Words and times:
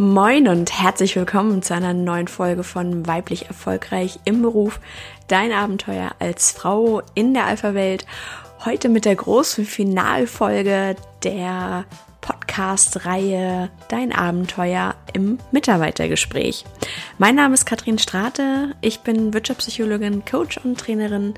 Moin 0.00 0.48
und 0.48 0.80
herzlich 0.80 1.14
willkommen 1.14 1.60
zu 1.60 1.74
einer 1.74 1.92
neuen 1.92 2.26
Folge 2.26 2.64
von 2.64 3.06
Weiblich 3.06 3.48
Erfolgreich 3.48 4.18
im 4.24 4.40
Beruf. 4.40 4.80
Dein 5.28 5.52
Abenteuer 5.52 6.12
als 6.18 6.52
Frau 6.52 7.02
in 7.14 7.34
der 7.34 7.44
Alpha-Welt. 7.44 8.06
Heute 8.64 8.88
mit 8.88 9.04
der 9.04 9.14
großen 9.14 9.66
Finalfolge 9.66 10.96
der 11.22 11.84
Podcast-Reihe 12.60 13.70
Dein 13.88 14.12
Abenteuer 14.12 14.94
im 15.14 15.38
Mitarbeitergespräch. 15.50 16.66
Mein 17.16 17.34
Name 17.34 17.54
ist 17.54 17.64
Katrin 17.64 17.98
Strate, 17.98 18.76
ich 18.82 19.00
bin 19.00 19.32
Wirtschaftspsychologin, 19.32 20.26
Coach 20.26 20.58
und 20.58 20.78
Trainerin 20.78 21.32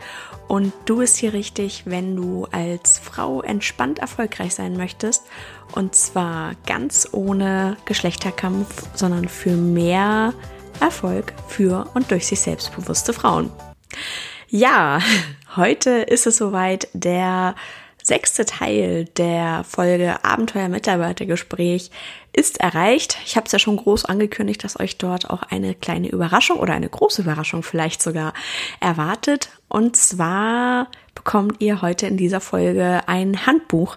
und 0.49 0.73
du 0.85 0.97
bist 0.97 1.19
hier 1.19 1.33
richtig, 1.33 1.85
wenn 1.87 2.17
du 2.17 2.49
als 2.51 2.99
Frau 2.99 3.41
entspannt 3.41 4.01
erfolgreich 4.01 4.57
sein 4.57 4.77
möchtest 4.77 5.23
und 5.71 5.95
zwar 5.95 6.57
ganz 6.67 7.09
ohne 7.13 7.77
Geschlechterkampf, 7.85 8.89
sondern 8.95 9.29
für 9.29 9.53
mehr 9.53 10.35
Erfolg 10.81 11.35
für 11.47 11.89
und 11.95 12.11
durch 12.11 12.27
sich 12.27 12.41
selbstbewusste 12.41 13.13
Frauen. 13.13 13.53
Ja, 14.49 14.99
heute 15.57 15.91
ist 15.91 16.27
es 16.27 16.37
soweit 16.37 16.89
der 16.95 17.55
sechste 18.03 18.45
Teil 18.45 19.07
der 19.17 19.65
Folge 19.65 20.25
Abenteuer 20.25 20.69
Mitarbeitergespräch 20.69 21.91
ist 22.33 22.61
erreicht. 22.61 23.19
Ich 23.25 23.37
habe 23.37 23.47
es 23.47 23.53
ja 23.53 23.59
schon 23.59 23.77
groß 23.77 24.05
angekündigt, 24.07 24.65
dass 24.65 24.81
euch 24.81 24.99
dort 24.99 25.31
auch 25.31 25.43
eine 25.43 25.75
kleine 25.75 26.09
Überraschung 26.09 26.59
oder 26.59 26.75
eine 26.75 26.89
große 26.89 27.23
Überraschung 27.23 27.63
vielleicht 27.63 28.03
sogar 28.03 28.33
erwartet. 28.81 29.51
Und 29.69 29.97
zwar 29.97 30.89
bekommt 31.15 31.61
ihr 31.61 31.83
heute 31.83 32.07
in 32.07 32.17
dieser 32.17 32.41
Folge 32.41 33.01
ein 33.07 33.47
Handbuch, 33.47 33.97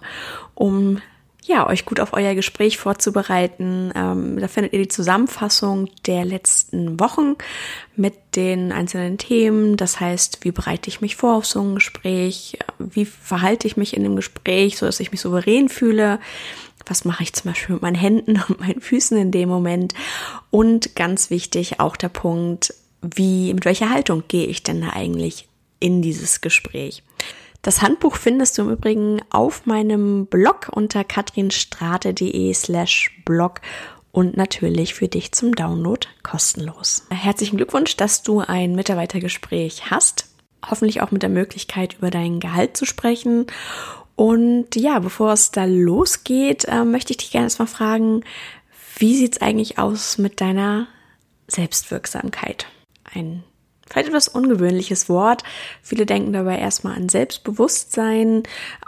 um 0.54 1.00
ja, 1.46 1.66
euch 1.68 1.84
gut 1.84 2.00
auf 2.00 2.12
euer 2.12 2.34
Gespräch 2.34 2.78
vorzubereiten. 2.78 3.92
Ähm, 3.94 4.38
da 4.38 4.48
findet 4.48 4.72
ihr 4.72 4.80
die 4.80 4.88
Zusammenfassung 4.88 5.88
der 6.06 6.24
letzten 6.24 6.98
Wochen 6.98 7.36
mit 7.94 8.14
den 8.34 8.72
einzelnen 8.72 9.16
Themen. 9.16 9.76
Das 9.76 10.00
heißt, 10.00 10.40
wie 10.42 10.50
bereite 10.50 10.88
ich 10.88 11.00
mich 11.00 11.16
vor 11.16 11.36
auf 11.36 11.46
so 11.46 11.62
ein 11.62 11.76
Gespräch? 11.76 12.58
Wie 12.78 13.04
verhalte 13.04 13.66
ich 13.66 13.76
mich 13.76 13.96
in 13.96 14.02
dem 14.02 14.16
Gespräch, 14.16 14.76
so 14.76 14.86
dass 14.86 15.00
ich 15.00 15.12
mich 15.12 15.20
souverän 15.20 15.68
fühle? 15.68 16.18
Was 16.86 17.04
mache 17.04 17.22
ich 17.22 17.32
zum 17.32 17.50
Beispiel 17.50 17.74
mit 17.74 17.82
meinen 17.82 17.96
Händen 17.96 18.42
und 18.48 18.60
meinen 18.60 18.80
Füßen 18.80 19.16
in 19.16 19.30
dem 19.30 19.48
Moment? 19.48 19.94
Und 20.50 20.96
ganz 20.96 21.30
wichtig 21.30 21.80
auch 21.80 21.96
der 21.96 22.08
Punkt, 22.08 22.74
wie, 23.02 23.54
mit 23.54 23.64
welcher 23.64 23.90
Haltung 23.90 24.24
gehe 24.26 24.46
ich 24.46 24.62
denn 24.64 24.80
da 24.80 24.90
eigentlich 24.90 25.48
in 25.78 26.02
dieses 26.02 26.40
Gespräch? 26.40 27.02
Das 27.66 27.82
Handbuch 27.82 28.14
findest 28.14 28.56
du 28.56 28.62
im 28.62 28.70
Übrigen 28.70 29.22
auf 29.30 29.66
meinem 29.66 30.26
Blog 30.26 30.68
unter 30.72 31.02
katrinstrate.de 31.02 32.54
slash 32.54 33.20
blog 33.24 33.60
und 34.12 34.36
natürlich 34.36 34.94
für 34.94 35.08
dich 35.08 35.32
zum 35.32 35.52
Download 35.52 36.06
kostenlos. 36.22 37.08
Herzlichen 37.10 37.56
Glückwunsch, 37.56 37.96
dass 37.96 38.22
du 38.22 38.38
ein 38.38 38.76
Mitarbeitergespräch 38.76 39.90
hast. 39.90 40.28
Hoffentlich 40.64 41.00
auch 41.02 41.10
mit 41.10 41.24
der 41.24 41.28
Möglichkeit, 41.28 41.94
über 41.98 42.12
dein 42.12 42.38
Gehalt 42.38 42.76
zu 42.76 42.84
sprechen. 42.84 43.46
Und 44.14 44.76
ja, 44.76 45.00
bevor 45.00 45.32
es 45.32 45.50
da 45.50 45.64
losgeht, 45.64 46.66
äh, 46.66 46.84
möchte 46.84 47.14
ich 47.14 47.16
dich 47.16 47.32
gerne 47.32 47.46
erstmal 47.46 47.66
fragen, 47.66 48.22
wie 48.96 49.16
sieht's 49.16 49.42
eigentlich 49.42 49.76
aus 49.76 50.18
mit 50.18 50.40
deiner 50.40 50.86
Selbstwirksamkeit? 51.48 52.66
Ein 53.02 53.42
Vielleicht 53.88 54.08
etwas 54.08 54.28
ungewöhnliches 54.28 55.08
Wort. 55.08 55.42
Viele 55.82 56.06
denken 56.06 56.32
dabei 56.32 56.58
erstmal 56.58 56.96
an 56.96 57.08
Selbstbewusstsein, 57.08 58.42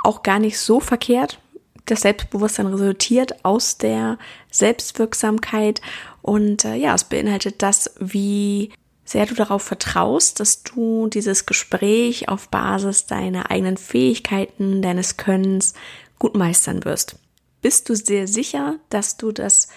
auch 0.04 0.22
gar 0.22 0.38
nicht 0.38 0.58
so 0.58 0.80
verkehrt. 0.80 1.38
Das 1.86 2.02
Selbstbewusstsein 2.02 2.66
resultiert 2.66 3.44
aus 3.44 3.78
der 3.78 4.18
Selbstwirksamkeit 4.50 5.80
und 6.20 6.64
äh, 6.64 6.74
ja, 6.74 6.94
es 6.94 7.04
beinhaltet 7.04 7.62
das, 7.62 7.94
wie 7.98 8.70
sehr 9.04 9.24
du 9.24 9.34
darauf 9.34 9.62
vertraust, 9.62 10.38
dass 10.38 10.62
du 10.64 11.08
dieses 11.08 11.46
Gespräch 11.46 12.28
auf 12.28 12.50
Basis 12.50 13.06
deiner 13.06 13.50
eigenen 13.50 13.78
Fähigkeiten, 13.78 14.82
deines 14.82 15.16
Könnens 15.16 15.72
gut 16.18 16.36
meistern 16.36 16.84
wirst. 16.84 17.16
Bist 17.62 17.88
du 17.88 17.96
sehr 17.96 18.28
sicher, 18.28 18.74
dass 18.90 19.16
du 19.16 19.32
das 19.32 19.68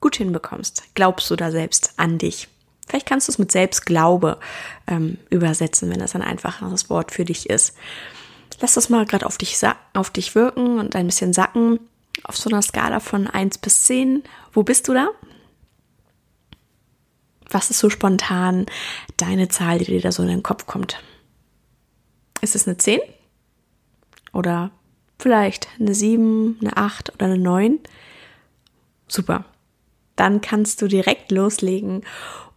gut 0.00 0.16
hinbekommst? 0.16 0.82
Glaubst 0.94 1.30
du 1.30 1.36
da 1.36 1.52
selbst 1.52 1.92
an 1.96 2.18
dich? 2.18 2.48
Vielleicht 2.90 3.06
kannst 3.06 3.28
du 3.28 3.32
es 3.32 3.38
mit 3.38 3.52
Selbstglaube 3.52 4.40
ähm, 4.88 5.16
übersetzen, 5.30 5.88
wenn 5.90 6.00
das 6.00 6.16
ein 6.16 6.22
einfacheres 6.22 6.90
Wort 6.90 7.12
für 7.12 7.24
dich 7.24 7.48
ist. 7.48 7.76
Lass 8.60 8.74
das 8.74 8.88
mal 8.88 9.06
gerade 9.06 9.26
auf 9.26 9.38
dich, 9.38 9.56
auf 9.94 10.10
dich 10.10 10.34
wirken 10.34 10.80
und 10.80 10.96
ein 10.96 11.06
bisschen 11.06 11.32
sacken. 11.32 11.78
Auf 12.24 12.36
so 12.36 12.50
einer 12.50 12.62
Skala 12.62 12.98
von 12.98 13.28
1 13.28 13.58
bis 13.58 13.84
10, 13.84 14.24
wo 14.52 14.64
bist 14.64 14.88
du 14.88 14.94
da? 14.94 15.08
Was 17.48 17.70
ist 17.70 17.78
so 17.78 17.90
spontan 17.90 18.66
deine 19.16 19.46
Zahl, 19.46 19.78
die 19.78 19.84
dir 19.84 20.00
da 20.00 20.10
so 20.10 20.24
in 20.24 20.28
den 20.28 20.42
Kopf 20.42 20.66
kommt? 20.66 21.00
Ist 22.40 22.56
es 22.56 22.66
eine 22.66 22.76
10? 22.76 22.98
Oder 24.32 24.72
vielleicht 25.16 25.68
eine 25.78 25.94
7, 25.94 26.58
eine 26.60 26.76
8 26.76 27.14
oder 27.14 27.26
eine 27.26 27.38
9? 27.38 27.78
Super. 29.06 29.44
Dann 30.16 30.40
kannst 30.40 30.82
du 30.82 30.88
direkt 30.88 31.30
loslegen 31.30 32.02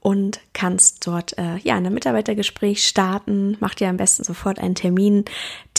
und 0.04 0.42
kannst 0.52 1.08
dort 1.08 1.38
äh, 1.38 1.56
ja 1.64 1.78
ein 1.78 1.94
Mitarbeitergespräch 1.94 2.86
starten. 2.86 3.56
Mach 3.62 3.74
dir 3.74 3.88
am 3.88 3.96
besten 3.96 4.26
sofort 4.26 4.60
einen 4.60 4.76
Termin, 4.76 5.24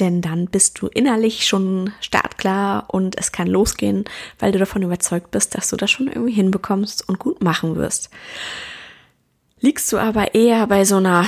denn 0.00 0.22
dann 0.22 0.46
bist 0.46 0.80
du 0.80 0.86
innerlich 0.86 1.46
schon 1.46 1.92
startklar 2.00 2.86
und 2.88 3.18
es 3.18 3.32
kann 3.32 3.46
losgehen, 3.46 4.06
weil 4.38 4.50
du 4.50 4.58
davon 4.58 4.80
überzeugt 4.80 5.30
bist, 5.30 5.54
dass 5.54 5.68
du 5.68 5.76
das 5.76 5.90
schon 5.90 6.08
irgendwie 6.08 6.32
hinbekommst 6.32 7.06
und 7.06 7.18
gut 7.18 7.44
machen 7.44 7.76
wirst. 7.76 8.08
Liegst 9.60 9.92
du 9.92 9.98
aber 9.98 10.34
eher 10.34 10.66
bei 10.68 10.86
so 10.86 10.96
einer 10.96 11.26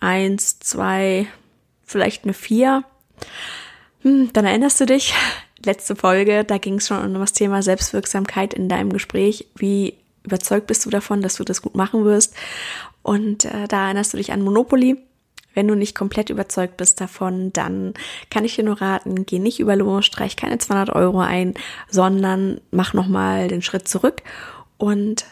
eins, 0.00 0.58
zwei, 0.58 1.28
vielleicht 1.84 2.24
eine 2.24 2.34
vier, 2.34 2.82
hm, 4.02 4.32
dann 4.32 4.44
erinnerst 4.44 4.80
du 4.80 4.86
dich, 4.86 5.14
letzte 5.64 5.94
Folge, 5.94 6.42
da 6.42 6.58
ging 6.58 6.78
es 6.78 6.88
schon 6.88 7.04
um 7.04 7.20
das 7.20 7.32
Thema 7.32 7.62
Selbstwirksamkeit 7.62 8.54
in 8.54 8.68
deinem 8.68 8.92
Gespräch. 8.92 9.46
Wie 9.54 9.94
überzeugt 10.24 10.66
bist 10.66 10.84
du 10.86 10.90
davon, 10.90 11.22
dass 11.22 11.34
du 11.34 11.44
das 11.44 11.62
gut 11.62 11.74
machen 11.74 12.04
wirst. 12.04 12.34
Und 13.02 13.44
äh, 13.44 13.66
da 13.68 13.86
erinnerst 13.86 14.12
du 14.12 14.16
dich 14.16 14.32
an 14.32 14.42
Monopoly. 14.42 14.98
Wenn 15.54 15.68
du 15.68 15.74
nicht 15.74 15.94
komplett 15.94 16.30
überzeugt 16.30 16.78
bist 16.78 17.00
davon, 17.00 17.52
dann 17.52 17.92
kann 18.30 18.44
ich 18.44 18.56
dir 18.56 18.64
nur 18.64 18.80
raten, 18.80 19.26
geh 19.26 19.38
nicht 19.38 19.60
über 19.60 19.76
Lohn, 19.76 20.02
streich 20.02 20.34
keine 20.34 20.56
200 20.56 20.90
Euro 20.96 21.20
ein, 21.20 21.54
sondern 21.90 22.60
mach 22.70 22.94
nochmal 22.94 23.48
den 23.48 23.60
Schritt 23.60 23.86
zurück 23.86 24.22
und 24.78 25.26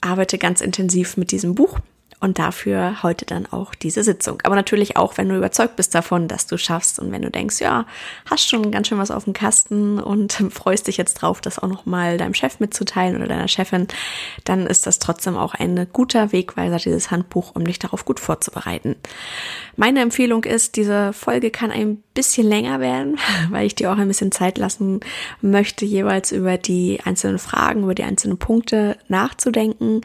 arbeite 0.00 0.38
ganz 0.38 0.60
intensiv 0.60 1.16
mit 1.16 1.32
diesem 1.32 1.56
Buch 1.56 1.80
und 2.20 2.38
dafür 2.38 3.02
heute 3.02 3.26
dann 3.26 3.46
auch 3.46 3.74
diese 3.74 4.02
Sitzung. 4.02 4.40
Aber 4.44 4.54
natürlich 4.54 4.96
auch, 4.96 5.18
wenn 5.18 5.28
du 5.28 5.36
überzeugt 5.36 5.76
bist 5.76 5.94
davon, 5.94 6.28
dass 6.28 6.46
du 6.46 6.56
schaffst 6.56 6.98
und 6.98 7.12
wenn 7.12 7.22
du 7.22 7.30
denkst, 7.30 7.60
ja, 7.60 7.86
hast 8.28 8.48
schon 8.48 8.70
ganz 8.70 8.88
schön 8.88 8.98
was 8.98 9.10
auf 9.10 9.24
dem 9.24 9.34
Kasten 9.34 9.98
und 9.98 10.32
freust 10.50 10.86
dich 10.86 10.96
jetzt 10.96 11.14
drauf, 11.14 11.40
das 11.40 11.58
auch 11.58 11.68
nochmal 11.68 12.16
deinem 12.16 12.34
Chef 12.34 12.58
mitzuteilen 12.58 13.16
oder 13.16 13.28
deiner 13.28 13.48
Chefin, 13.48 13.86
dann 14.44 14.66
ist 14.66 14.86
das 14.86 14.98
trotzdem 14.98 15.36
auch 15.36 15.54
ein 15.54 15.86
guter 15.92 16.32
Wegweiser, 16.32 16.78
dieses 16.78 17.10
Handbuch, 17.10 17.54
um 17.54 17.64
dich 17.64 17.78
darauf 17.78 18.04
gut 18.04 18.20
vorzubereiten. 18.20 18.96
Meine 19.76 20.00
Empfehlung 20.00 20.44
ist, 20.44 20.76
diese 20.76 21.12
Folge 21.12 21.50
kann 21.50 21.70
ein 21.70 22.02
bisschen 22.14 22.48
länger 22.48 22.80
werden, 22.80 23.18
weil 23.50 23.66
ich 23.66 23.74
dir 23.74 23.92
auch 23.92 23.98
ein 23.98 24.08
bisschen 24.08 24.32
Zeit 24.32 24.58
lassen 24.58 25.00
möchte, 25.42 25.84
jeweils 25.84 26.32
über 26.32 26.56
die 26.56 27.00
einzelnen 27.04 27.38
Fragen, 27.38 27.82
über 27.82 27.94
die 27.94 28.04
einzelnen 28.04 28.38
Punkte 28.38 28.96
nachzudenken. 29.08 30.00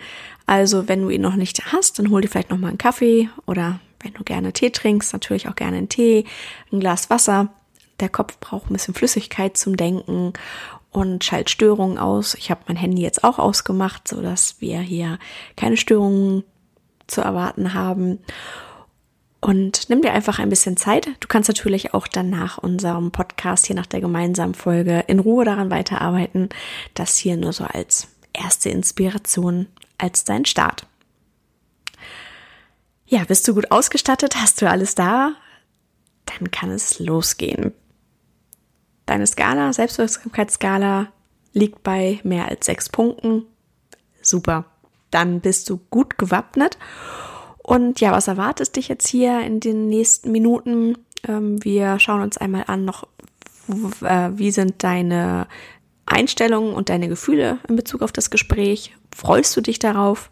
Also, 0.51 0.89
wenn 0.89 1.01
du 1.01 1.09
ihn 1.09 1.22
noch 1.22 1.38
nicht 1.38 1.72
hast, 1.72 1.97
dann 1.97 2.09
hol 2.09 2.19
dir 2.19 2.28
vielleicht 2.28 2.50
noch 2.50 2.57
mal 2.57 2.67
einen 2.67 2.78
Kaffee 2.78 3.29
oder 3.45 3.79
wenn 4.01 4.12
du 4.12 4.25
gerne 4.25 4.51
Tee 4.51 4.69
trinkst, 4.69 5.14
natürlich 5.14 5.47
auch 5.47 5.55
gerne 5.55 5.78
einen 5.78 5.87
Tee, 5.87 6.26
ein 6.73 6.81
Glas 6.81 7.09
Wasser. 7.09 7.47
Der 8.02 8.09
Kopf 8.09 8.37
braucht 8.41 8.70
ein 8.70 8.73
bisschen 8.73 8.93
Flüssigkeit 8.93 9.55
zum 9.55 9.78
Denken 9.78 10.34
und 10.91 11.23
schalt 11.23 11.49
Störungen 11.49 11.97
aus. 11.97 12.34
Ich 12.34 12.52
habe 12.52 12.59
mein 12.67 12.76
Handy 12.76 13.02
jetzt 13.02 13.23
auch 13.23 13.40
ausgemacht, 13.40 14.09
so 14.09 14.22
dass 14.22 14.59
wir 14.59 14.81
hier 14.81 15.20
keine 15.55 15.78
Störungen 15.78 16.43
zu 17.08 17.22
erwarten 17.22 17.73
haben. 17.73 18.20
Und 19.40 19.87
nimm 19.87 20.02
dir 20.02 20.11
einfach 20.11 20.37
ein 20.37 20.49
bisschen 20.49 20.76
Zeit. 20.76 21.08
Du 21.22 21.29
kannst 21.29 21.47
natürlich 21.47 21.93
auch 21.93 22.09
dann 22.09 22.29
nach 22.29 22.58
unserem 22.58 23.11
Podcast 23.11 23.67
hier 23.67 23.78
nach 23.78 23.85
der 23.85 24.02
gemeinsamen 24.02 24.55
Folge 24.55 25.05
in 25.08 25.20
Ruhe 25.20 25.46
daran 25.46 25.72
weiterarbeiten. 25.72 26.49
Das 26.93 27.16
hier 27.16 27.37
nur 27.37 27.53
so 27.53 27.64
als 27.64 28.09
erste 28.34 28.67
Inspiration 28.67 29.67
als 30.02 30.24
dein 30.24 30.46
Start. 30.46 30.88
Ja, 33.06 33.24
bist 33.26 33.48
du 33.48 33.53
gut 33.53 33.72
ausgestattet? 33.72 34.36
Hast 34.38 34.62
du 34.62 34.70
alles 34.70 34.96
da? 34.96 35.34
Dann 36.26 36.50
kann 36.50 36.72
es 36.72 37.00
losgehen. 37.00 37.74
Deine 39.06 39.28
Skala, 39.28 39.74
Selbstwirksamkeitsskala, 39.74 41.12
liegt 41.52 41.84
bei 41.84 42.22
mehr 42.24 42.48
als 42.48 42.66
sechs 42.66 42.88
Punkten. 42.88 43.46
Super. 44.22 44.66
Dann 45.09 45.42
bist 45.42 45.70
du 45.70 45.78
gut 45.90 46.18
gewappnet. 46.18 46.78
Und 47.58 48.00
ja, 48.00 48.12
was 48.14 48.30
erwartet 48.30 48.76
dich 48.78 48.88
jetzt 48.88 49.08
hier 49.08 49.42
in 49.42 49.59
den 49.59 49.88
nächsten 49.88 50.32
Minuten? 50.32 50.98
Ähm, 51.28 51.64
wir 51.64 52.00
schauen 52.00 52.22
uns 52.22 52.38
einmal 52.38 52.64
an, 52.68 52.86
noch, 52.86 53.08
äh, 54.02 54.30
wie 54.34 54.52
sind 54.52 54.84
deine 54.84 55.48
Einstellungen 56.06 56.74
und 56.74 56.90
deine 56.90 57.09
Gefühle 57.09 57.59
in 57.68 57.76
Bezug 57.76 58.02
auf 58.02 58.14
das 58.14 58.30
Gespräch 58.30 58.96
Freust 59.16 59.55
du 59.55 59.61
dich 59.61 59.79
darauf? 59.79 60.29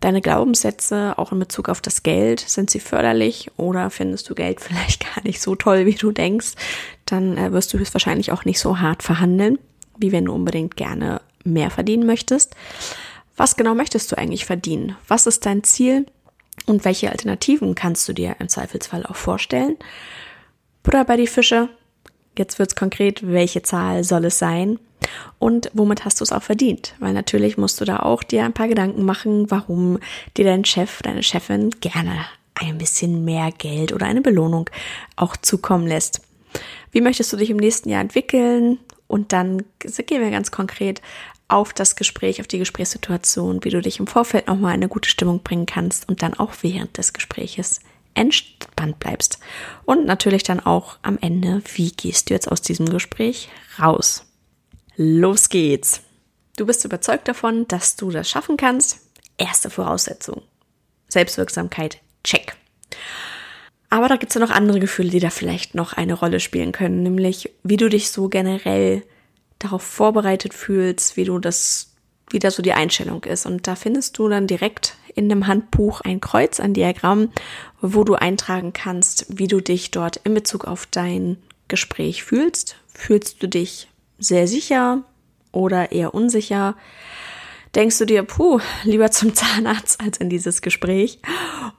Deine 0.00 0.22
Glaubenssätze, 0.22 1.14
auch 1.18 1.30
in 1.30 1.38
Bezug 1.38 1.68
auf 1.68 1.82
das 1.82 2.02
Geld, 2.02 2.40
sind 2.40 2.70
sie 2.70 2.80
förderlich 2.80 3.50
oder 3.58 3.90
findest 3.90 4.28
du 4.30 4.34
Geld 4.34 4.60
vielleicht 4.60 5.14
gar 5.14 5.22
nicht 5.24 5.40
so 5.40 5.54
toll, 5.54 5.86
wie 5.86 5.94
du 5.94 6.10
denkst? 6.10 6.52
Dann 7.04 7.36
äh, 7.36 7.52
wirst 7.52 7.72
du 7.72 7.78
höchstwahrscheinlich 7.78 8.32
auch 8.32 8.44
nicht 8.44 8.60
so 8.60 8.78
hart 8.78 9.02
verhandeln, 9.02 9.58
wie 9.98 10.12
wenn 10.12 10.24
du 10.24 10.32
unbedingt 10.32 10.76
gerne 10.76 11.20
mehr 11.44 11.70
verdienen 11.70 12.06
möchtest. 12.06 12.54
Was 13.36 13.56
genau 13.56 13.74
möchtest 13.74 14.10
du 14.12 14.18
eigentlich 14.18 14.44
verdienen? 14.44 14.96
Was 15.08 15.26
ist 15.26 15.46
dein 15.46 15.64
Ziel? 15.64 16.06
Und 16.66 16.84
welche 16.84 17.10
Alternativen 17.10 17.74
kannst 17.74 18.06
du 18.08 18.12
dir 18.12 18.36
im 18.38 18.48
Zweifelsfall 18.48 19.06
auch 19.06 19.16
vorstellen? 19.16 19.76
Butter 20.82 21.04
bei 21.04 21.16
die 21.16 21.26
Fische. 21.26 21.68
Jetzt 22.38 22.58
wird's 22.58 22.76
konkret. 22.76 23.26
Welche 23.26 23.62
Zahl 23.62 24.04
soll 24.04 24.24
es 24.26 24.38
sein? 24.38 24.78
Und 25.38 25.70
womit 25.72 26.04
hast 26.04 26.20
du 26.20 26.24
es 26.24 26.32
auch 26.32 26.42
verdient? 26.42 26.94
Weil 26.98 27.12
natürlich 27.12 27.56
musst 27.56 27.80
du 27.80 27.84
da 27.84 28.00
auch 28.00 28.22
dir 28.22 28.44
ein 28.44 28.52
paar 28.52 28.68
Gedanken 28.68 29.04
machen, 29.04 29.50
warum 29.50 29.98
dir 30.36 30.44
dein 30.44 30.64
Chef, 30.64 31.02
deine 31.02 31.22
Chefin 31.22 31.70
gerne 31.80 32.26
ein 32.54 32.78
bisschen 32.78 33.24
mehr 33.24 33.50
Geld 33.56 33.92
oder 33.92 34.06
eine 34.06 34.20
Belohnung 34.20 34.68
auch 35.16 35.36
zukommen 35.36 35.86
lässt. 35.86 36.20
Wie 36.92 37.00
möchtest 37.00 37.32
du 37.32 37.36
dich 37.36 37.50
im 37.50 37.56
nächsten 37.56 37.88
Jahr 37.88 38.00
entwickeln? 38.00 38.78
Und 39.06 39.32
dann 39.32 39.64
gehen 39.78 40.22
wir 40.22 40.30
ganz 40.30 40.50
konkret 40.50 41.00
auf 41.48 41.72
das 41.72 41.96
Gespräch, 41.96 42.40
auf 42.40 42.46
die 42.46 42.58
Gesprächssituation, 42.58 43.64
wie 43.64 43.70
du 43.70 43.80
dich 43.80 43.98
im 43.98 44.06
Vorfeld 44.06 44.46
nochmal 44.46 44.74
in 44.74 44.80
eine 44.80 44.88
gute 44.88 45.08
Stimmung 45.08 45.42
bringen 45.42 45.66
kannst 45.66 46.08
und 46.08 46.22
dann 46.22 46.34
auch 46.34 46.52
während 46.62 46.96
des 46.96 47.12
Gespräches 47.12 47.80
entspannt 48.14 48.98
bleibst. 48.98 49.38
Und 49.84 50.06
natürlich 50.06 50.42
dann 50.42 50.60
auch 50.60 50.98
am 51.02 51.18
Ende, 51.20 51.62
wie 51.74 51.90
gehst 51.90 52.30
du 52.30 52.34
jetzt 52.34 52.50
aus 52.50 52.62
diesem 52.62 52.88
Gespräch 52.88 53.48
raus? 53.78 54.24
Los 54.96 55.48
geht's! 55.48 56.02
Du 56.56 56.66
bist 56.66 56.84
überzeugt 56.84 57.26
davon, 57.28 57.66
dass 57.68 57.96
du 57.96 58.10
das 58.10 58.28
schaffen 58.28 58.56
kannst. 58.56 59.00
Erste 59.38 59.70
Voraussetzung. 59.70 60.42
Selbstwirksamkeit, 61.08 61.98
check. 62.22 62.56
Aber 63.88 64.08
da 64.08 64.16
gibt's 64.16 64.34
ja 64.34 64.40
noch 64.40 64.50
andere 64.50 64.78
Gefühle, 64.78 65.10
die 65.10 65.20
da 65.20 65.30
vielleicht 65.30 65.74
noch 65.74 65.94
eine 65.94 66.14
Rolle 66.14 66.38
spielen 66.38 66.72
können, 66.72 67.02
nämlich 67.02 67.50
wie 67.62 67.76
du 67.76 67.88
dich 67.88 68.10
so 68.10 68.28
generell 68.28 69.02
darauf 69.58 69.82
vorbereitet 69.82 70.54
fühlst, 70.54 71.16
wie 71.16 71.24
du 71.24 71.38
das, 71.38 71.94
wie 72.30 72.38
da 72.38 72.50
so 72.50 72.62
die 72.62 72.72
Einstellung 72.72 73.24
ist. 73.24 73.46
Und 73.46 73.66
da 73.66 73.74
findest 73.74 74.18
du 74.18 74.28
dann 74.28 74.46
direkt 74.46 74.96
in 75.14 75.28
dem 75.28 75.46
Handbuch 75.46 76.00
ein 76.00 76.20
Kreuz, 76.20 76.60
ein 76.60 76.74
Diagramm, 76.74 77.30
wo 77.80 78.04
du 78.04 78.14
eintragen 78.14 78.72
kannst, 78.72 79.26
wie 79.28 79.46
du 79.46 79.60
dich 79.60 79.90
dort 79.90 80.16
in 80.18 80.34
Bezug 80.34 80.64
auf 80.64 80.86
dein 80.86 81.36
Gespräch 81.68 82.24
fühlst. 82.24 82.76
Fühlst 82.92 83.42
du 83.42 83.48
dich 83.48 83.88
sehr 84.18 84.46
sicher 84.46 85.02
oder 85.52 85.92
eher 85.92 86.14
unsicher? 86.14 86.76
Denkst 87.74 87.98
du 87.98 88.04
dir, 88.04 88.24
puh, 88.24 88.60
lieber 88.84 89.10
zum 89.10 89.34
Zahnarzt 89.34 90.00
als 90.00 90.18
in 90.18 90.28
dieses 90.28 90.60
Gespräch? 90.62 91.20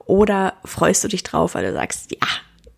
Oder 0.06 0.54
freust 0.64 1.04
du 1.04 1.08
dich 1.08 1.22
drauf, 1.22 1.54
weil 1.54 1.66
du 1.66 1.72
sagst, 1.72 2.10
ja, 2.12 2.28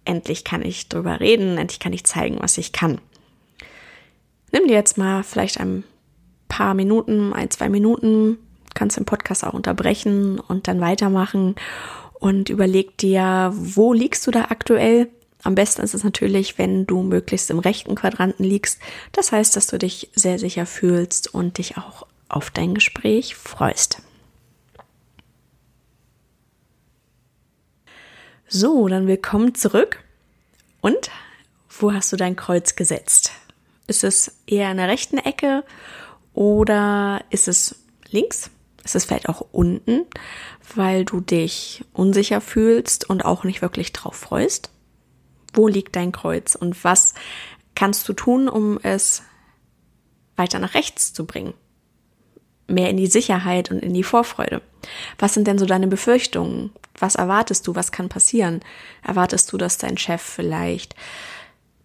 endlich 0.04 0.44
kann 0.44 0.62
ich 0.62 0.88
drüber 0.88 1.20
reden, 1.20 1.56
endlich 1.56 1.80
kann 1.80 1.92
ich 1.92 2.04
zeigen, 2.04 2.38
was 2.40 2.58
ich 2.58 2.72
kann. 2.72 3.00
Nimm 4.52 4.68
dir 4.68 4.74
jetzt 4.74 4.98
mal 4.98 5.22
vielleicht 5.22 5.58
ein 5.58 5.84
paar 6.48 6.74
Minuten, 6.74 7.32
ein, 7.32 7.50
zwei 7.50 7.68
Minuten, 7.68 8.38
kannst 8.74 8.96
den 8.96 9.04
Podcast 9.04 9.44
auch 9.44 9.54
unterbrechen 9.54 10.38
und 10.40 10.68
dann 10.68 10.80
weitermachen 10.80 11.54
und 12.14 12.48
überleg 12.48 12.96
dir, 12.98 13.52
wo 13.54 13.92
liegst 13.92 14.26
du 14.26 14.30
da 14.30 14.46
aktuell? 14.50 15.08
Am 15.42 15.54
besten 15.54 15.82
ist 15.82 15.94
es 15.94 16.04
natürlich, 16.04 16.58
wenn 16.58 16.86
du 16.86 17.02
möglichst 17.02 17.50
im 17.50 17.58
rechten 17.58 17.94
Quadranten 17.94 18.44
liegst. 18.44 18.80
Das 19.12 19.30
heißt, 19.30 19.56
dass 19.56 19.66
du 19.66 19.78
dich 19.78 20.10
sehr 20.14 20.38
sicher 20.38 20.64
fühlst 20.64 21.34
und 21.34 21.58
dich 21.58 21.76
auch 21.76 22.06
auf 22.28 22.50
dein 22.50 22.74
Gespräch 22.74 23.34
freust. 23.34 24.02
So, 28.48 28.88
dann 28.88 29.06
willkommen 29.06 29.54
zurück. 29.54 30.02
Und 30.80 31.10
wo 31.68 31.92
hast 31.92 32.12
du 32.12 32.16
dein 32.16 32.36
Kreuz 32.36 32.76
gesetzt? 32.76 33.32
Ist 33.86 34.04
es 34.04 34.36
eher 34.46 34.70
in 34.70 34.76
der 34.78 34.88
rechten 34.88 35.18
Ecke 35.18 35.64
oder 36.32 37.22
ist 37.30 37.48
es 37.48 37.84
links? 38.10 38.50
Ist 38.84 38.94
es 38.94 39.06
vielleicht 39.06 39.30
auch 39.30 39.46
unten, 39.50 40.04
weil 40.74 41.06
du 41.06 41.20
dich 41.20 41.84
unsicher 41.94 42.40
fühlst 42.42 43.08
und 43.08 43.24
auch 43.24 43.44
nicht 43.44 43.62
wirklich 43.62 43.92
drauf 43.92 44.14
freust? 44.14 44.70
Wo 45.54 45.68
liegt 45.68 45.96
dein 45.96 46.12
Kreuz 46.12 46.54
und 46.54 46.84
was 46.84 47.14
kannst 47.74 48.08
du 48.08 48.12
tun, 48.12 48.48
um 48.48 48.78
es 48.82 49.22
weiter 50.36 50.58
nach 50.58 50.74
rechts 50.74 51.14
zu 51.14 51.24
bringen? 51.24 51.54
Mehr 52.66 52.90
in 52.90 52.96
die 52.96 53.06
Sicherheit 53.06 53.70
und 53.70 53.78
in 53.78 53.94
die 53.94 54.02
Vorfreude. 54.02 54.60
Was 55.18 55.34
sind 55.34 55.46
denn 55.46 55.58
so 55.58 55.66
deine 55.66 55.86
Befürchtungen? 55.86 56.70
Was 56.98 57.14
erwartest 57.14 57.66
du? 57.66 57.74
Was 57.74 57.90
kann 57.90 58.08
passieren? 58.08 58.60
Erwartest 59.02 59.50
du, 59.52 59.56
dass 59.56 59.78
dein 59.78 59.96
Chef 59.96 60.22
vielleicht 60.22 60.94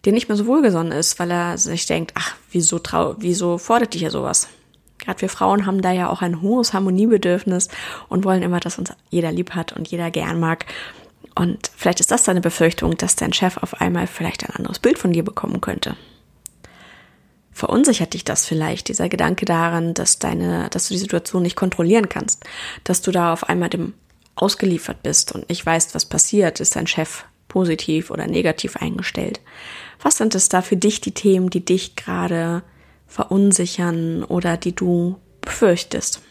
dir 0.04 0.12
nicht 0.12 0.28
mehr 0.28 0.36
so 0.36 0.46
wohlgesonnen 0.46 0.92
ist, 0.92 1.18
weil 1.18 1.30
er 1.30 1.58
sich 1.58 1.86
denkt, 1.86 2.12
ach, 2.14 2.34
wieso 2.50 2.78
trau, 2.78 3.14
wieso 3.18 3.58
fordert 3.58 3.94
dich 3.94 4.02
ja 4.02 4.10
sowas? 4.10 4.48
Gerade 5.00 5.20
wir 5.20 5.28
Frauen 5.28 5.66
haben 5.66 5.82
da 5.82 5.92
ja 5.92 6.08
auch 6.08 6.22
ein 6.22 6.42
hohes 6.42 6.72
Harmoniebedürfnis 6.72 7.68
und 8.08 8.24
wollen 8.24 8.42
immer, 8.42 8.60
dass 8.60 8.78
uns 8.78 8.92
jeder 9.10 9.32
lieb 9.32 9.54
hat 9.54 9.72
und 9.72 9.88
jeder 9.88 10.10
gern 10.10 10.38
mag. 10.38 10.66
Und 11.34 11.70
vielleicht 11.76 12.00
ist 12.00 12.10
das 12.10 12.24
deine 12.24 12.40
Befürchtung, 12.40 12.96
dass 12.96 13.16
dein 13.16 13.32
Chef 13.32 13.56
auf 13.56 13.80
einmal 13.80 14.06
vielleicht 14.06 14.44
ein 14.44 14.54
anderes 14.56 14.78
Bild 14.78 14.98
von 14.98 15.12
dir 15.12 15.24
bekommen 15.24 15.60
könnte. 15.60 15.96
Verunsichert 17.52 18.14
dich 18.14 18.24
das 18.24 18.46
vielleicht, 18.46 18.88
dieser 18.88 19.08
Gedanke 19.08 19.44
daran, 19.44 19.94
dass 19.94 20.18
deine, 20.18 20.68
dass 20.70 20.88
du 20.88 20.94
die 20.94 21.00
Situation 21.00 21.42
nicht 21.42 21.56
kontrollieren 21.56 22.08
kannst, 22.08 22.44
dass 22.84 23.02
du 23.02 23.10
da 23.10 23.32
auf 23.32 23.48
einmal 23.48 23.68
dem 23.68 23.94
ausgeliefert 24.34 25.02
bist 25.02 25.32
und 25.32 25.48
nicht 25.48 25.64
weißt, 25.66 25.94
was 25.94 26.06
passiert, 26.06 26.60
ist 26.60 26.76
dein 26.76 26.86
Chef 26.86 27.24
positiv 27.48 28.10
oder 28.10 28.26
negativ 28.26 28.76
eingestellt. 28.76 29.40
Was 30.00 30.16
sind 30.16 30.34
es 30.34 30.48
da 30.48 30.62
für 30.62 30.76
dich 30.76 31.00
die 31.00 31.12
Themen, 31.12 31.50
die 31.50 31.64
dich 31.64 31.96
gerade 31.96 32.62
verunsichern 33.10 34.24
oder 34.24 34.56
die 34.56 34.74
du 34.74 35.16
befürchtest? 35.42 36.22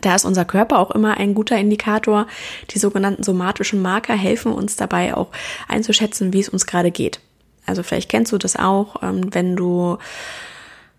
Da 0.00 0.14
ist 0.14 0.24
unser 0.24 0.44
Körper 0.44 0.78
auch 0.78 0.90
immer 0.90 1.16
ein 1.16 1.34
guter 1.34 1.56
Indikator. 1.56 2.26
Die 2.70 2.78
sogenannten 2.78 3.22
somatischen 3.22 3.80
Marker 3.80 4.14
helfen 4.14 4.52
uns 4.52 4.76
dabei 4.76 5.16
auch 5.16 5.28
einzuschätzen, 5.68 6.32
wie 6.32 6.40
es 6.40 6.48
uns 6.48 6.66
gerade 6.66 6.90
geht. 6.90 7.20
Also 7.66 7.82
vielleicht 7.82 8.10
kennst 8.10 8.32
du 8.32 8.38
das 8.38 8.56
auch, 8.56 9.02
ähm, 9.02 9.34
wenn 9.34 9.56
du 9.56 9.98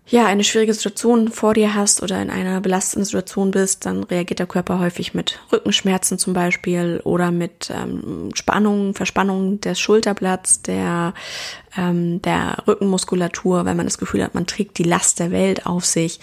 ja, 0.08 0.24
eine 0.26 0.44
schwierige 0.44 0.72
Situation 0.72 1.28
vor 1.28 1.54
dir 1.54 1.74
hast 1.74 2.00
oder 2.00 2.22
in 2.22 2.30
einer 2.30 2.60
belastenden 2.60 3.04
Situation 3.04 3.50
bist, 3.50 3.86
dann 3.86 4.04
reagiert 4.04 4.38
der 4.38 4.46
Körper 4.46 4.78
häufig 4.78 5.14
mit 5.14 5.40
Rückenschmerzen 5.52 6.16
zum 6.16 6.32
Beispiel 6.32 7.00
oder 7.02 7.32
mit 7.32 7.72
ähm, 7.74 8.30
Spannungen, 8.34 8.94
Verspannungen 8.94 9.60
des 9.60 9.80
Schulterblatts, 9.80 10.62
der, 10.62 11.12
ähm, 11.76 12.22
der 12.22 12.62
Rückenmuskulatur, 12.68 13.64
wenn 13.64 13.76
man 13.76 13.86
das 13.86 13.98
Gefühl 13.98 14.22
hat, 14.22 14.34
man 14.34 14.46
trägt 14.46 14.78
die 14.78 14.84
Last 14.84 15.18
der 15.18 15.32
Welt 15.32 15.66
auf 15.66 15.84
sich. 15.84 16.20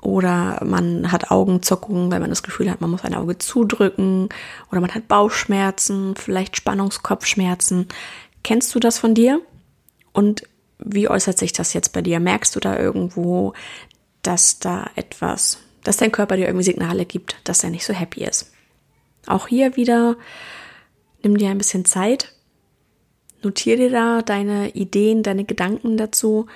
Oder 0.00 0.64
man 0.64 1.12
hat 1.12 1.30
Augenzuckungen, 1.30 2.10
weil 2.10 2.18
man 2.18 2.30
das 2.30 2.42
Gefühl 2.42 2.70
hat, 2.70 2.80
man 2.80 2.90
muss 2.90 3.04
ein 3.04 3.14
Auge 3.14 3.38
zudrücken. 3.38 4.30
Oder 4.70 4.80
man 4.80 4.92
hat 4.92 5.06
Bauchschmerzen, 5.06 6.16
vielleicht 6.16 6.56
Spannungskopfschmerzen. 6.56 7.86
Kennst 8.42 8.74
du 8.74 8.80
das 8.80 8.98
von 8.98 9.14
dir? 9.14 9.40
Und 10.12 10.42
wie 10.84 11.08
äußert 11.08 11.38
sich 11.38 11.52
das 11.52 11.72
jetzt 11.72 11.92
bei 11.92 12.02
dir? 12.02 12.20
Merkst 12.20 12.54
du 12.54 12.60
da 12.60 12.78
irgendwo, 12.78 13.54
dass 14.22 14.58
da 14.58 14.90
etwas, 14.94 15.58
dass 15.84 15.96
dein 15.96 16.12
Körper 16.12 16.36
dir 16.36 16.46
irgendwie 16.46 16.64
Signale 16.64 17.04
gibt, 17.04 17.36
dass 17.44 17.64
er 17.64 17.70
nicht 17.70 17.84
so 17.84 17.92
happy 17.92 18.24
ist? 18.24 18.52
Auch 19.26 19.48
hier 19.48 19.76
wieder, 19.76 20.16
nimm 21.22 21.36
dir 21.38 21.50
ein 21.50 21.58
bisschen 21.58 21.84
Zeit, 21.84 22.32
notier 23.42 23.76
dir 23.76 23.90
da 23.90 24.22
deine 24.22 24.70
Ideen, 24.70 25.22
deine 25.22 25.44
Gedanken 25.44 25.96
dazu. 25.96 26.46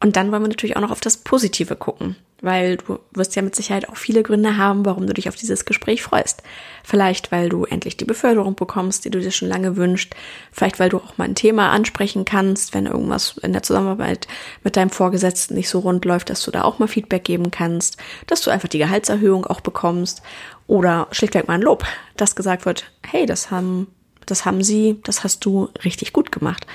Und 0.00 0.16
dann 0.16 0.30
wollen 0.30 0.42
wir 0.42 0.48
natürlich 0.48 0.76
auch 0.76 0.82
noch 0.82 0.90
auf 0.90 1.00
das 1.00 1.16
Positive 1.16 1.76
gucken 1.76 2.16
weil 2.40 2.76
du 2.76 3.00
wirst 3.12 3.34
ja 3.34 3.42
mit 3.42 3.56
Sicherheit 3.56 3.88
auch 3.88 3.96
viele 3.96 4.22
Gründe 4.22 4.56
haben, 4.56 4.84
warum 4.84 5.06
du 5.06 5.12
dich 5.12 5.28
auf 5.28 5.34
dieses 5.34 5.64
Gespräch 5.64 6.02
freust. 6.02 6.42
Vielleicht, 6.84 7.32
weil 7.32 7.48
du 7.48 7.64
endlich 7.64 7.96
die 7.96 8.04
Beförderung 8.04 8.54
bekommst, 8.54 9.04
die 9.04 9.10
du 9.10 9.18
dir 9.18 9.32
schon 9.32 9.48
lange 9.48 9.76
wünscht. 9.76 10.14
Vielleicht, 10.52 10.78
weil 10.78 10.88
du 10.88 10.98
auch 10.98 11.18
mal 11.18 11.24
ein 11.24 11.34
Thema 11.34 11.70
ansprechen 11.70 12.24
kannst, 12.24 12.74
wenn 12.74 12.86
irgendwas 12.86 13.38
in 13.38 13.52
der 13.52 13.62
Zusammenarbeit 13.62 14.28
mit 14.62 14.76
deinem 14.76 14.90
Vorgesetzten 14.90 15.54
nicht 15.54 15.68
so 15.68 15.80
rund 15.80 16.04
läuft, 16.04 16.30
dass 16.30 16.44
du 16.44 16.50
da 16.50 16.62
auch 16.62 16.78
mal 16.78 16.86
Feedback 16.86 17.24
geben 17.24 17.50
kannst, 17.50 17.96
dass 18.26 18.40
du 18.42 18.50
einfach 18.50 18.68
die 18.68 18.78
Gehaltserhöhung 18.78 19.44
auch 19.44 19.60
bekommst 19.60 20.22
oder 20.66 21.08
schlichtweg 21.10 21.48
mal 21.48 21.54
ein 21.54 21.62
Lob, 21.62 21.84
dass 22.16 22.36
gesagt 22.36 22.66
wird, 22.66 22.90
hey, 23.04 23.26
das 23.26 23.50
haben, 23.50 23.88
das 24.26 24.44
haben 24.44 24.62
sie, 24.62 25.00
das 25.02 25.24
hast 25.24 25.44
du 25.44 25.70
richtig 25.84 26.12
gut 26.12 26.30
gemacht. 26.30 26.66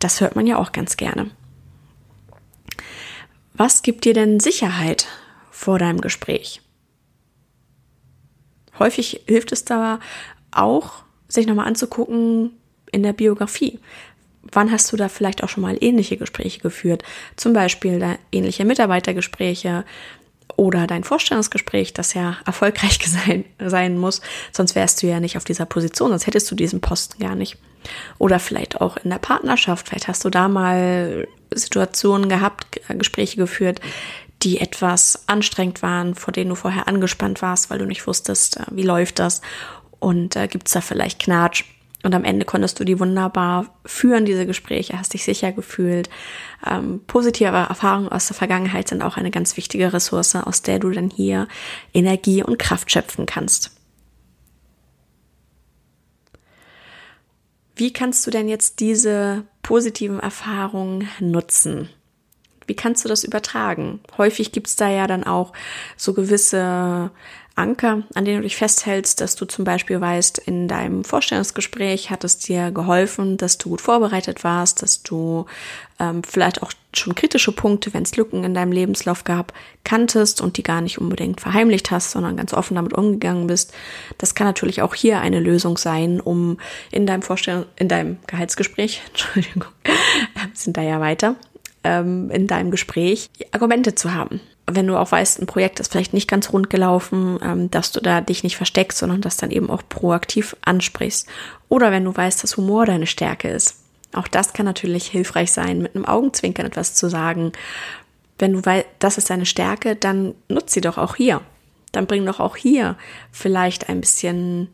Das 0.00 0.20
hört 0.20 0.36
man 0.36 0.46
ja 0.46 0.58
auch 0.58 0.72
ganz 0.72 0.96
gerne. 0.96 1.30
Was 3.58 3.82
gibt 3.82 4.04
dir 4.04 4.14
denn 4.14 4.38
Sicherheit 4.38 5.08
vor 5.50 5.80
deinem 5.80 6.00
Gespräch? 6.00 6.62
Häufig 8.78 9.22
hilft 9.26 9.50
es 9.50 9.64
da 9.64 9.98
auch, 10.52 11.02
sich 11.26 11.48
nochmal 11.48 11.66
anzugucken 11.66 12.52
in 12.92 13.02
der 13.02 13.12
Biografie. 13.12 13.80
wann 14.52 14.70
hast 14.70 14.92
du 14.92 14.96
da 14.96 15.08
vielleicht 15.08 15.42
auch 15.42 15.48
schon 15.48 15.62
mal 15.62 15.76
ähnliche 15.80 16.16
Gespräche 16.16 16.60
geführt? 16.60 17.02
Zum 17.34 17.52
Beispiel 17.52 18.16
ähnliche 18.30 18.64
Mitarbeitergespräche 18.64 19.84
oder 20.56 20.86
dein 20.86 21.02
Vorstellungsgespräch, 21.02 21.92
das 21.92 22.14
ja 22.14 22.38
erfolgreich 22.46 23.00
sein, 23.04 23.44
sein 23.58 23.98
muss. 23.98 24.22
Sonst 24.52 24.76
wärst 24.76 25.02
du 25.02 25.08
ja 25.08 25.18
nicht 25.18 25.36
auf 25.36 25.44
dieser 25.44 25.66
Position, 25.66 26.10
sonst 26.10 26.28
hättest 26.28 26.48
du 26.50 26.54
diesen 26.54 26.80
Posten 26.80 27.20
gar 27.20 27.34
nicht. 27.34 27.58
Oder 28.18 28.38
vielleicht 28.38 28.80
auch 28.80 28.96
in 28.98 29.10
der 29.10 29.18
Partnerschaft. 29.18 29.88
Vielleicht 29.88 30.06
hast 30.06 30.24
du 30.24 30.30
da 30.30 30.48
mal 30.48 31.26
Situationen 31.54 32.28
gehabt, 32.28 32.80
Gespräche 32.88 33.36
geführt, 33.36 33.80
die 34.42 34.60
etwas 34.60 35.24
anstrengend 35.26 35.82
waren, 35.82 36.14
vor 36.14 36.32
denen 36.32 36.50
du 36.50 36.54
vorher 36.54 36.86
angespannt 36.86 37.42
warst, 37.42 37.70
weil 37.70 37.78
du 37.78 37.86
nicht 37.86 38.06
wusstest, 38.06 38.58
äh, 38.58 38.64
wie 38.70 38.82
läuft 38.82 39.18
das. 39.18 39.40
Und 39.98 40.36
äh, 40.36 40.46
gibt 40.46 40.68
es 40.68 40.74
da 40.74 40.80
vielleicht 40.80 41.18
Knatsch? 41.18 41.64
Und 42.04 42.14
am 42.14 42.22
Ende 42.22 42.44
konntest 42.44 42.78
du 42.78 42.84
die 42.84 43.00
wunderbar 43.00 43.66
führen, 43.84 44.24
diese 44.24 44.46
Gespräche, 44.46 44.96
hast 44.98 45.14
dich 45.14 45.24
sicher 45.24 45.50
gefühlt. 45.50 46.08
Ähm, 46.64 47.00
positive 47.08 47.48
Erfahrungen 47.48 48.08
aus 48.08 48.28
der 48.28 48.36
Vergangenheit 48.36 48.88
sind 48.88 49.02
auch 49.02 49.16
eine 49.16 49.32
ganz 49.32 49.56
wichtige 49.56 49.92
Ressource, 49.92 50.36
aus 50.36 50.62
der 50.62 50.78
du 50.78 50.90
dann 50.90 51.10
hier 51.10 51.48
Energie 51.92 52.44
und 52.44 52.60
Kraft 52.60 52.92
schöpfen 52.92 53.26
kannst. 53.26 53.77
Wie 57.78 57.92
kannst 57.92 58.26
du 58.26 58.32
denn 58.32 58.48
jetzt 58.48 58.80
diese 58.80 59.44
positiven 59.62 60.18
Erfahrungen 60.18 61.08
nutzen? 61.20 61.88
Wie 62.66 62.74
kannst 62.74 63.04
du 63.04 63.08
das 63.08 63.22
übertragen? 63.22 64.00
Häufig 64.18 64.50
gibt 64.50 64.66
es 64.66 64.74
da 64.74 64.90
ja 64.90 65.06
dann 65.06 65.22
auch 65.22 65.52
so 65.96 66.12
gewisse 66.12 67.12
Anker, 67.58 68.04
an 68.14 68.24
denen 68.24 68.38
du 68.38 68.42
dich 68.44 68.56
festhältst, 68.56 69.20
dass 69.20 69.34
du 69.34 69.44
zum 69.44 69.64
Beispiel 69.64 70.00
weißt, 70.00 70.38
in 70.38 70.68
deinem 70.68 71.04
Vorstellungsgespräch 71.04 72.10
hat 72.10 72.24
es 72.24 72.38
dir 72.38 72.70
geholfen, 72.70 73.36
dass 73.36 73.58
du 73.58 73.70
gut 73.70 73.80
vorbereitet 73.80 74.44
warst, 74.44 74.82
dass 74.82 75.02
du 75.02 75.46
ähm, 75.98 76.22
vielleicht 76.22 76.62
auch 76.62 76.72
schon 76.94 77.14
kritische 77.14 77.52
Punkte, 77.52 77.92
wenn 77.92 78.04
es 78.04 78.16
Lücken 78.16 78.44
in 78.44 78.54
deinem 78.54 78.72
Lebenslauf 78.72 79.24
gab, 79.24 79.52
kanntest 79.84 80.40
und 80.40 80.56
die 80.56 80.62
gar 80.62 80.80
nicht 80.80 80.98
unbedingt 80.98 81.40
verheimlicht 81.40 81.90
hast, 81.90 82.12
sondern 82.12 82.36
ganz 82.36 82.54
offen 82.54 82.76
damit 82.76 82.92
umgegangen 82.92 83.46
bist. 83.46 83.72
Das 84.16 84.34
kann 84.34 84.46
natürlich 84.46 84.80
auch 84.80 84.94
hier 84.94 85.20
eine 85.20 85.40
Lösung 85.40 85.76
sein, 85.76 86.20
um 86.20 86.58
in 86.90 87.06
deinem 87.06 87.22
Vorstellung, 87.22 87.66
in 87.76 87.88
deinem 87.88 88.18
Gehaltsgespräch, 88.26 89.02
Entschuldigung, 89.08 89.64
sind 90.54 90.76
da 90.76 90.82
ja 90.82 91.00
weiter, 91.00 91.34
ähm, 91.82 92.30
in 92.30 92.46
deinem 92.46 92.70
Gespräch 92.70 93.28
Argumente 93.52 93.94
zu 93.94 94.14
haben 94.14 94.40
wenn 94.70 94.86
du 94.86 94.96
auch 94.96 95.10
weißt, 95.10 95.40
ein 95.40 95.46
Projekt 95.46 95.80
ist 95.80 95.92
vielleicht 95.92 96.12
nicht 96.12 96.28
ganz 96.28 96.52
rund 96.52 96.70
gelaufen, 96.70 97.38
ähm, 97.42 97.70
dass 97.70 97.92
du 97.92 98.00
da 98.00 98.20
dich 98.20 98.42
nicht 98.42 98.56
versteckst, 98.56 98.98
sondern 98.98 99.20
das 99.20 99.36
dann 99.36 99.50
eben 99.50 99.70
auch 99.70 99.82
proaktiv 99.88 100.56
ansprichst. 100.62 101.26
Oder 101.68 101.90
wenn 101.90 102.04
du 102.04 102.16
weißt, 102.16 102.42
dass 102.42 102.56
Humor 102.56 102.86
deine 102.86 103.06
Stärke 103.06 103.48
ist. 103.48 103.82
Auch 104.12 104.28
das 104.28 104.52
kann 104.52 104.66
natürlich 104.66 105.06
hilfreich 105.06 105.52
sein, 105.52 105.82
mit 105.82 105.94
einem 105.94 106.04
Augenzwinkern 106.04 106.66
etwas 106.66 106.94
zu 106.94 107.08
sagen. 107.08 107.52
Wenn 108.38 108.52
du 108.52 108.64
weißt, 108.64 108.86
das 108.98 109.18
ist 109.18 109.30
deine 109.30 109.46
Stärke, 109.46 109.96
dann 109.96 110.34
nutz 110.48 110.72
sie 110.72 110.80
doch 110.80 110.98
auch 110.98 111.16
hier. 111.16 111.40
Dann 111.92 112.06
bring 112.06 112.24
doch 112.24 112.40
auch 112.40 112.56
hier 112.56 112.96
vielleicht 113.32 113.88
ein 113.88 114.00
bisschen 114.00 114.68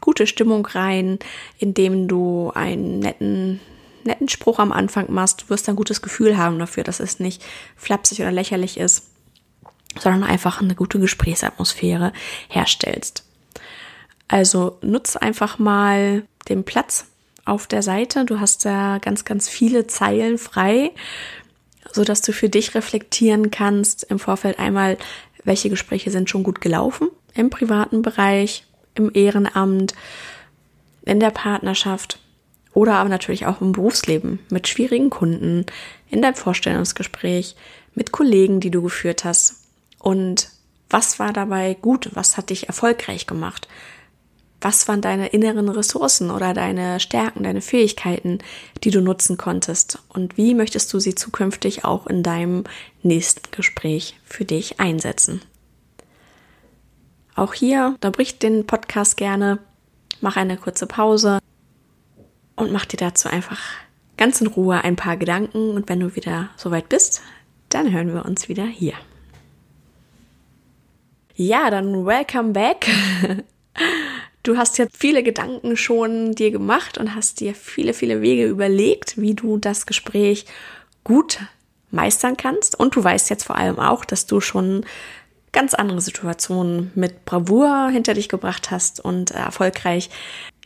gute 0.00 0.26
Stimmung 0.26 0.66
rein, 0.66 1.18
indem 1.58 2.08
du 2.08 2.52
einen 2.54 3.00
netten 3.00 3.60
netten 4.02 4.30
Spruch 4.30 4.58
am 4.58 4.72
Anfang 4.72 5.12
machst, 5.12 5.42
du 5.42 5.50
wirst 5.50 5.68
ein 5.68 5.76
gutes 5.76 6.00
Gefühl 6.00 6.38
haben 6.38 6.58
dafür, 6.58 6.84
dass 6.84 7.00
es 7.00 7.20
nicht 7.20 7.44
flapsig 7.76 8.20
oder 8.20 8.32
lächerlich 8.32 8.78
ist 8.78 9.09
sondern 9.98 10.24
einfach 10.24 10.60
eine 10.60 10.74
gute 10.74 10.98
Gesprächsatmosphäre 10.98 12.12
herstellst. 12.48 13.24
Also 14.28 14.78
nutz 14.82 15.16
einfach 15.16 15.58
mal 15.58 16.22
den 16.48 16.64
Platz 16.64 17.06
auf 17.44 17.66
der 17.66 17.82
Seite. 17.82 18.24
Du 18.24 18.40
hast 18.40 18.64
da 18.64 18.98
ganz, 18.98 19.24
ganz 19.24 19.48
viele 19.48 19.86
Zeilen 19.86 20.38
frei, 20.38 20.92
so 21.92 22.04
dass 22.04 22.22
du 22.22 22.32
für 22.32 22.48
dich 22.48 22.74
reflektieren 22.74 23.50
kannst 23.50 24.04
im 24.04 24.18
Vorfeld 24.18 24.58
einmal, 24.58 24.98
welche 25.42 25.70
Gespräche 25.70 26.10
sind 26.10 26.30
schon 26.30 26.42
gut 26.42 26.60
gelaufen 26.60 27.08
im 27.34 27.50
privaten 27.50 28.02
Bereich, 28.02 28.66
im 28.94 29.10
Ehrenamt, 29.14 29.94
in 31.02 31.20
der 31.20 31.30
Partnerschaft 31.30 32.18
oder 32.72 32.94
aber 32.94 33.08
natürlich 33.08 33.46
auch 33.46 33.60
im 33.60 33.72
Berufsleben 33.72 34.38
mit 34.50 34.68
schwierigen 34.68 35.10
Kunden, 35.10 35.66
in 36.08 36.22
deinem 36.22 36.34
Vorstellungsgespräch, 36.34 37.56
mit 37.94 38.12
Kollegen, 38.12 38.60
die 38.60 38.70
du 38.70 38.82
geführt 38.82 39.24
hast 39.24 39.59
und 40.00 40.50
was 40.88 41.20
war 41.20 41.32
dabei 41.32 41.74
gut? 41.80 42.10
Was 42.14 42.36
hat 42.36 42.50
dich 42.50 42.66
erfolgreich 42.66 43.26
gemacht? 43.26 43.68
Was 44.60 44.88
waren 44.88 45.00
deine 45.00 45.28
inneren 45.28 45.68
Ressourcen 45.68 46.30
oder 46.30 46.52
deine 46.52 47.00
Stärken, 47.00 47.44
deine 47.44 47.62
Fähigkeiten, 47.62 48.38
die 48.82 48.90
du 48.90 49.00
nutzen 49.00 49.38
konntest? 49.38 50.00
Und 50.08 50.36
wie 50.36 50.54
möchtest 50.54 50.92
du 50.92 50.98
sie 50.98 51.14
zukünftig 51.14 51.84
auch 51.84 52.06
in 52.06 52.22
deinem 52.22 52.64
nächsten 53.02 53.50
Gespräch 53.52 54.18
für 54.24 54.44
dich 54.44 54.80
einsetzen? 54.80 55.40
Auch 57.36 57.54
hier, 57.54 57.96
da 58.00 58.10
bricht 58.10 58.42
den 58.42 58.66
Podcast 58.66 59.16
gerne, 59.16 59.60
mach 60.20 60.36
eine 60.36 60.58
kurze 60.58 60.86
Pause 60.86 61.38
und 62.56 62.72
mach 62.72 62.84
dir 62.84 62.98
dazu 62.98 63.28
einfach 63.28 63.60
ganz 64.18 64.42
in 64.42 64.48
Ruhe 64.48 64.82
ein 64.84 64.96
paar 64.96 65.16
Gedanken. 65.16 65.70
Und 65.70 65.88
wenn 65.88 66.00
du 66.00 66.16
wieder 66.16 66.50
soweit 66.56 66.90
bist, 66.90 67.22
dann 67.70 67.92
hören 67.92 68.12
wir 68.12 68.26
uns 68.26 68.48
wieder 68.48 68.66
hier. 68.66 68.94
Ja, 71.42 71.70
dann 71.70 72.04
welcome 72.04 72.52
back. 72.52 72.86
Du 74.42 74.56
hast 74.56 74.78
ja 74.78 74.86
viele 74.90 75.22
Gedanken 75.22 75.76
schon 75.76 76.34
dir 76.34 76.50
gemacht 76.50 76.96
und 76.96 77.14
hast 77.14 77.40
dir 77.40 77.54
viele, 77.54 77.92
viele 77.92 78.22
Wege 78.22 78.46
überlegt, 78.46 79.20
wie 79.20 79.34
du 79.34 79.58
das 79.58 79.84
Gespräch 79.84 80.46
gut 81.04 81.40
meistern 81.90 82.38
kannst. 82.38 82.78
Und 82.80 82.96
du 82.96 83.04
weißt 83.04 83.28
jetzt 83.28 83.44
vor 83.44 83.56
allem 83.56 83.78
auch, 83.78 84.06
dass 84.06 84.24
du 84.24 84.40
schon 84.40 84.86
ganz 85.52 85.74
andere 85.74 86.00
Situationen 86.00 86.90
mit 86.94 87.26
Bravour 87.26 87.90
hinter 87.90 88.14
dich 88.14 88.30
gebracht 88.30 88.70
hast 88.70 88.98
und 88.98 89.30
erfolgreich 89.32 90.08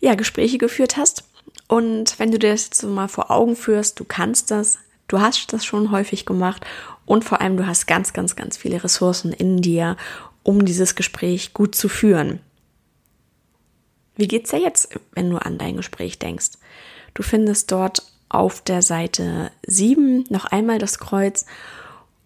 ja, 0.00 0.14
Gespräche 0.14 0.58
geführt 0.58 0.96
hast. 0.96 1.24
Und 1.66 2.18
wenn 2.20 2.30
du 2.30 2.38
dir 2.38 2.52
das 2.52 2.66
jetzt 2.66 2.82
mal 2.84 3.08
vor 3.08 3.32
Augen 3.32 3.56
führst, 3.56 3.98
du 3.98 4.04
kannst 4.04 4.52
das, 4.52 4.78
du 5.08 5.20
hast 5.20 5.52
das 5.52 5.64
schon 5.64 5.90
häufig 5.90 6.26
gemacht 6.26 6.64
und 7.06 7.24
vor 7.24 7.40
allem 7.40 7.56
du 7.56 7.66
hast 7.66 7.86
ganz, 7.86 8.12
ganz, 8.12 8.36
ganz 8.36 8.56
viele 8.56 8.84
Ressourcen 8.84 9.32
in 9.32 9.60
dir, 9.62 9.96
um 10.44 10.64
dieses 10.64 10.94
Gespräch 10.94 11.52
gut 11.54 11.74
zu 11.74 11.88
führen. 11.88 12.38
Wie 14.14 14.28
geht's 14.28 14.50
dir 14.50 14.60
jetzt, 14.60 15.00
wenn 15.12 15.30
du 15.30 15.38
an 15.38 15.58
dein 15.58 15.76
Gespräch 15.76 16.20
denkst? 16.20 16.52
Du 17.14 17.24
findest 17.24 17.72
dort 17.72 18.04
auf 18.28 18.60
der 18.60 18.82
Seite 18.82 19.50
7 19.66 20.26
noch 20.28 20.44
einmal 20.44 20.78
das 20.78 20.98
Kreuz 20.98 21.46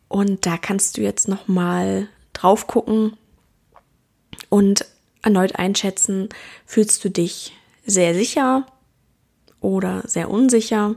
und 0.09 0.45
da 0.45 0.59
kannst 0.59 0.97
du 0.97 1.03
jetzt 1.03 1.29
noch 1.29 1.49
mal 1.49 2.09
drauf 2.33 2.67
gucken 2.67 3.17
und 4.49 4.85
erneut 5.23 5.57
einschätzen, 5.57 6.29
fühlst 6.67 7.05
du 7.05 7.11
dich 7.11 7.53
sehr 7.85 8.15
sicher 8.15 8.67
oder 9.61 10.03
sehr 10.07 10.31
unsicher? 10.31 10.97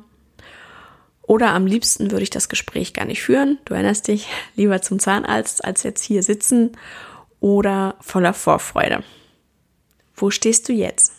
Oder 1.24 1.54
am 1.54 1.66
liebsten 1.66 2.12
würde 2.12 2.24
ich 2.24 2.30
das 2.30 2.50
Gespräch 2.50 2.94
gar 2.94 3.06
nicht 3.06 3.22
führen. 3.22 3.58
Du 3.66 3.74
erinnerst 3.74 4.08
dich 4.08 4.28
lieber 4.56 4.82
zum 4.82 5.00
Zahnarzt, 5.00 5.63
als 5.63 5.84
jetzt 5.84 6.04
hier 6.04 6.24
sitzen 6.24 6.72
oder 7.42 7.98
voller 8.00 8.34
Vorfreude? 8.34 9.04
Wo 10.16 10.30
stehst 10.32 10.70
du 10.70 10.74
jetzt? 10.74 11.12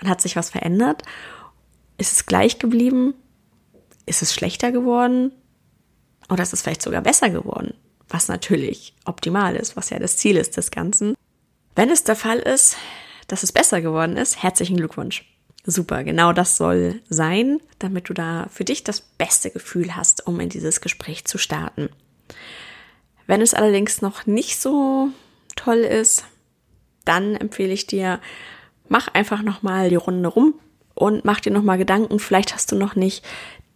Und 0.00 0.08
hat 0.08 0.20
sich 0.20 0.36
was 0.36 0.50
verändert? 0.50 1.02
Ist 1.98 2.12
es 2.12 2.26
gleich 2.26 2.60
geblieben? 2.60 3.14
Ist 4.06 4.22
es 4.22 4.32
schlechter 4.32 4.70
geworden? 4.70 5.32
Oder 6.28 6.42
ist 6.42 6.52
es 6.52 6.62
vielleicht 6.62 6.82
sogar 6.82 7.02
besser 7.02 7.30
geworden? 7.30 7.74
Was 8.08 8.28
natürlich 8.28 8.94
optimal 9.04 9.56
ist, 9.56 9.76
was 9.76 9.90
ja 9.90 9.98
das 9.98 10.16
Ziel 10.16 10.36
ist 10.36 10.56
des 10.56 10.70
Ganzen. 10.70 11.16
Wenn 11.74 11.90
es 11.90 12.04
der 12.04 12.16
Fall 12.16 12.38
ist, 12.38 12.76
dass 13.26 13.42
es 13.42 13.52
besser 13.52 13.80
geworden 13.80 14.16
ist, 14.16 14.42
herzlichen 14.42 14.76
Glückwunsch. 14.76 15.24
Super, 15.66 16.04
genau 16.04 16.34
das 16.34 16.58
soll 16.58 17.00
sein, 17.08 17.58
damit 17.78 18.10
du 18.10 18.12
da 18.12 18.46
für 18.50 18.64
dich 18.64 18.84
das 18.84 19.00
beste 19.00 19.50
Gefühl 19.50 19.96
hast, 19.96 20.26
um 20.26 20.38
in 20.40 20.50
dieses 20.50 20.82
Gespräch 20.82 21.24
zu 21.24 21.38
starten. 21.38 21.88
Wenn 23.26 23.40
es 23.40 23.54
allerdings 23.54 24.02
noch 24.02 24.26
nicht 24.26 24.60
so 24.60 25.08
toll 25.56 25.78
ist, 25.78 26.24
dann 27.04 27.34
empfehle 27.34 27.72
ich 27.72 27.86
dir, 27.86 28.20
mach 28.88 29.08
einfach 29.08 29.42
nochmal 29.42 29.88
die 29.88 29.96
Runde 29.96 30.28
rum 30.28 30.54
und 30.94 31.24
mach 31.24 31.40
dir 31.40 31.52
nochmal 31.52 31.78
Gedanken. 31.78 32.18
Vielleicht 32.18 32.54
hast 32.54 32.72
du 32.72 32.76
noch 32.76 32.96
nicht 32.96 33.24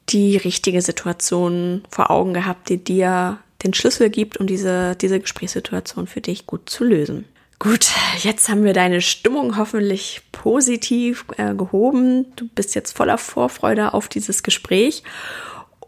die 0.08 0.36
richtige 0.36 0.82
Situation 0.82 1.82
vor 1.90 2.10
Augen 2.10 2.34
gehabt, 2.34 2.68
die 2.68 2.82
dir 2.82 3.38
den 3.62 3.74
Schlüssel 3.74 4.08
gibt, 4.08 4.38
um 4.38 4.46
diese, 4.46 4.96
diese 4.96 5.20
Gesprächssituation 5.20 6.06
für 6.06 6.20
dich 6.20 6.46
gut 6.46 6.70
zu 6.70 6.84
lösen. 6.84 7.24
Gut, 7.58 7.90
jetzt 8.22 8.48
haben 8.48 8.62
wir 8.62 8.72
deine 8.72 9.00
Stimmung 9.00 9.56
hoffentlich 9.56 10.22
positiv 10.30 11.24
äh, 11.36 11.54
gehoben. 11.54 12.26
Du 12.36 12.46
bist 12.46 12.76
jetzt 12.76 12.96
voller 12.96 13.18
Vorfreude 13.18 13.94
auf 13.94 14.06
dieses 14.06 14.44
Gespräch 14.44 15.02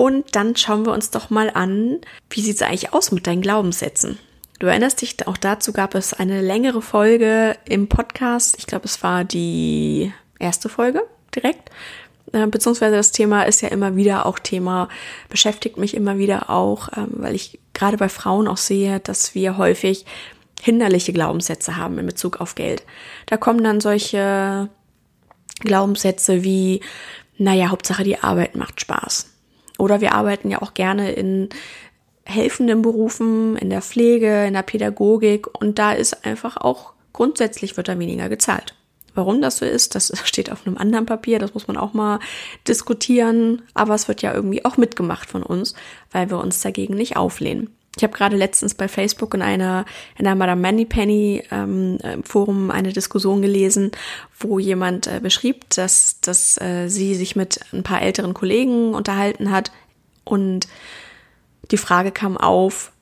und 0.00 0.34
dann 0.34 0.56
schauen 0.56 0.86
wir 0.86 0.94
uns 0.94 1.10
doch 1.10 1.28
mal 1.28 1.50
an, 1.52 1.98
wie 2.30 2.40
sieht 2.40 2.56
es 2.56 2.62
eigentlich 2.62 2.94
aus 2.94 3.12
mit 3.12 3.26
deinen 3.26 3.42
Glaubenssätzen? 3.42 4.18
Du 4.58 4.66
erinnerst 4.66 5.02
dich, 5.02 5.28
auch 5.28 5.36
dazu 5.36 5.74
gab 5.74 5.94
es 5.94 6.14
eine 6.14 6.40
längere 6.40 6.80
Folge 6.80 7.54
im 7.66 7.86
Podcast. 7.86 8.54
Ich 8.56 8.66
glaube, 8.66 8.86
es 8.86 9.02
war 9.02 9.24
die 9.24 10.10
erste 10.38 10.70
Folge 10.70 11.02
direkt. 11.36 11.68
äh, 12.32 12.46
beziehungsweise 12.46 12.96
das 12.96 13.12
Thema 13.12 13.42
ist 13.42 13.60
ja 13.60 13.68
immer 13.68 13.94
wieder 13.94 14.24
auch 14.24 14.38
Thema, 14.38 14.88
beschäftigt 15.28 15.76
mich 15.76 15.92
immer 15.92 16.16
wieder 16.16 16.48
auch, 16.48 16.88
ähm, 16.96 17.08
weil 17.16 17.34
ich 17.34 17.60
gerade 17.74 17.98
bei 17.98 18.08
Frauen 18.08 18.48
auch 18.48 18.56
sehe, 18.56 19.00
dass 19.00 19.34
wir 19.34 19.58
häufig 19.58 20.06
hinderliche 20.62 21.12
Glaubenssätze 21.12 21.76
haben 21.76 21.98
in 21.98 22.06
Bezug 22.06 22.40
auf 22.40 22.54
Geld. 22.54 22.84
Da 23.26 23.36
kommen 23.36 23.62
dann 23.62 23.82
solche 23.82 24.70
Glaubenssätze 25.58 26.42
wie, 26.42 26.80
naja, 27.36 27.68
Hauptsache 27.68 28.02
die 28.02 28.18
Arbeit 28.22 28.56
macht 28.56 28.80
Spaß. 28.80 29.29
Oder 29.80 30.00
wir 30.00 30.14
arbeiten 30.14 30.50
ja 30.50 30.62
auch 30.62 30.74
gerne 30.74 31.12
in 31.12 31.48
helfenden 32.24 32.82
Berufen, 32.82 33.56
in 33.56 33.70
der 33.70 33.82
Pflege, 33.82 34.46
in 34.46 34.54
der 34.54 34.62
Pädagogik 34.62 35.46
und 35.60 35.78
da 35.78 35.92
ist 35.92 36.24
einfach 36.24 36.56
auch 36.56 36.92
grundsätzlich 37.12 37.76
wird 37.76 37.88
da 37.88 37.98
weniger 37.98 38.28
gezahlt. 38.28 38.74
Warum 39.14 39.42
das 39.42 39.58
so 39.58 39.64
ist, 39.64 39.94
das 39.94 40.12
steht 40.24 40.52
auf 40.52 40.66
einem 40.66 40.76
anderen 40.76 41.06
Papier, 41.06 41.38
das 41.38 41.54
muss 41.54 41.66
man 41.66 41.76
auch 41.76 41.92
mal 41.92 42.20
diskutieren, 42.68 43.62
aber 43.74 43.94
es 43.94 44.06
wird 44.06 44.22
ja 44.22 44.32
irgendwie 44.32 44.64
auch 44.64 44.76
mitgemacht 44.76 45.28
von 45.28 45.42
uns, 45.42 45.74
weil 46.12 46.30
wir 46.30 46.38
uns 46.38 46.60
dagegen 46.60 46.94
nicht 46.94 47.16
auflehnen. 47.16 47.70
Ich 47.96 48.04
habe 48.04 48.16
gerade 48.16 48.36
letztens 48.36 48.74
bei 48.74 48.86
Facebook 48.86 49.34
in 49.34 49.42
einer 49.42 49.84
in 50.16 50.26
einer 50.26 50.36
Madame 50.36 50.62
Moneypenny 50.62 51.42
ähm, 51.50 51.98
Forum 52.24 52.70
eine 52.70 52.92
Diskussion 52.92 53.42
gelesen, 53.42 53.90
wo 54.38 54.58
jemand 54.58 55.06
äh, 55.06 55.20
beschrieb, 55.20 55.68
dass 55.70 56.20
dass 56.20 56.60
äh, 56.60 56.88
sie 56.88 57.14
sich 57.14 57.34
mit 57.34 57.60
ein 57.72 57.82
paar 57.82 58.00
älteren 58.00 58.32
Kollegen 58.32 58.94
unterhalten 58.94 59.50
hat. 59.50 59.72
Und 60.24 60.68
die 61.70 61.76
Frage 61.76 62.12
kam 62.12 62.36
auf, 62.36 62.92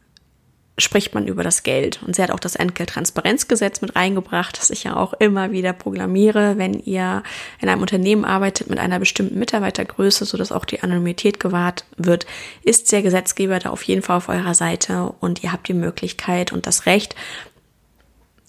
spricht 0.78 1.14
man 1.14 1.26
über 1.26 1.42
das 1.42 1.62
Geld. 1.62 2.00
Und 2.06 2.16
sie 2.16 2.22
hat 2.22 2.30
auch 2.30 2.40
das 2.40 2.56
Entgelttransparenzgesetz 2.56 3.80
mit 3.80 3.96
reingebracht, 3.96 4.58
das 4.58 4.70
ich 4.70 4.84
ja 4.84 4.96
auch 4.96 5.12
immer 5.14 5.50
wieder 5.50 5.72
programmiere, 5.72 6.56
wenn 6.56 6.74
ihr 6.74 7.22
in 7.60 7.68
einem 7.68 7.82
Unternehmen 7.82 8.24
arbeitet 8.24 8.70
mit 8.70 8.78
einer 8.78 8.98
bestimmten 8.98 9.38
Mitarbeitergröße, 9.38 10.24
sodass 10.24 10.52
auch 10.52 10.64
die 10.64 10.82
Anonymität 10.82 11.40
gewahrt 11.40 11.84
wird, 11.96 12.26
ist 12.62 12.90
der 12.92 13.02
Gesetzgeber 13.02 13.58
da 13.58 13.70
auf 13.70 13.82
jeden 13.82 14.02
Fall 14.02 14.16
auf 14.16 14.28
eurer 14.28 14.54
Seite 14.54 15.12
und 15.20 15.42
ihr 15.42 15.52
habt 15.52 15.68
die 15.68 15.74
Möglichkeit 15.74 16.52
und 16.52 16.66
das 16.66 16.86
Recht, 16.86 17.14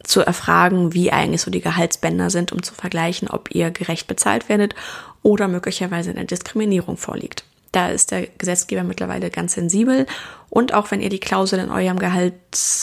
zu 0.03 0.21
erfragen, 0.21 0.93
wie 0.93 1.11
eigentlich 1.11 1.41
so 1.41 1.51
die 1.51 1.61
Gehaltsbänder 1.61 2.29
sind, 2.29 2.51
um 2.51 2.63
zu 2.63 2.73
vergleichen, 2.73 3.29
ob 3.29 3.53
ihr 3.53 3.69
gerecht 3.69 4.07
bezahlt 4.07 4.49
werdet 4.49 4.73
oder 5.21 5.47
möglicherweise 5.47 6.11
eine 6.11 6.25
Diskriminierung 6.25 6.97
vorliegt. 6.97 7.43
Da 7.71 7.89
ist 7.89 8.11
der 8.11 8.27
Gesetzgeber 8.27 8.83
mittlerweile 8.83 9.29
ganz 9.29 9.53
sensibel. 9.53 10.05
Und 10.49 10.73
auch 10.73 10.91
wenn 10.91 11.01
ihr 11.01 11.09
die 11.09 11.19
Klausel 11.19 11.59
in 11.59 11.69
eurem 11.69 11.99
Gehalt, 11.99 12.33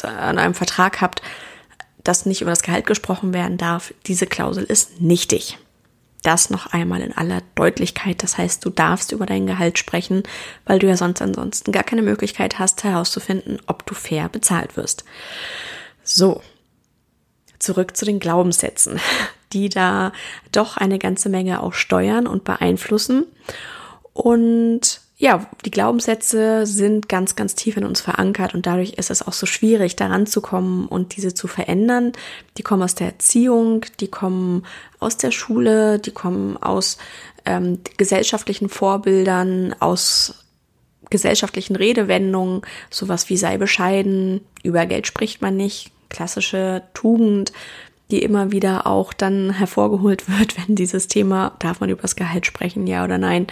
an 0.02 0.38
eurem 0.38 0.54
Vertrag 0.54 1.00
habt, 1.00 1.22
dass 2.04 2.26
nicht 2.26 2.40
über 2.40 2.50
das 2.50 2.62
Gehalt 2.62 2.86
gesprochen 2.86 3.34
werden 3.34 3.58
darf, 3.58 3.92
diese 4.06 4.26
Klausel 4.26 4.64
ist 4.64 5.00
nichtig. 5.00 5.58
Das 6.22 6.50
noch 6.50 6.66
einmal 6.72 7.02
in 7.02 7.16
aller 7.16 7.42
Deutlichkeit. 7.54 8.22
Das 8.22 8.38
heißt, 8.38 8.64
du 8.64 8.70
darfst 8.70 9.12
über 9.12 9.26
dein 9.26 9.46
Gehalt 9.46 9.78
sprechen, 9.78 10.22
weil 10.64 10.78
du 10.78 10.86
ja 10.86 10.96
sonst 10.96 11.22
ansonsten 11.22 11.72
gar 11.72 11.84
keine 11.84 12.02
Möglichkeit 12.02 12.58
hast, 12.58 12.84
herauszufinden, 12.84 13.60
ob 13.66 13.86
du 13.86 13.94
fair 13.94 14.28
bezahlt 14.28 14.76
wirst. 14.76 15.04
So. 16.02 16.42
Zurück 17.58 17.96
zu 17.96 18.04
den 18.04 18.20
Glaubenssätzen, 18.20 19.00
die 19.52 19.68
da 19.68 20.12
doch 20.52 20.76
eine 20.76 20.98
ganze 20.98 21.28
Menge 21.28 21.62
auch 21.62 21.74
steuern 21.74 22.26
und 22.26 22.44
beeinflussen. 22.44 23.26
Und 24.16 25.02
ja, 25.18 25.46
die 25.66 25.70
Glaubenssätze 25.70 26.64
sind 26.64 27.08
ganz, 27.08 27.36
ganz 27.36 27.54
tief 27.54 27.76
in 27.76 27.84
uns 27.84 28.00
verankert 28.00 28.54
und 28.54 28.64
dadurch 28.64 28.94
ist 28.94 29.10
es 29.10 29.26
auch 29.26 29.34
so 29.34 29.44
schwierig, 29.44 29.94
daran 29.94 30.26
zu 30.26 30.40
kommen 30.40 30.86
und 30.86 31.16
diese 31.16 31.34
zu 31.34 31.48
verändern. 31.48 32.12
Die 32.56 32.62
kommen 32.62 32.82
aus 32.82 32.94
der 32.94 33.08
Erziehung, 33.08 33.84
die 34.00 34.08
kommen 34.08 34.64
aus 35.00 35.18
der 35.18 35.32
Schule, 35.32 35.98
die 35.98 36.12
kommen 36.12 36.56
aus 36.56 36.96
ähm, 37.44 37.80
gesellschaftlichen 37.98 38.70
Vorbildern, 38.70 39.74
aus 39.80 40.46
gesellschaftlichen 41.10 41.76
Redewendungen, 41.76 42.62
sowas 42.90 43.28
wie 43.28 43.36
sei 43.36 43.58
bescheiden, 43.58 44.40
über 44.62 44.86
Geld 44.86 45.06
spricht 45.06 45.42
man 45.42 45.56
nicht, 45.58 45.92
klassische 46.08 46.82
Tugend, 46.94 47.52
die 48.10 48.22
immer 48.22 48.52
wieder 48.52 48.86
auch 48.86 49.12
dann 49.12 49.50
hervorgeholt 49.50 50.28
wird, 50.38 50.56
wenn 50.56 50.76
dieses 50.76 51.08
Thema, 51.08 51.52
darf 51.58 51.80
man 51.80 51.90
über 51.90 52.02
das 52.02 52.16
Gehalt 52.16 52.46
sprechen, 52.46 52.86
ja 52.86 53.04
oder 53.04 53.18
nein, 53.18 53.46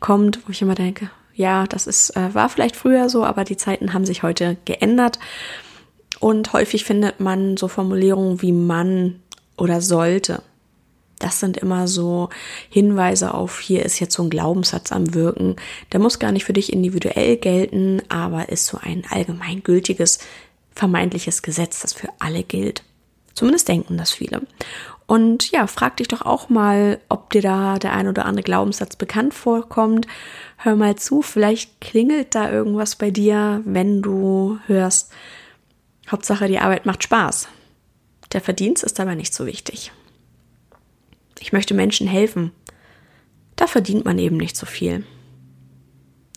kommt, 0.00 0.46
wo 0.46 0.50
ich 0.50 0.62
immer 0.62 0.74
denke, 0.74 1.10
ja, 1.34 1.66
das 1.66 1.86
ist, 1.86 2.16
äh, 2.16 2.34
war 2.34 2.48
vielleicht 2.48 2.76
früher 2.76 3.08
so, 3.10 3.24
aber 3.24 3.44
die 3.44 3.58
Zeiten 3.58 3.92
haben 3.92 4.06
sich 4.06 4.22
heute 4.22 4.56
geändert. 4.64 5.18
Und 6.18 6.54
häufig 6.54 6.84
findet 6.84 7.20
man 7.20 7.58
so 7.58 7.68
Formulierungen 7.68 8.40
wie 8.40 8.52
Mann 8.52 9.20
oder 9.58 9.82
sollte. 9.82 10.42
Das 11.18 11.40
sind 11.40 11.58
immer 11.58 11.88
so 11.88 12.30
Hinweise 12.70 13.34
auf, 13.34 13.60
hier 13.60 13.84
ist 13.84 14.00
jetzt 14.00 14.14
so 14.14 14.22
ein 14.22 14.30
Glaubenssatz 14.30 14.92
am 14.92 15.14
Wirken. 15.14 15.56
Der 15.92 16.00
muss 16.00 16.18
gar 16.18 16.32
nicht 16.32 16.44
für 16.44 16.52
dich 16.52 16.72
individuell 16.72 17.36
gelten, 17.36 18.02
aber 18.08 18.48
ist 18.48 18.66
so 18.66 18.78
ein 18.80 19.04
allgemeingültiges, 19.08 20.18
vermeintliches 20.74 21.42
Gesetz, 21.42 21.80
das 21.80 21.92
für 21.92 22.08
alle 22.18 22.42
gilt. 22.42 22.82
Zumindest 23.36 23.68
denken 23.68 23.98
das 23.98 24.10
viele. 24.10 24.42
Und 25.06 25.52
ja, 25.52 25.68
frag 25.68 25.98
dich 25.98 26.08
doch 26.08 26.22
auch 26.22 26.48
mal, 26.48 26.98
ob 27.08 27.30
dir 27.30 27.42
da 27.42 27.78
der 27.78 27.92
ein 27.92 28.08
oder 28.08 28.24
andere 28.24 28.42
Glaubenssatz 28.42 28.96
bekannt 28.96 29.34
vorkommt. 29.34 30.08
Hör 30.56 30.74
mal 30.74 30.96
zu, 30.96 31.22
vielleicht 31.22 31.80
klingelt 31.80 32.34
da 32.34 32.50
irgendwas 32.50 32.96
bei 32.96 33.12
dir, 33.12 33.60
wenn 33.64 34.02
du 34.02 34.58
hörst, 34.66 35.12
Hauptsache 36.10 36.48
die 36.48 36.58
Arbeit 36.58 36.86
macht 36.86 37.04
Spaß. 37.04 37.48
Der 38.32 38.40
Verdienst 38.40 38.82
ist 38.82 38.98
dabei 38.98 39.14
nicht 39.14 39.34
so 39.34 39.46
wichtig. 39.46 39.92
Ich 41.38 41.52
möchte 41.52 41.74
Menschen 41.74 42.08
helfen. 42.08 42.50
Da 43.54 43.66
verdient 43.66 44.04
man 44.04 44.18
eben 44.18 44.38
nicht 44.38 44.56
so 44.56 44.66
viel. 44.66 45.04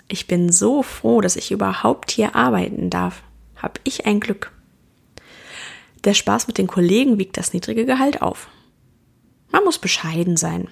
Ich 0.08 0.28
bin 0.28 0.52
so 0.52 0.84
froh, 0.84 1.22
dass 1.22 1.36
ich 1.36 1.52
überhaupt 1.52 2.12
hier 2.12 2.36
arbeiten 2.36 2.90
darf. 2.90 3.24
Hab 3.56 3.80
ich 3.84 4.06
ein 4.06 4.20
Glück. 4.20 4.52
Der 6.04 6.14
Spaß 6.14 6.48
mit 6.48 6.58
den 6.58 6.68
Kollegen 6.68 7.20
wiegt 7.20 7.38
das 7.38 7.54
niedrige 7.54 7.86
Gehalt 7.86 8.22
auf. 8.22 8.48
Man 9.52 9.64
muss 9.64 9.80
bescheiden 9.80 10.38
sein. 10.38 10.68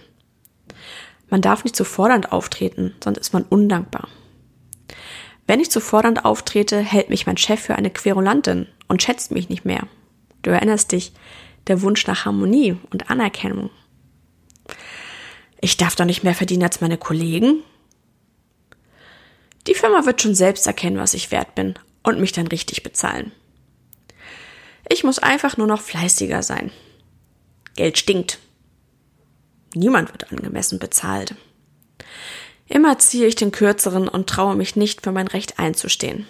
Man 1.30 1.42
darf 1.42 1.64
nicht 1.64 1.76
zu 1.76 1.84
fordernd 1.84 2.32
auftreten, 2.32 2.96
sonst 3.04 3.18
ist 3.18 3.34
man 3.34 3.44
undankbar. 3.44 4.08
Wenn 5.46 5.60
ich 5.60 5.72
zu 5.72 5.82
fordernd 5.82 6.26
auftrete, 6.26 6.80
hält 6.80 7.10
mich 7.10 7.26
mein 7.26 7.38
Chef 7.38 7.60
für 7.60 7.76
eine 7.76 7.90
Querulantin 7.90 8.68
und 8.88 9.02
schätzt 9.02 9.32
mich 9.32 9.50
nicht 9.50 9.66
mehr. 9.66 9.88
Du 10.42 10.52
erinnerst 10.52 10.92
dich, 10.92 11.14
der 11.68 11.82
Wunsch 11.82 12.08
nach 12.08 12.26
Harmonie 12.26 12.78
und 12.92 13.10
Anerkennung. 13.10 13.70
Ich 15.60 15.78
darf 15.78 15.96
doch 15.96 16.06
nicht 16.06 16.24
mehr 16.24 16.36
verdienen 16.36 16.64
als 16.64 16.82
meine 16.82 16.98
Kollegen. 16.98 17.64
Die 19.68 19.74
Firma 19.74 20.06
wird 20.06 20.22
schon 20.22 20.36
selbst 20.36 20.68
erkennen, 20.68 20.98
was 20.98 21.14
ich 21.14 21.32
wert 21.32 21.56
bin 21.56 21.74
und 22.04 22.20
mich 22.20 22.32
dann 22.32 22.48
richtig 22.48 22.84
bezahlen. 22.84 23.32
Ich 24.90 25.04
muss 25.04 25.20
einfach 25.20 25.58
nur 25.58 25.68
noch 25.68 25.82
fleißiger 25.82 26.44
sein. 26.44 26.72
Geld 27.76 27.98
stinkt. 27.98 28.40
Niemand 29.76 30.12
wird 30.12 30.32
angemessen 30.32 30.80
bezahlt. 30.80 31.36
Immer 32.68 33.00
ziehe 33.00 33.28
ich 33.28 33.36
den 33.36 33.52
kürzeren 33.52 34.08
und 34.08 34.30
traue 34.30 34.56
mich 34.56 34.76
nicht, 34.76 35.02
für 35.02 35.12
mein 35.12 35.28
Recht 35.28 35.60
einzustehen. 35.60 36.26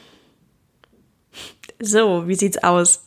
So, 1.79 2.27
wie 2.27 2.35
sieht's 2.35 2.63
aus? 2.63 3.05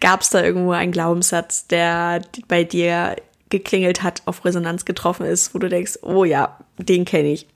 Gab's 0.00 0.30
da 0.30 0.42
irgendwo 0.42 0.72
einen 0.72 0.92
Glaubenssatz, 0.92 1.66
der 1.66 2.22
bei 2.48 2.64
dir 2.64 3.16
geklingelt 3.48 4.02
hat, 4.02 4.22
auf 4.26 4.44
Resonanz 4.44 4.84
getroffen 4.84 5.26
ist, 5.26 5.54
wo 5.54 5.58
du 5.58 5.68
denkst, 5.68 5.98
oh 6.02 6.24
ja, 6.24 6.58
den 6.78 7.04
kenne 7.04 7.32
ich. 7.32 7.46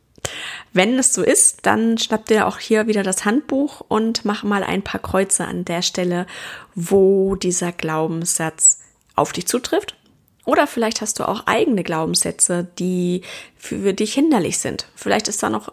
Wenn 0.73 0.99
es 0.99 1.13
so 1.13 1.23
ist, 1.23 1.61
dann 1.67 1.99
schnapp 1.99 2.27
dir 2.27 2.47
auch 2.47 2.59
hier 2.59 2.87
wieder 2.87 3.03
das 3.03 3.25
Handbuch 3.25 3.83
und 3.89 4.25
mach 4.25 4.43
mal 4.43 4.63
ein 4.63 4.83
paar 4.83 5.01
Kreuze 5.01 5.45
an 5.47 5.65
der 5.65 5.83
Stelle, 5.83 6.27
wo 6.75 7.35
dieser 7.35 7.73
Glaubenssatz 7.73 8.81
auf 9.15 9.33
dich 9.33 9.47
zutrifft. 9.47 9.97
Oder 10.45 10.67
vielleicht 10.67 11.01
hast 11.01 11.19
du 11.19 11.29
auch 11.29 11.47
eigene 11.47 11.83
Glaubenssätze, 11.83 12.69
die 12.79 13.23
für 13.57 13.93
dich 13.93 14.15
hinderlich 14.15 14.59
sind. 14.59 14.87
Vielleicht 14.95 15.29
ist 15.29 15.43
da 15.43 15.51
noch 15.51 15.73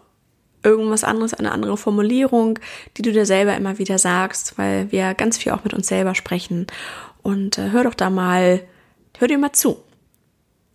irgendwas 0.64 1.04
anderes, 1.04 1.34
eine 1.34 1.52
andere 1.52 1.76
Formulierung, 1.76 2.58
die 2.96 3.02
du 3.02 3.12
dir 3.12 3.26
selber 3.26 3.54
immer 3.54 3.78
wieder 3.78 3.98
sagst, 3.98 4.58
weil 4.58 4.90
wir 4.90 5.14
ganz 5.14 5.38
viel 5.38 5.52
auch 5.52 5.62
mit 5.62 5.74
uns 5.74 5.86
selber 5.86 6.14
sprechen. 6.14 6.66
Und 7.22 7.58
äh, 7.58 7.70
hör 7.70 7.84
doch 7.84 7.94
da 7.94 8.10
mal, 8.10 8.62
hör 9.18 9.28
dir 9.28 9.38
mal 9.38 9.52
zu. 9.52 9.78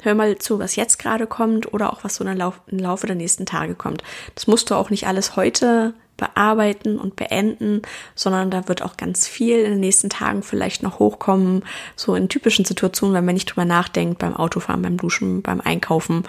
Hör 0.01 0.15
mal 0.15 0.37
zu, 0.37 0.59
was 0.59 0.75
jetzt 0.75 0.97
gerade 0.97 1.27
kommt 1.27 1.73
oder 1.73 1.91
auch 1.91 2.03
was 2.03 2.15
so 2.15 2.23
im 2.23 2.79
Laufe 2.79 3.07
der 3.07 3.15
nächsten 3.15 3.45
Tage 3.45 3.75
kommt. 3.75 4.01
Das 4.33 4.47
musst 4.47 4.69
du 4.69 4.75
auch 4.75 4.89
nicht 4.89 5.07
alles 5.07 5.35
heute 5.35 5.93
bearbeiten 6.15 6.99
und 6.99 7.15
beenden, 7.15 7.81
sondern 8.15 8.51
da 8.51 8.67
wird 8.67 8.81
auch 8.81 8.97
ganz 8.97 9.27
viel 9.27 9.59
in 9.59 9.71
den 9.71 9.79
nächsten 9.79 10.09
Tagen 10.09 10.43
vielleicht 10.43 10.83
noch 10.83 10.99
hochkommen, 10.99 11.63
so 11.95 12.15
in 12.15 12.29
typischen 12.29 12.65
Situationen, 12.65 13.15
wenn 13.15 13.25
man 13.25 13.33
nicht 13.33 13.47
drüber 13.47 13.65
nachdenkt, 13.65 14.19
beim 14.19 14.35
Autofahren, 14.35 14.81
beim 14.81 14.97
Duschen, 14.97 15.41
beim 15.41 15.61
Einkaufen. 15.61 16.23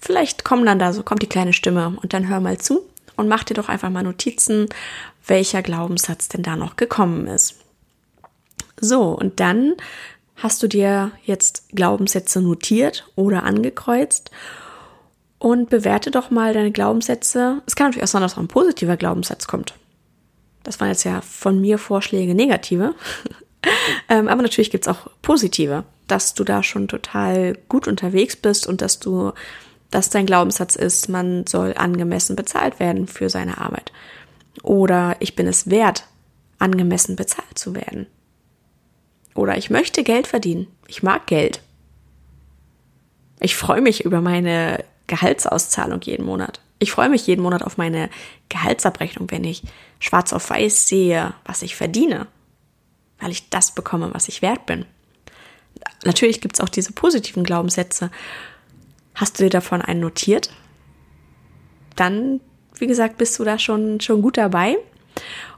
Vielleicht 0.00 0.44
kommen 0.44 0.66
dann 0.66 0.78
da 0.78 0.92
so, 0.92 1.02
kommt 1.02 1.22
die 1.22 1.28
kleine 1.28 1.54
Stimme 1.54 1.96
und 2.02 2.12
dann 2.12 2.28
hör 2.28 2.40
mal 2.40 2.58
zu 2.58 2.82
und 3.16 3.28
mach 3.28 3.44
dir 3.44 3.54
doch 3.54 3.68
einfach 3.68 3.90
mal 3.90 4.02
Notizen, 4.02 4.68
welcher 5.26 5.62
Glaubenssatz 5.62 6.28
denn 6.28 6.42
da 6.42 6.56
noch 6.56 6.76
gekommen 6.76 7.26
ist. 7.26 7.56
So, 8.80 9.10
und 9.10 9.40
dann 9.40 9.74
Hast 10.36 10.62
du 10.62 10.68
dir 10.68 11.12
jetzt 11.24 11.68
Glaubenssätze 11.70 12.40
notiert 12.40 13.08
oder 13.14 13.44
angekreuzt? 13.44 14.30
Und 15.38 15.68
bewerte 15.68 16.10
doch 16.10 16.30
mal 16.30 16.54
deine 16.54 16.72
Glaubenssätze. 16.72 17.60
Es 17.66 17.76
kann 17.76 17.88
natürlich 17.88 18.04
auch 18.04 18.08
sein, 18.08 18.22
dass 18.22 18.34
auch 18.34 18.38
ein 18.38 18.48
positiver 18.48 18.96
Glaubenssatz 18.96 19.46
kommt. 19.46 19.74
Das 20.62 20.80
waren 20.80 20.88
jetzt 20.88 21.04
ja 21.04 21.20
von 21.20 21.60
mir 21.60 21.76
Vorschläge 21.76 22.34
negative. 22.34 22.94
ähm, 24.08 24.28
aber 24.28 24.42
natürlich 24.42 24.70
gibt 24.70 24.86
es 24.86 24.92
auch 24.92 25.10
positive, 25.20 25.84
dass 26.08 26.34
du 26.34 26.44
da 26.44 26.62
schon 26.62 26.88
total 26.88 27.58
gut 27.68 27.86
unterwegs 27.86 28.36
bist 28.36 28.66
und 28.66 28.80
dass 28.80 29.00
du, 29.00 29.32
dass 29.90 30.08
dein 30.08 30.26
Glaubenssatz 30.26 30.76
ist, 30.76 31.08
man 31.08 31.46
soll 31.46 31.74
angemessen 31.76 32.36
bezahlt 32.36 32.80
werden 32.80 33.06
für 33.06 33.28
seine 33.28 33.58
Arbeit. 33.58 33.92
Oder 34.62 35.16
ich 35.20 35.36
bin 35.36 35.46
es 35.46 35.68
wert, 35.68 36.06
angemessen 36.58 37.16
bezahlt 37.16 37.58
zu 37.58 37.74
werden. 37.74 38.06
Oder 39.34 39.56
ich 39.56 39.70
möchte 39.70 40.04
Geld 40.04 40.26
verdienen. 40.26 40.68
Ich 40.86 41.02
mag 41.02 41.26
Geld. 41.26 41.60
Ich 43.40 43.56
freue 43.56 43.80
mich 43.80 44.04
über 44.04 44.20
meine 44.20 44.84
Gehaltsauszahlung 45.06 46.00
jeden 46.02 46.24
Monat. 46.24 46.60
Ich 46.78 46.92
freue 46.92 47.08
mich 47.08 47.26
jeden 47.26 47.42
Monat 47.42 47.62
auf 47.62 47.76
meine 47.76 48.10
Gehaltsabrechnung, 48.48 49.30
wenn 49.30 49.44
ich 49.44 49.62
schwarz 49.98 50.32
auf 50.32 50.50
weiß 50.50 50.88
sehe, 50.88 51.34
was 51.44 51.62
ich 51.62 51.76
verdiene, 51.76 52.26
weil 53.18 53.30
ich 53.30 53.50
das 53.50 53.74
bekomme, 53.74 54.12
was 54.12 54.28
ich 54.28 54.42
wert 54.42 54.66
bin. 54.66 54.84
Natürlich 56.04 56.40
gibt 56.40 56.56
es 56.56 56.60
auch 56.60 56.68
diese 56.68 56.92
positiven 56.92 57.44
Glaubenssätze. 57.44 58.10
Hast 59.14 59.38
du 59.38 59.44
dir 59.44 59.50
davon 59.50 59.82
einen 59.82 60.00
notiert? 60.00 60.50
Dann, 61.96 62.40
wie 62.74 62.86
gesagt, 62.86 63.18
bist 63.18 63.38
du 63.38 63.44
da 63.44 63.58
schon, 63.58 64.00
schon 64.00 64.22
gut 64.22 64.36
dabei. 64.36 64.76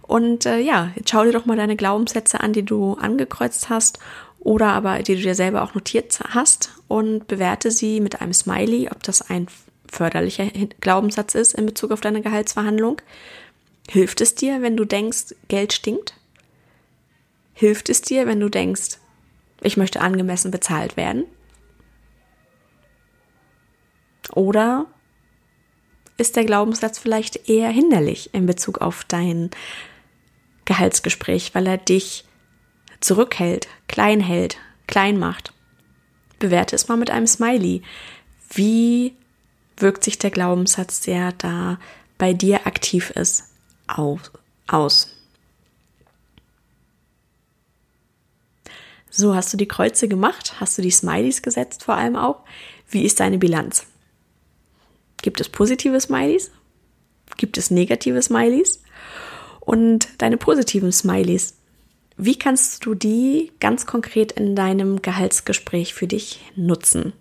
Und 0.06 0.46
äh, 0.46 0.58
ja, 0.60 0.92
jetzt 0.94 1.10
schau 1.10 1.24
dir 1.24 1.32
doch 1.32 1.46
mal 1.46 1.56
deine 1.56 1.76
Glaubenssätze 1.76 2.40
an, 2.40 2.52
die 2.52 2.64
du 2.64 2.94
angekreuzt 2.94 3.68
hast 3.68 3.98
oder 4.38 4.68
aber 4.68 5.02
die 5.02 5.16
du 5.16 5.22
dir 5.22 5.34
selber 5.34 5.62
auch 5.62 5.74
notiert 5.74 6.20
hast 6.28 6.72
und 6.86 7.26
bewerte 7.26 7.70
sie 7.70 8.00
mit 8.00 8.20
einem 8.20 8.32
Smiley, 8.32 8.88
ob 8.90 9.02
das 9.02 9.28
ein 9.28 9.48
förderlicher 9.90 10.46
Glaubenssatz 10.80 11.34
ist 11.34 11.54
in 11.54 11.66
Bezug 11.66 11.90
auf 11.90 12.00
deine 12.00 12.22
Gehaltsverhandlung. 12.22 13.00
Hilft 13.88 14.20
es 14.20 14.34
dir, 14.34 14.62
wenn 14.62 14.76
du 14.76 14.84
denkst, 14.84 15.34
Geld 15.48 15.72
stinkt? 15.72 16.14
Hilft 17.54 17.88
es 17.88 18.02
dir, 18.02 18.26
wenn 18.26 18.40
du 18.40 18.48
denkst, 18.48 18.98
ich 19.62 19.76
möchte 19.76 20.00
angemessen 20.00 20.50
bezahlt 20.50 20.96
werden? 20.96 21.24
Oder 24.32 24.86
ist 26.18 26.36
der 26.36 26.44
Glaubenssatz 26.44 26.98
vielleicht 26.98 27.48
eher 27.48 27.68
hinderlich 27.70 28.30
in 28.32 28.46
Bezug 28.46 28.80
auf 28.80 29.04
dein 29.04 29.50
Gehaltsgespräch, 30.66 31.54
weil 31.54 31.66
er 31.66 31.78
dich 31.78 32.24
zurückhält, 33.00 33.68
klein 33.88 34.20
hält, 34.20 34.58
klein 34.86 35.18
macht? 35.18 35.52
Bewerte 36.38 36.76
es 36.76 36.88
mal 36.88 36.96
mit 36.96 37.10
einem 37.10 37.26
Smiley. 37.26 37.82
Wie 38.50 39.16
wirkt 39.78 40.04
sich 40.04 40.18
der 40.18 40.30
Glaubenssatz, 40.30 41.00
der 41.00 41.32
da 41.32 41.78
bei 42.18 42.34
dir 42.34 42.66
aktiv 42.66 43.10
ist, 43.10 43.44
aus? 44.66 45.16
So, 49.10 49.34
hast 49.34 49.50
du 49.52 49.56
die 49.56 49.68
Kreuze 49.68 50.08
gemacht? 50.08 50.60
Hast 50.60 50.76
du 50.76 50.82
die 50.82 50.90
Smileys 50.90 51.40
gesetzt 51.40 51.84
vor 51.84 51.94
allem 51.94 52.16
auch? 52.16 52.42
Wie 52.88 53.04
ist 53.04 53.20
deine 53.20 53.38
Bilanz? 53.38 53.86
Gibt 55.22 55.40
es 55.40 55.48
positive 55.48 55.98
Smileys? 56.00 56.50
Gibt 57.38 57.56
es 57.56 57.70
negative 57.70 58.20
Smileys? 58.20 58.82
Und 59.66 60.08
deine 60.18 60.36
positiven 60.36 60.92
Smileys, 60.92 61.56
wie 62.16 62.38
kannst 62.38 62.86
du 62.86 62.94
die 62.94 63.50
ganz 63.60 63.84
konkret 63.84 64.32
in 64.32 64.54
deinem 64.54 65.02
Gehaltsgespräch 65.02 65.92
für 65.92 66.06
dich 66.06 66.40
nutzen? 66.54 67.12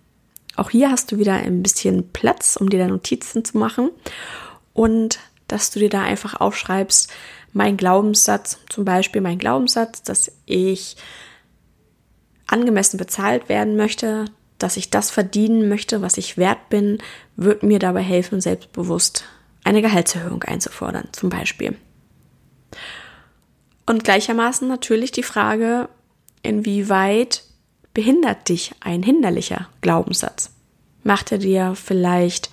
Auch 0.55 0.69
hier 0.69 0.91
hast 0.91 1.11
du 1.11 1.17
wieder 1.17 1.33
ein 1.33 1.63
bisschen 1.63 2.11
Platz, 2.13 2.55
um 2.55 2.69
dir 2.69 2.79
da 2.79 2.87
Notizen 2.87 3.43
zu 3.43 3.57
machen 3.57 3.89
und 4.73 5.19
dass 5.47 5.71
du 5.71 5.79
dir 5.79 5.89
da 5.89 6.03
einfach 6.03 6.39
aufschreibst, 6.39 7.11
mein 7.51 7.77
Glaubenssatz, 7.77 8.59
zum 8.69 8.85
Beispiel 8.85 9.21
mein 9.21 9.39
Glaubenssatz, 9.39 10.03
dass 10.03 10.31
ich 10.45 10.97
angemessen 12.45 12.97
bezahlt 12.97 13.49
werden 13.49 13.75
möchte, 13.75 14.25
dass 14.59 14.77
ich 14.77 14.91
das 14.91 15.09
verdienen 15.09 15.67
möchte, 15.67 16.03
was 16.03 16.17
ich 16.19 16.37
wert 16.37 16.69
bin, 16.69 16.99
wird 17.37 17.63
mir 17.63 17.79
dabei 17.79 18.01
helfen, 18.01 18.39
selbstbewusst 18.39 19.25
eine 19.63 19.81
Gehaltserhöhung 19.81 20.43
einzufordern, 20.43 21.09
zum 21.11 21.29
Beispiel. 21.29 21.75
Und 23.85 24.03
gleichermaßen 24.03 24.67
natürlich 24.67 25.11
die 25.11 25.23
Frage, 25.23 25.89
inwieweit 26.41 27.43
behindert 27.93 28.49
dich 28.49 28.73
ein 28.79 29.03
hinderlicher 29.03 29.69
Glaubenssatz? 29.81 30.51
Macht 31.03 31.31
er 31.31 31.37
dir 31.37 31.75
vielleicht 31.75 32.49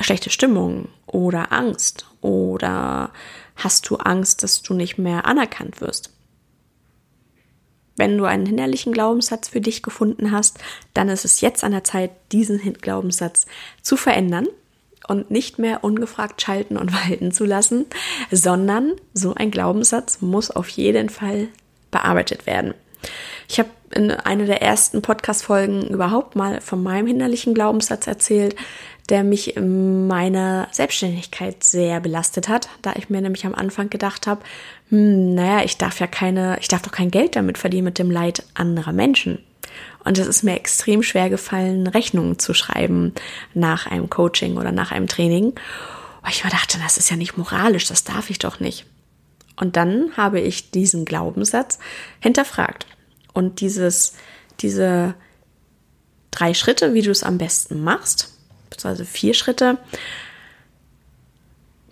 schlechte 0.00 0.30
Stimmung 0.30 0.88
oder 1.06 1.52
Angst 1.52 2.06
oder 2.20 3.10
hast 3.56 3.88
du 3.88 3.96
Angst, 3.96 4.42
dass 4.42 4.62
du 4.62 4.74
nicht 4.74 4.98
mehr 4.98 5.24
anerkannt 5.24 5.80
wirst? 5.80 6.10
Wenn 7.96 8.18
du 8.18 8.24
einen 8.24 8.44
hinderlichen 8.44 8.92
Glaubenssatz 8.92 9.48
für 9.48 9.60
dich 9.60 9.82
gefunden 9.82 10.32
hast, 10.32 10.58
dann 10.94 11.08
ist 11.08 11.24
es 11.24 11.40
jetzt 11.40 11.62
an 11.62 11.72
der 11.72 11.84
Zeit, 11.84 12.10
diesen 12.32 12.72
Glaubenssatz 12.74 13.46
zu 13.82 13.96
verändern 13.96 14.48
und 15.08 15.30
nicht 15.30 15.58
mehr 15.58 15.84
ungefragt 15.84 16.42
schalten 16.42 16.76
und 16.76 16.92
walten 17.08 17.32
zu 17.32 17.44
lassen, 17.44 17.86
sondern 18.30 18.92
so 19.12 19.34
ein 19.34 19.50
Glaubenssatz 19.50 20.20
muss 20.20 20.50
auf 20.50 20.68
jeden 20.68 21.08
Fall 21.08 21.48
bearbeitet 21.90 22.46
werden. 22.46 22.74
Ich 23.48 23.58
habe 23.58 23.68
in 23.94 24.10
einer 24.10 24.46
der 24.46 24.62
ersten 24.62 25.02
Podcast-Folgen 25.02 25.88
überhaupt 25.88 26.36
mal 26.36 26.60
von 26.60 26.82
meinem 26.82 27.06
hinderlichen 27.06 27.54
Glaubenssatz 27.54 28.06
erzählt, 28.06 28.56
der 29.08 29.22
mich 29.22 29.56
in 29.56 30.06
meiner 30.06 30.68
Selbstständigkeit 30.72 31.62
sehr 31.62 32.00
belastet 32.00 32.48
hat, 32.48 32.68
da 32.82 32.94
ich 32.96 33.10
mir 33.10 33.20
nämlich 33.20 33.44
am 33.44 33.54
Anfang 33.54 33.90
gedacht 33.90 34.26
habe, 34.26 34.40
hm, 34.88 35.34
naja, 35.34 35.64
ich 35.64 35.76
darf 35.76 36.00
ja 36.00 36.06
keine, 36.06 36.58
ich 36.60 36.68
darf 36.68 36.82
doch 36.82 36.92
kein 36.92 37.10
Geld 37.10 37.36
damit 37.36 37.58
verdienen 37.58 37.84
mit 37.84 37.98
dem 37.98 38.10
Leid 38.10 38.42
anderer 38.54 38.92
Menschen. 38.92 39.44
Und 40.04 40.18
es 40.18 40.26
ist 40.26 40.42
mir 40.42 40.54
extrem 40.54 41.02
schwer 41.02 41.30
gefallen, 41.30 41.86
Rechnungen 41.86 42.38
zu 42.38 42.52
schreiben 42.52 43.14
nach 43.54 43.86
einem 43.86 44.10
Coaching 44.10 44.58
oder 44.58 44.70
nach 44.70 44.92
einem 44.92 45.08
Training. 45.08 45.54
Weil 46.22 46.32
ich 46.32 46.44
mir 46.44 46.50
dachte, 46.50 46.78
das 46.78 46.98
ist 46.98 47.10
ja 47.10 47.16
nicht 47.16 47.36
moralisch, 47.38 47.86
das 47.86 48.04
darf 48.04 48.30
ich 48.30 48.38
doch 48.38 48.60
nicht. 48.60 48.86
Und 49.56 49.76
dann 49.76 50.16
habe 50.16 50.40
ich 50.40 50.70
diesen 50.70 51.04
Glaubenssatz 51.04 51.78
hinterfragt. 52.20 52.86
Und 53.32 53.60
dieses, 53.60 54.14
diese 54.60 55.14
drei 56.30 56.54
Schritte, 56.54 56.94
wie 56.94 57.02
du 57.02 57.10
es 57.10 57.22
am 57.22 57.38
besten 57.38 57.82
machst, 57.82 58.36
beziehungsweise 58.70 59.04
vier 59.04 59.34
Schritte, 59.34 59.78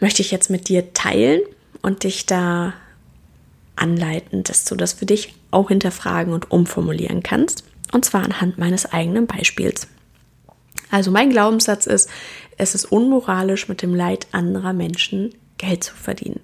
möchte 0.01 0.23
ich 0.23 0.31
jetzt 0.31 0.51
mit 0.51 0.69
dir 0.69 0.93
teilen 0.93 1.41
und 1.81 2.05
dich 2.05 2.27
da 2.27 2.75
anleiten, 3.77 4.43
dass 4.43 4.65
du 4.65 4.75
das 4.75 4.93
für 4.93 5.07
dich 5.07 5.35
auch 5.51 5.69
hinterfragen 5.69 6.33
und 6.33 6.51
umformulieren 6.51 7.23
kannst. 7.23 7.65
Und 7.93 8.05
zwar 8.05 8.25
anhand 8.25 8.59
meines 8.59 8.91
eigenen 8.93 9.27
Beispiels. 9.27 9.87
Also 10.91 11.11
mein 11.11 11.31
Glaubenssatz 11.31 11.87
ist, 11.87 12.11
es 12.59 12.75
ist 12.75 12.87
unmoralisch, 12.87 13.69
mit 13.69 13.83
dem 13.83 13.95
Leid 13.95 14.27
anderer 14.33 14.73
Menschen 14.73 15.35
Geld 15.59 15.85
zu 15.85 15.95
verdienen. 15.95 16.41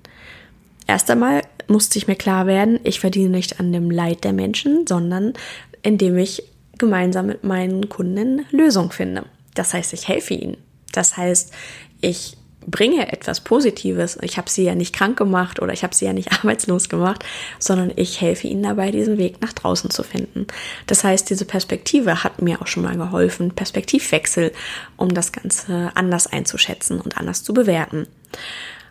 Erst 0.87 1.11
einmal 1.11 1.43
musste 1.67 1.99
ich 1.99 2.09
mir 2.09 2.17
klar 2.17 2.47
werden, 2.47 2.81
ich 2.83 3.01
verdiene 3.01 3.29
nicht 3.29 3.61
an 3.61 3.73
dem 3.73 3.91
Leid 3.91 4.25
der 4.25 4.33
Menschen, 4.33 4.87
sondern 4.87 5.35
indem 5.83 6.17
ich 6.17 6.43
gemeinsam 6.79 7.27
mit 7.27 7.45
meinen 7.45 7.91
Kunden 7.91 8.47
Lösungen 8.51 8.91
finde. 8.91 9.27
Das 9.55 9.75
heißt, 9.75 9.93
ich 9.93 10.09
helfe 10.09 10.35
ihnen. 10.35 10.57
Das 10.93 11.17
heißt, 11.17 11.53
ich 12.01 12.38
bringe 12.71 13.13
etwas 13.13 13.41
Positives. 13.41 14.19
Ich 14.23 14.37
habe 14.37 14.51
sie 14.51 14.65
ja 14.65 14.75
nicht 14.75 14.95
krank 14.95 15.17
gemacht 15.17 15.61
oder 15.61 15.73
ich 15.73 15.83
habe 15.83 15.95
sie 15.95 16.05
ja 16.05 16.13
nicht 16.13 16.33
arbeitslos 16.39 16.89
gemacht, 16.89 17.25
sondern 17.59 17.93
ich 17.97 18.21
helfe 18.21 18.47
ihnen 18.47 18.63
dabei, 18.63 18.91
diesen 18.91 19.19
Weg 19.19 19.41
nach 19.41 19.53
draußen 19.53 19.91
zu 19.91 20.03
finden. 20.03 20.47
Das 20.87 21.05
heißt, 21.05 21.29
diese 21.31 21.45
Perspektive 21.45 22.25
hat 22.25 22.43
mir 22.43 22.61
auch 22.61 22.67
schon 22.67 22.83
mal 22.83 22.97
geholfen, 22.97 23.53
Perspektivwechsel, 23.53 24.53
um 24.97 25.15
das 25.15 25.33
Ganze 25.33 25.91
anders 25.95 26.27
einzuschätzen 26.27 27.01
und 27.01 27.17
anders 27.17 27.43
zu 27.43 27.55
bewerten. 27.55 28.07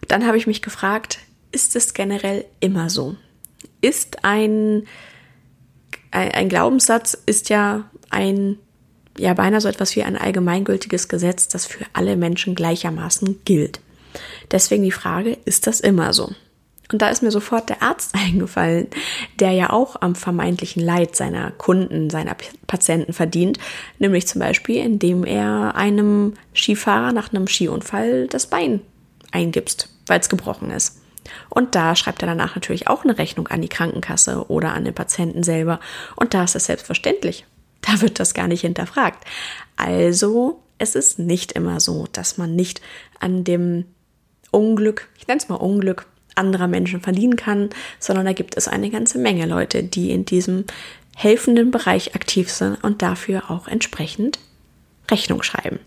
Dann 0.07 0.25
habe 0.25 0.37
ich 0.37 0.47
mich 0.47 0.61
gefragt, 0.61 1.19
ist 1.51 1.75
es 1.75 1.93
generell 1.93 2.45
immer 2.59 2.89
so? 2.89 3.15
Ist 3.81 4.23
ein, 4.23 4.87
ein, 6.11 6.31
ein 6.31 6.49
Glaubenssatz, 6.49 7.17
ist 7.25 7.49
ja 7.49 7.89
ein 8.09 8.57
ja 9.19 9.33
beinahe 9.33 9.61
so 9.61 9.67
etwas 9.67 9.95
wie 9.95 10.03
ein 10.03 10.17
allgemeingültiges 10.17 11.07
Gesetz, 11.07 11.47
das 11.47 11.65
für 11.65 11.85
alle 11.93 12.15
Menschen 12.15 12.55
gleichermaßen 12.55 13.41
gilt. 13.45 13.79
Deswegen 14.51 14.83
die 14.83 14.91
Frage, 14.91 15.37
ist 15.45 15.67
das 15.67 15.79
immer 15.79 16.13
so? 16.13 16.31
Und 16.91 17.01
da 17.01 17.09
ist 17.09 17.21
mir 17.21 17.31
sofort 17.31 17.69
der 17.69 17.81
Arzt 17.81 18.15
eingefallen, 18.15 18.87
der 19.39 19.51
ja 19.51 19.71
auch 19.71 20.01
am 20.01 20.15
vermeintlichen 20.15 20.83
Leid 20.83 21.15
seiner 21.15 21.51
Kunden, 21.51 22.09
seiner 22.09 22.35
Patienten 22.65 23.13
verdient, 23.13 23.59
nämlich 23.99 24.27
zum 24.27 24.39
Beispiel, 24.39 24.77
indem 24.77 25.23
er 25.23 25.75
einem 25.75 26.33
Skifahrer 26.53 27.11
nach 27.11 27.31
einem 27.31 27.47
Skiunfall 27.47 28.27
das 28.27 28.47
Bein 28.47 28.81
eingibst, 29.31 29.89
weil 30.07 30.19
es 30.19 30.29
gebrochen 30.29 30.71
ist. 30.71 31.01
Und 31.49 31.75
da 31.75 31.95
schreibt 31.95 32.23
er 32.23 32.27
danach 32.27 32.55
natürlich 32.55 32.87
auch 32.87 33.03
eine 33.03 33.17
Rechnung 33.17 33.49
an 33.49 33.61
die 33.61 33.67
Krankenkasse 33.67 34.49
oder 34.49 34.73
an 34.73 34.85
den 34.85 34.93
Patienten 34.93 35.43
selber. 35.43 35.81
Und 36.15 36.33
da 36.33 36.45
ist 36.45 36.55
es 36.55 36.65
selbstverständlich. 36.65 37.45
Da 37.87 38.01
wird 38.01 38.19
das 38.19 38.33
gar 38.33 38.47
nicht 38.47 38.61
hinterfragt. 38.61 39.25
Also 39.77 40.61
es 40.77 40.95
ist 40.95 41.19
nicht 41.19 41.53
immer 41.53 41.79
so, 41.79 42.07
dass 42.11 42.37
man 42.37 42.55
nicht 42.55 42.81
an 43.19 43.43
dem 43.43 43.85
Unglück, 44.51 45.07
ich 45.17 45.27
nenne 45.27 45.39
es 45.39 45.49
mal 45.49 45.55
Unglück, 45.55 46.05
anderer 46.35 46.67
Menschen 46.67 47.01
verdienen 47.01 47.35
kann, 47.35 47.69
sondern 47.99 48.25
da 48.25 48.33
gibt 48.33 48.57
es 48.57 48.67
eine 48.67 48.89
ganze 48.89 49.17
Menge 49.17 49.45
Leute, 49.45 49.83
die 49.83 50.11
in 50.11 50.25
diesem 50.25 50.65
helfenden 51.15 51.71
Bereich 51.71 52.13
aktiv 52.13 52.51
sind 52.51 52.83
und 52.83 53.01
dafür 53.01 53.49
auch 53.49 53.67
entsprechend 53.67 54.37
Rechnung 55.09 55.41
schreiben. 55.41 55.79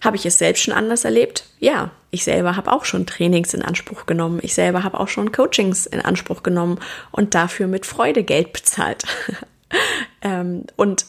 Habe 0.00 0.16
ich 0.16 0.26
es 0.26 0.38
selbst 0.38 0.62
schon 0.62 0.74
anders 0.74 1.04
erlebt? 1.04 1.44
Ja, 1.58 1.90
ich 2.10 2.24
selber 2.24 2.56
habe 2.56 2.70
auch 2.72 2.84
schon 2.84 3.06
Trainings 3.06 3.54
in 3.54 3.62
Anspruch 3.62 4.06
genommen. 4.06 4.40
Ich 4.42 4.54
selber 4.54 4.84
habe 4.84 4.98
auch 5.00 5.08
schon 5.08 5.32
Coachings 5.32 5.86
in 5.86 6.00
Anspruch 6.00 6.42
genommen 6.42 6.78
und 7.12 7.34
dafür 7.34 7.66
mit 7.66 7.86
Freude 7.86 8.22
Geld 8.22 8.52
bezahlt. 8.52 9.04
ähm, 10.22 10.64
und 10.76 11.06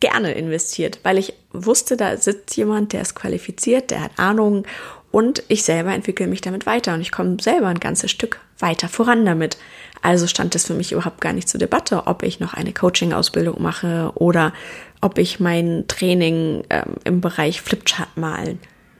gerne 0.00 0.32
investiert, 0.32 1.00
weil 1.02 1.18
ich 1.18 1.32
wusste, 1.52 1.96
da 1.96 2.16
sitzt 2.16 2.56
jemand, 2.56 2.92
der 2.92 3.02
ist 3.02 3.14
qualifiziert, 3.14 3.90
der 3.90 4.02
hat 4.02 4.18
Ahnung 4.18 4.66
und 5.10 5.42
ich 5.48 5.64
selber 5.64 5.92
entwickle 5.92 6.26
mich 6.26 6.40
damit 6.40 6.66
weiter 6.66 6.94
und 6.94 7.00
ich 7.00 7.10
komme 7.10 7.38
selber 7.40 7.68
ein 7.68 7.80
ganzes 7.80 8.10
Stück 8.10 8.40
weiter 8.58 8.88
voran 8.88 9.24
damit. 9.24 9.56
Also 10.02 10.26
stand 10.26 10.54
es 10.54 10.66
für 10.66 10.74
mich 10.74 10.92
überhaupt 10.92 11.20
gar 11.20 11.32
nicht 11.32 11.48
zur 11.48 11.58
Debatte, 11.58 12.06
ob 12.06 12.22
ich 12.22 12.40
noch 12.40 12.54
eine 12.54 12.72
Coaching-Ausbildung 12.72 13.60
mache 13.60 14.12
oder 14.14 14.52
ob 15.00 15.18
ich 15.18 15.40
mein 15.40 15.84
Training 15.88 16.64
ähm, 16.70 16.96
im 17.04 17.20
Bereich 17.20 17.62
Flipchart 17.62 18.16
malen 18.16 18.58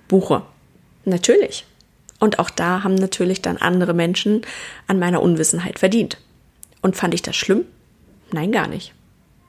buche. 0.09 0.43
Natürlich. 1.05 1.67
Und 2.19 2.39
auch 2.39 2.51
da 2.51 2.83
haben 2.83 2.95
natürlich 2.95 3.43
dann 3.43 3.59
andere 3.59 3.95
Menschen 3.95 4.43
an 4.87 4.99
meiner 4.99 5.23
Unwissenheit 5.23 5.79
verdient. 5.79 6.19
Und 6.83 6.97
fand 6.97 7.15
ich 7.15 7.23
das 7.23 7.37
schlimm? 7.37 7.65
Nein, 8.33 8.53
gar 8.53 8.67
nicht. 8.67 8.95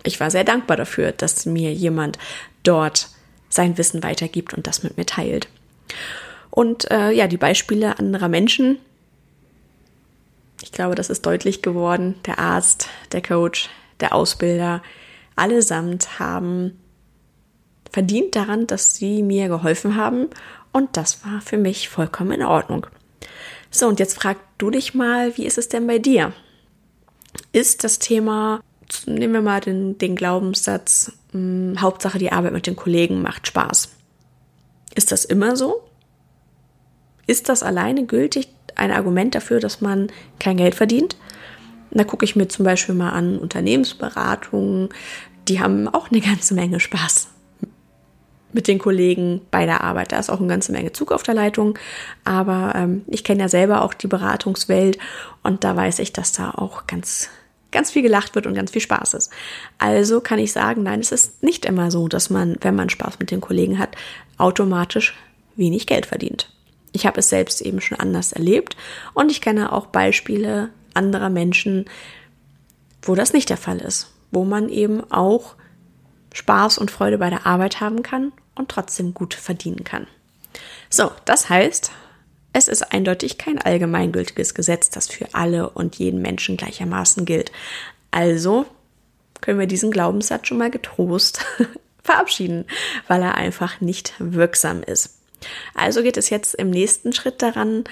Ich 0.04 0.20
war 0.20 0.32
sehr 0.32 0.44
dankbar 0.44 0.78
dafür, 0.78 1.12
dass 1.12 1.46
mir 1.46 1.74
jemand 1.74 2.18
dort 2.64 3.10
sein 3.50 3.78
Wissen 3.78 4.04
weitergibt 4.04 4.54
und 4.54 4.68
das 4.68 4.84
mit 4.84 4.98
mir 4.98 5.06
teilt. 5.06 5.50
Und 6.50 6.90
äh, 6.92 7.12
ja, 7.12 7.28
die 7.28 7.38
Beispiele 7.38 8.00
anderer 8.00 8.30
Menschen, 8.30 8.80
ich 10.62 10.72
glaube, 10.72 10.96
das 10.96 11.10
ist 11.10 11.26
deutlich 11.26 11.62
geworden. 11.62 12.16
Der 12.26 12.40
Arzt, 12.40 12.90
der 13.12 13.22
Coach, 13.22 13.70
der 14.00 14.14
Ausbilder, 14.14 14.82
allesamt 15.36 16.20
haben 16.20 16.80
verdient 17.92 18.36
daran, 18.36 18.68
dass 18.68 18.96
sie 18.96 19.24
mir 19.24 19.48
geholfen 19.48 19.96
haben. 19.96 20.28
Und 20.72 20.98
das 20.98 21.26
war 21.26 21.42
für 21.42 21.58
mich 21.58 21.90
vollkommen 21.90 22.34
in 22.34 22.44
Ordnung. 22.44 22.86
So, 23.72 23.88
und 23.88 24.00
jetzt 24.00 24.16
frag 24.16 24.38
du 24.58 24.70
dich 24.70 24.94
mal, 24.94 25.36
wie 25.38 25.46
ist 25.46 25.58
es 25.58 25.70
denn 25.70 25.88
bei 25.88 26.00
dir? 26.00 26.34
Ist 27.52 27.84
das 27.84 28.00
Thema, 28.00 28.62
nehmen 29.06 29.34
wir 29.34 29.42
mal 29.42 29.62
den, 29.62 29.98
den 29.98 30.16
Glaubenssatz, 30.16 31.12
mh, 31.32 31.74
hm, 31.74 31.82
Hauptsache 31.82 32.20
die 32.20 32.32
Arbeit 32.32 32.54
mit 32.54 32.68
den 32.68 32.76
Kollegen 32.76 33.22
macht 33.22 33.48
Spaß. 33.48 33.90
Ist 34.96 35.12
das 35.12 35.26
immer 35.26 35.56
so? 35.56 35.82
Ist 37.28 37.50
das 37.50 37.64
alleine 37.64 38.06
gültig 38.06 38.50
ein 38.76 38.92
Argument 38.92 39.36
dafür, 39.36 39.60
dass 39.60 39.82
man 39.82 40.08
kein 40.40 40.58
Geld 40.58 40.76
verdient? 40.76 41.16
Da 41.92 42.04
gucke 42.04 42.26
ich 42.26 42.36
mir 42.36 42.48
zum 42.48 42.66
Beispiel 42.66 42.96
mal 42.96 43.12
an 43.12 43.40
Unternehmensberatungen, 43.40 44.90
die 45.48 45.60
haben 45.60 45.88
auch 45.88 46.12
eine 46.12 46.22
ganze 46.22 46.54
Menge 46.54 46.80
Spaß 46.80 47.30
mit 48.52 48.68
den 48.68 48.80
Kollegen 48.80 49.42
bei 49.52 49.66
der 49.66 49.84
Arbeit. 49.84 50.12
Da 50.12 50.20
ist 50.20 50.30
auch 50.30 50.40
eine 50.40 50.48
ganze 50.48 50.72
Menge 50.72 50.92
Zug 50.92 51.12
auf 51.12 51.24
der 51.24 51.36
Leitung. 51.36 51.78
Aber 52.24 52.74
ähm, 52.76 53.04
ich 53.08 53.24
kenne 53.24 53.42
ja 53.42 53.50
selber 53.50 53.82
auch 53.84 53.94
die 53.94 54.08
Beratungswelt 54.08 54.98
und 55.44 55.64
da 55.64 55.76
weiß 55.76 56.00
ich, 56.00 56.14
dass 56.14 56.32
da 56.32 56.52
auch 56.52 56.88
ganz, 56.88 57.30
ganz 57.72 57.92
viel 57.92 58.02
gelacht 58.02 58.36
wird 58.36 58.48
und 58.48 58.54
ganz 58.54 58.72
viel 58.72 58.82
Spaß 58.82 59.14
ist. 59.14 59.32
Also 59.78 60.22
kann 60.22 60.40
ich 60.40 60.52
sagen, 60.52 60.84
nein, 60.84 61.00
es 61.00 61.12
ist 61.12 61.44
nicht 61.44 61.66
immer 61.66 61.92
so, 61.92 62.08
dass 62.08 62.30
man, 62.30 62.58
wenn 62.62 62.76
man 62.76 62.90
Spaß 62.90 63.20
mit 63.20 63.32
den 63.32 63.42
Kollegen 63.42 63.80
hat, 63.80 63.96
automatisch 64.38 65.16
wenig 65.56 65.86
Geld 65.88 66.06
verdient. 66.06 66.52
Ich 66.92 67.06
habe 67.06 67.20
es 67.20 67.30
selbst 67.30 67.62
eben 67.62 67.82
schon 67.82 68.00
anders 68.00 68.32
erlebt 68.32 68.76
und 69.14 69.30
ich 69.30 69.42
kenne 69.42 69.72
auch 69.72 69.88
Beispiele 69.88 70.70
anderer 70.94 71.30
Menschen, 71.30 71.86
wo 73.02 73.16
das 73.16 73.34
nicht 73.34 73.50
der 73.50 73.58
Fall 73.58 73.78
ist, 73.78 74.12
wo 74.32 74.44
man 74.44 74.70
eben 74.70 75.10
auch 75.12 75.56
Spaß 76.34 76.78
und 76.78 76.92
Freude 76.92 77.18
bei 77.18 77.30
der 77.30 77.46
Arbeit 77.46 77.80
haben 77.80 78.04
kann 78.04 78.32
und 78.56 78.70
trotzdem 78.70 79.14
gut 79.14 79.34
verdienen 79.34 79.84
kann. 79.84 80.08
So, 80.90 81.12
das 81.26 81.50
heißt, 81.50 81.92
es 82.54 82.68
ist 82.68 82.92
eindeutig 82.92 83.38
kein 83.38 83.62
allgemeingültiges 83.62 84.54
Gesetz, 84.54 84.90
das 84.90 85.08
für 85.08 85.34
alle 85.34 85.70
und 85.70 85.96
jeden 85.98 86.22
Menschen 86.22 86.58
gleichermaßen 86.58 87.26
gilt. 87.26 87.52
Also 88.12 88.66
können 89.42 89.60
wir 89.60 89.68
diesen 89.68 89.92
Glaubenssatz 89.92 90.48
schon 90.48 90.58
mal 90.58 90.72
getrost 90.72 91.46
verabschieden, 92.04 92.66
weil 93.08 93.22
er 93.22 93.36
einfach 93.36 93.82
nicht 93.82 94.14
wirksam 94.20 94.84
ist. 94.84 95.20
Also 95.74 96.04
geht 96.04 96.18
es 96.18 96.30
jetzt 96.30 96.56
im 96.56 96.70
nächsten 96.70 97.14
Schritt 97.14 97.42
daran, 97.42 97.84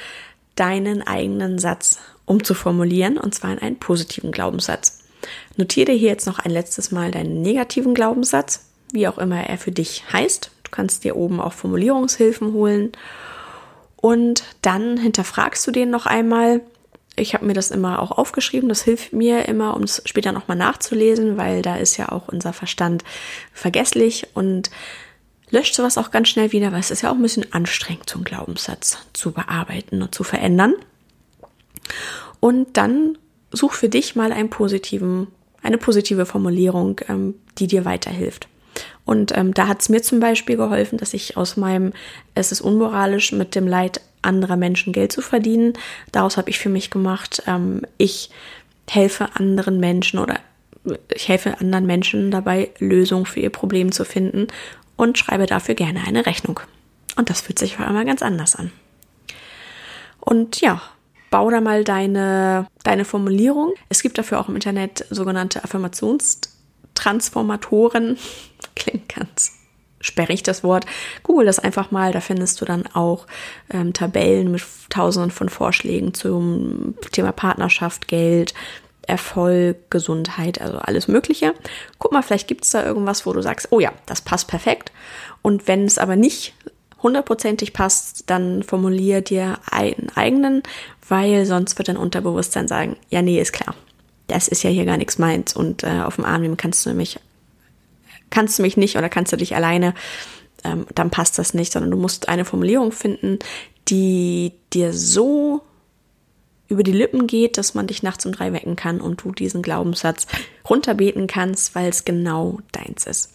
deinen 0.55 1.05
eigenen 1.05 1.59
Satz 1.59 1.99
umzuformulieren, 2.25 3.17
und 3.17 3.33
zwar 3.35 3.53
in 3.53 3.59
einen 3.59 3.79
positiven 3.79 4.31
Glaubenssatz. 4.31 5.03
Notiere 5.55 5.91
hier 5.91 6.09
jetzt 6.09 6.27
noch 6.27 6.39
ein 6.39 6.51
letztes 6.51 6.91
Mal 6.91 7.11
deinen 7.11 7.41
negativen 7.41 7.93
Glaubenssatz, 7.93 8.65
wie 8.91 9.07
auch 9.07 9.17
immer 9.17 9.47
er 9.47 9.57
für 9.57 9.71
dich 9.71 10.03
heißt. 10.11 10.51
Du 10.63 10.71
kannst 10.71 11.03
dir 11.03 11.15
oben 11.15 11.39
auch 11.39 11.53
Formulierungshilfen 11.53 12.53
holen. 12.53 12.91
Und 13.97 14.43
dann 14.61 14.97
hinterfragst 14.97 15.65
du 15.67 15.71
den 15.71 15.89
noch 15.89 16.05
einmal. 16.05 16.61
Ich 17.15 17.33
habe 17.33 17.45
mir 17.45 17.53
das 17.53 17.71
immer 17.71 18.01
auch 18.01 18.11
aufgeschrieben. 18.11 18.69
Das 18.69 18.83
hilft 18.83 19.11
mir 19.11 19.47
immer, 19.47 19.75
um 19.75 19.83
es 19.83 20.01
später 20.05 20.31
nochmal 20.31 20.57
nachzulesen, 20.57 21.37
weil 21.37 21.61
da 21.63 21.75
ist 21.75 21.97
ja 21.97 22.09
auch 22.09 22.27
unser 22.27 22.53
Verstand 22.53 23.03
vergesslich 23.53 24.27
und 24.35 24.69
löscht 25.49 25.75
sowas 25.75 25.97
auch 25.97 26.11
ganz 26.11 26.29
schnell 26.29 26.51
wieder, 26.51 26.71
weil 26.71 26.79
es 26.79 26.91
ist 26.91 27.01
ja 27.01 27.11
auch 27.11 27.15
ein 27.15 27.21
bisschen 27.21 27.51
anstrengend, 27.53 28.09
so 28.09 28.15
einen 28.15 28.25
Glaubenssatz 28.25 28.97
zu 29.13 29.31
bearbeiten 29.31 30.01
und 30.01 30.13
zu 30.13 30.23
verändern. 30.23 30.73
Und 32.39 32.77
dann 32.77 33.17
such 33.51 33.73
für 33.73 33.89
dich 33.89 34.15
mal 34.15 34.31
einen 34.31 34.49
positiven, 34.49 35.27
eine 35.63 35.77
positive 35.77 36.25
Formulierung, 36.25 37.01
ähm, 37.07 37.35
die 37.57 37.67
dir 37.67 37.85
weiterhilft. 37.85 38.47
Und 39.07 39.35
ähm, 39.35 39.53
da 39.53 39.67
hat 39.67 39.81
es 39.81 39.89
mir 39.89 40.03
zum 40.03 40.19
Beispiel 40.19 40.57
geholfen, 40.57 40.99
dass 40.99 41.13
ich 41.13 41.37
aus 41.37 41.57
meinem 41.57 41.93
Es 42.35 42.51
ist 42.51 42.61
unmoralisch 42.61 43.31
mit 43.31 43.55
dem 43.55 43.65
Leid 43.65 44.01
anderer 44.21 44.57
Menschen 44.57 44.93
Geld 44.93 45.11
zu 45.11 45.21
verdienen. 45.21 45.73
Daraus 46.11 46.37
habe 46.37 46.49
ich 46.49 46.59
für 46.59 46.69
mich 46.69 46.91
gemacht, 46.91 47.41
ähm, 47.47 47.81
ich 47.97 48.29
helfe 48.89 49.29
anderen 49.35 49.79
Menschen 49.79 50.19
oder 50.19 50.39
ich 51.13 51.29
helfe 51.29 51.59
anderen 51.59 51.85
Menschen 51.85 52.31
dabei, 52.31 52.71
Lösungen 52.79 53.25
für 53.25 53.39
ihr 53.39 53.49
Problem 53.49 53.91
zu 53.91 54.05
finden 54.05 54.47
und 54.95 55.17
schreibe 55.17 55.45
dafür 55.45 55.75
gerne 55.75 56.01
eine 56.05 56.25
Rechnung. 56.25 56.61
Und 57.15 57.29
das 57.29 57.41
fühlt 57.41 57.59
sich 57.59 57.75
auf 57.75 57.85
einmal 57.85 58.05
ganz 58.05 58.21
anders 58.21 58.55
an. 58.55 58.71
Und 60.19 60.61
ja, 60.61 60.81
bau 61.29 61.49
da 61.49 61.59
mal 61.61 61.83
deine, 61.83 62.67
deine 62.83 63.05
Formulierung. 63.05 63.73
Es 63.89 64.01
gibt 64.01 64.17
dafür 64.17 64.39
auch 64.39 64.49
im 64.49 64.55
Internet 64.55 65.05
sogenannte 65.09 65.63
Affirmationstransformatoren. 65.63 68.17
Klingt 68.77 69.09
ganz 69.09 69.53
sperrig 69.99 70.43
das 70.43 70.63
Wort. 70.63 70.85
Google 71.23 71.45
das 71.45 71.59
einfach 71.59 71.91
mal, 71.91 72.11
da 72.11 72.21
findest 72.21 72.61
du 72.61 72.65
dann 72.65 72.85
auch 72.93 73.25
ähm, 73.69 73.93
Tabellen 73.93 74.51
mit 74.51 74.63
tausenden 74.89 75.31
von 75.31 75.49
Vorschlägen 75.49 76.13
zum 76.13 76.95
Thema 77.11 77.31
Partnerschaft, 77.31 78.07
Geld, 78.07 78.53
Erfolg, 79.07 79.89
Gesundheit, 79.89 80.61
also 80.61 80.77
alles 80.77 81.07
Mögliche. 81.07 81.53
Guck 81.97 82.11
mal, 82.11 82.21
vielleicht 82.21 82.47
gibt 82.47 82.65
es 82.65 82.71
da 82.71 82.85
irgendwas, 82.85 83.25
wo 83.25 83.33
du 83.33 83.41
sagst, 83.41 83.69
oh 83.71 83.79
ja, 83.79 83.91
das 84.05 84.21
passt 84.21 84.47
perfekt. 84.47 84.91
Und 85.41 85.67
wenn 85.67 85.85
es 85.85 85.97
aber 85.97 86.15
nicht 86.15 86.53
hundertprozentig 87.01 87.73
passt, 87.73 88.29
dann 88.29 88.63
formulier 88.63 89.21
dir 89.21 89.59
einen 89.71 90.11
eigenen, 90.15 90.63
weil 91.07 91.45
sonst 91.45 91.77
wird 91.77 91.87
dein 91.87 91.97
Unterbewusstsein 91.97 92.67
sagen, 92.67 92.97
ja, 93.09 93.21
nee, 93.21 93.39
ist 93.39 93.53
klar. 93.53 93.75
Das 94.27 94.49
ist 94.49 94.63
ja 94.63 94.69
hier 94.69 94.85
gar 94.85 94.97
nichts 94.97 95.17
meins 95.17 95.55
und 95.55 95.83
äh, 95.83 96.01
auf 96.03 96.15
dem 96.15 96.25
Arm 96.25 96.41
nehmen 96.41 96.57
kannst 96.57 96.85
du 96.85 96.93
mich, 96.93 97.17
kannst 98.29 98.59
du 98.59 98.63
mich 98.63 98.77
nicht 98.77 98.97
oder 98.97 99.09
kannst 99.09 99.33
du 99.33 99.37
dich 99.37 99.55
alleine, 99.55 99.93
ähm, 100.63 100.85
dann 100.93 101.09
passt 101.09 101.37
das 101.37 101.53
nicht, 101.53 101.71
sondern 101.71 101.91
du 101.91 101.97
musst 101.97 102.29
eine 102.29 102.45
Formulierung 102.45 102.91
finden, 102.91 103.39
die 103.87 104.53
dir 104.73 104.93
so 104.93 105.61
über 106.67 106.83
die 106.83 106.91
Lippen 106.91 107.27
geht, 107.27 107.57
dass 107.57 107.73
man 107.73 107.87
dich 107.87 108.03
nachts 108.03 108.25
um 108.25 108.33
drei 108.33 108.51
wecken 108.51 108.75
kann 108.75 108.99
und 108.99 109.23
du 109.23 109.31
diesen 109.31 109.61
Glaubenssatz 109.61 110.27
runterbeten 110.69 111.27
kannst, 111.27 111.75
weil 111.75 111.89
es 111.89 112.03
genau 112.03 112.59
deins 112.71 113.05
ist. 113.05 113.33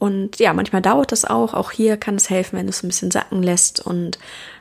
Und 0.00 0.40
ja, 0.40 0.52
manchmal 0.54 0.82
dauert 0.82 1.12
das 1.12 1.24
auch. 1.24 1.54
Auch 1.54 1.70
hier 1.70 1.96
kann 1.98 2.16
es 2.16 2.30
helfen, 2.30 2.58
wenn 2.58 2.66
du 2.66 2.70
es 2.70 2.82
ein 2.82 2.88
bisschen 2.88 3.10
sacken 3.10 3.42
lässt 3.42 3.78
und 3.86 4.18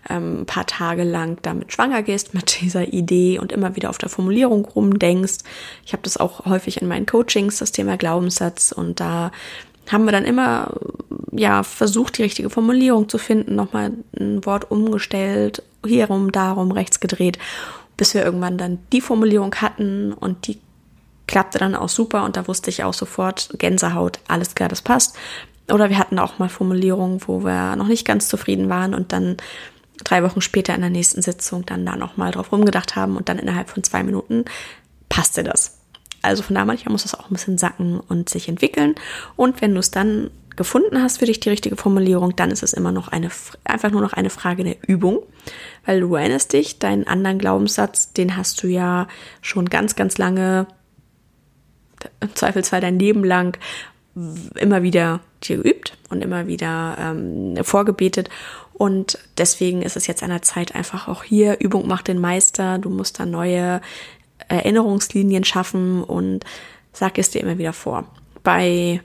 ähm, 0.09 0.41
ein 0.41 0.45
paar 0.45 0.67
Tage 0.67 1.03
lang 1.03 1.39
damit 1.41 1.73
schwanger 1.73 2.03
gehst 2.03 2.33
mit 2.35 2.61
dieser 2.61 2.93
Idee 2.93 3.39
und 3.39 3.51
immer 3.51 3.75
wieder 3.75 3.89
auf 3.89 3.97
der 3.97 4.09
Formulierung 4.09 4.65
rumdenkst. 4.65 5.39
Ich 5.85 5.93
habe 5.93 6.03
das 6.03 6.17
auch 6.17 6.45
häufig 6.45 6.81
in 6.81 6.87
meinen 6.87 7.05
Coachings, 7.05 7.57
das 7.57 7.71
Thema 7.71 7.97
Glaubenssatz. 7.97 8.71
Und 8.73 8.99
da 8.99 9.31
haben 9.89 10.05
wir 10.05 10.11
dann 10.11 10.25
immer 10.25 10.73
ja 11.31 11.63
versucht, 11.63 12.17
die 12.17 12.23
richtige 12.23 12.49
Formulierung 12.49 13.09
zu 13.09 13.17
finden, 13.17 13.55
nochmal 13.55 13.93
ein 14.19 14.45
Wort 14.45 14.69
umgestellt, 14.69 15.63
hierum, 15.85 16.31
darum, 16.31 16.71
rechts 16.71 16.99
gedreht 16.99 17.39
bis 17.99 18.13
wir 18.13 18.23
irgendwann 18.23 18.57
dann 18.57 18.79
die 18.93 19.01
Formulierung 19.01 19.53
hatten 19.55 20.13
und 20.13 20.47
die 20.47 20.57
klappte 21.29 21.59
dann 21.59 21.75
auch 21.75 21.89
super 21.89 22.23
und 22.23 22.37
da 22.37 22.47
wusste 22.47 22.71
ich 22.71 22.83
auch 22.83 22.93
sofort 22.93 23.51
Gänsehaut, 23.59 24.19
alles 24.27 24.55
klar, 24.55 24.67
das 24.67 24.81
passt. 24.81 25.15
oder 25.71 25.91
wir 25.91 25.99
hatten 25.99 26.17
auch 26.17 26.39
mal 26.39 26.49
Formulierungen, 26.49 27.21
wo 27.27 27.43
wir 27.43 27.75
noch 27.75 27.87
nicht 27.87 28.03
ganz 28.03 28.27
zufrieden 28.27 28.67
waren 28.67 28.95
und 28.95 29.13
dann 29.13 29.37
drei 30.03 30.23
Wochen 30.23 30.41
später 30.41 30.73
in 30.73 30.81
der 30.81 30.89
nächsten 30.89 31.21
Sitzung 31.21 31.67
dann 31.67 31.85
da 31.85 31.95
nochmal 31.95 32.31
drauf 32.31 32.51
rumgedacht 32.51 32.95
haben 32.95 33.15
und 33.15 33.29
dann 33.29 33.37
innerhalb 33.37 33.69
von 33.69 33.83
zwei 33.83 34.01
Minuten 34.01 34.45
passte 35.07 35.43
das. 35.43 35.77
Also 36.23 36.41
von 36.41 36.55
da 36.55 36.65
manchmal 36.65 36.93
muss 36.93 37.03
das 37.03 37.13
auch 37.13 37.29
ein 37.29 37.33
bisschen 37.33 37.59
sacken 37.59 37.99
und 37.99 38.27
sich 38.27 38.49
entwickeln. 38.49 38.95
Und 39.35 39.61
wenn 39.61 39.75
du 39.75 39.79
es 39.79 39.91
dann 39.91 40.31
gefunden 40.55 41.01
hast 41.01 41.19
für 41.19 41.27
dich 41.27 41.39
die 41.39 41.49
richtige 41.49 41.77
Formulierung, 41.77 42.35
dann 42.35 42.49
ist 42.49 42.63
es 42.63 42.73
immer 42.73 42.91
noch 42.91 43.07
eine, 43.09 43.29
einfach 43.65 43.91
nur 43.91 44.01
noch 44.01 44.13
eine 44.13 44.31
Frage 44.31 44.63
der 44.63 44.77
Übung, 44.87 45.19
weil 45.85 46.01
du 46.01 46.15
erinnerst 46.15 46.53
dich, 46.53 46.79
deinen 46.79 47.07
anderen 47.07 47.37
Glaubenssatz, 47.37 48.13
den 48.13 48.35
hast 48.35 48.63
du 48.63 48.67
ja 48.67 49.07
schon 49.41 49.69
ganz, 49.69 49.95
ganz 49.95 50.17
lange, 50.17 50.65
im 52.19 52.35
Zweifelsfall 52.35 52.81
dein 52.81 52.99
Leben 52.99 53.23
lang, 53.23 53.57
immer 54.55 54.83
wieder 54.83 55.21
dir 55.43 55.57
geübt 55.57 55.97
und 56.09 56.23
immer 56.23 56.47
wieder 56.47 56.97
ähm, 56.99 57.63
vorgebetet. 57.63 58.29
Und 58.73 59.17
deswegen 59.37 59.81
ist 59.81 59.97
es 59.97 60.07
jetzt 60.07 60.23
an 60.23 60.29
der 60.29 60.41
Zeit 60.41 60.75
einfach 60.75 61.07
auch 61.07 61.23
hier, 61.23 61.59
Übung 61.59 61.87
macht 61.87 62.07
den 62.07 62.19
Meister, 62.19 62.77
du 62.77 62.89
musst 62.89 63.19
da 63.19 63.25
neue 63.25 63.81
Erinnerungslinien 64.47 65.43
schaffen 65.43 66.03
und 66.03 66.45
sag 66.93 67.17
es 67.17 67.29
dir 67.29 67.41
immer 67.41 67.57
wieder 67.57 67.73
vor. 67.73 68.05
Bei 68.43 69.01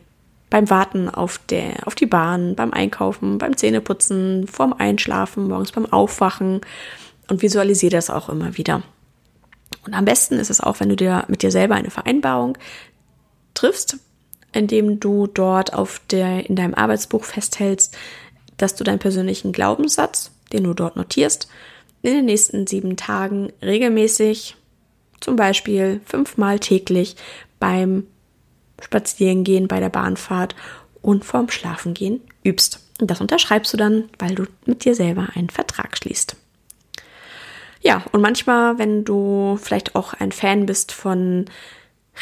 beim 0.54 0.70
Warten 0.70 1.08
auf, 1.08 1.40
der, 1.48 1.84
auf 1.84 1.96
die 1.96 2.06
Bahn, 2.06 2.54
beim 2.54 2.72
Einkaufen, 2.72 3.38
beim 3.38 3.56
Zähneputzen, 3.56 4.46
vorm 4.46 4.72
Einschlafen, 4.72 5.48
morgens 5.48 5.72
beim 5.72 5.86
Aufwachen 5.86 6.60
und 7.28 7.42
visualisiere 7.42 7.90
das 7.90 8.08
auch 8.08 8.28
immer 8.28 8.56
wieder. 8.56 8.84
Und 9.84 9.94
am 9.94 10.04
besten 10.04 10.38
ist 10.38 10.50
es 10.50 10.60
auch, 10.60 10.80
wenn 10.80 10.88
du 10.88 10.96
dir 10.96 11.24
mit 11.28 11.42
dir 11.42 11.50
selber 11.50 11.74
eine 11.74 11.90
Vereinbarung 11.90 12.56
triffst, 13.54 13.98
indem 14.52 15.00
du 15.00 15.26
dort 15.26 15.74
auf 15.74 16.00
der, 16.10 16.48
in 16.48 16.56
deinem 16.56 16.74
Arbeitsbuch 16.74 17.24
festhältst, 17.24 17.96
dass 18.56 18.74
du 18.74 18.84
deinen 18.84 18.98
persönlichen 18.98 19.52
Glaubenssatz, 19.52 20.30
den 20.52 20.64
du 20.64 20.74
dort 20.74 20.96
notierst, 20.96 21.48
in 22.02 22.14
den 22.14 22.24
nächsten 22.26 22.66
sieben 22.66 22.96
Tagen 22.96 23.52
regelmäßig, 23.62 24.56
zum 25.20 25.36
Beispiel 25.36 26.00
fünfmal 26.04 26.58
täglich 26.58 27.16
beim 27.58 28.06
Spazierengehen, 28.80 29.68
bei 29.68 29.80
der 29.80 29.88
Bahnfahrt 29.88 30.54
und 31.00 31.24
vorm 31.24 31.50
Schlafengehen 31.50 32.20
übst. 32.44 32.80
Und 33.00 33.10
das 33.10 33.20
unterschreibst 33.20 33.72
du 33.72 33.76
dann, 33.76 34.04
weil 34.18 34.34
du 34.34 34.44
mit 34.66 34.84
dir 34.84 34.94
selber 34.94 35.28
einen 35.34 35.50
Vertrag 35.50 35.96
schließt. 35.96 36.36
Ja, 37.84 38.02
und 38.12 38.22
manchmal, 38.22 38.78
wenn 38.78 39.04
du 39.04 39.58
vielleicht 39.60 39.94
auch 39.94 40.14
ein 40.14 40.32
Fan 40.32 40.64
bist 40.64 40.90
von 40.90 41.44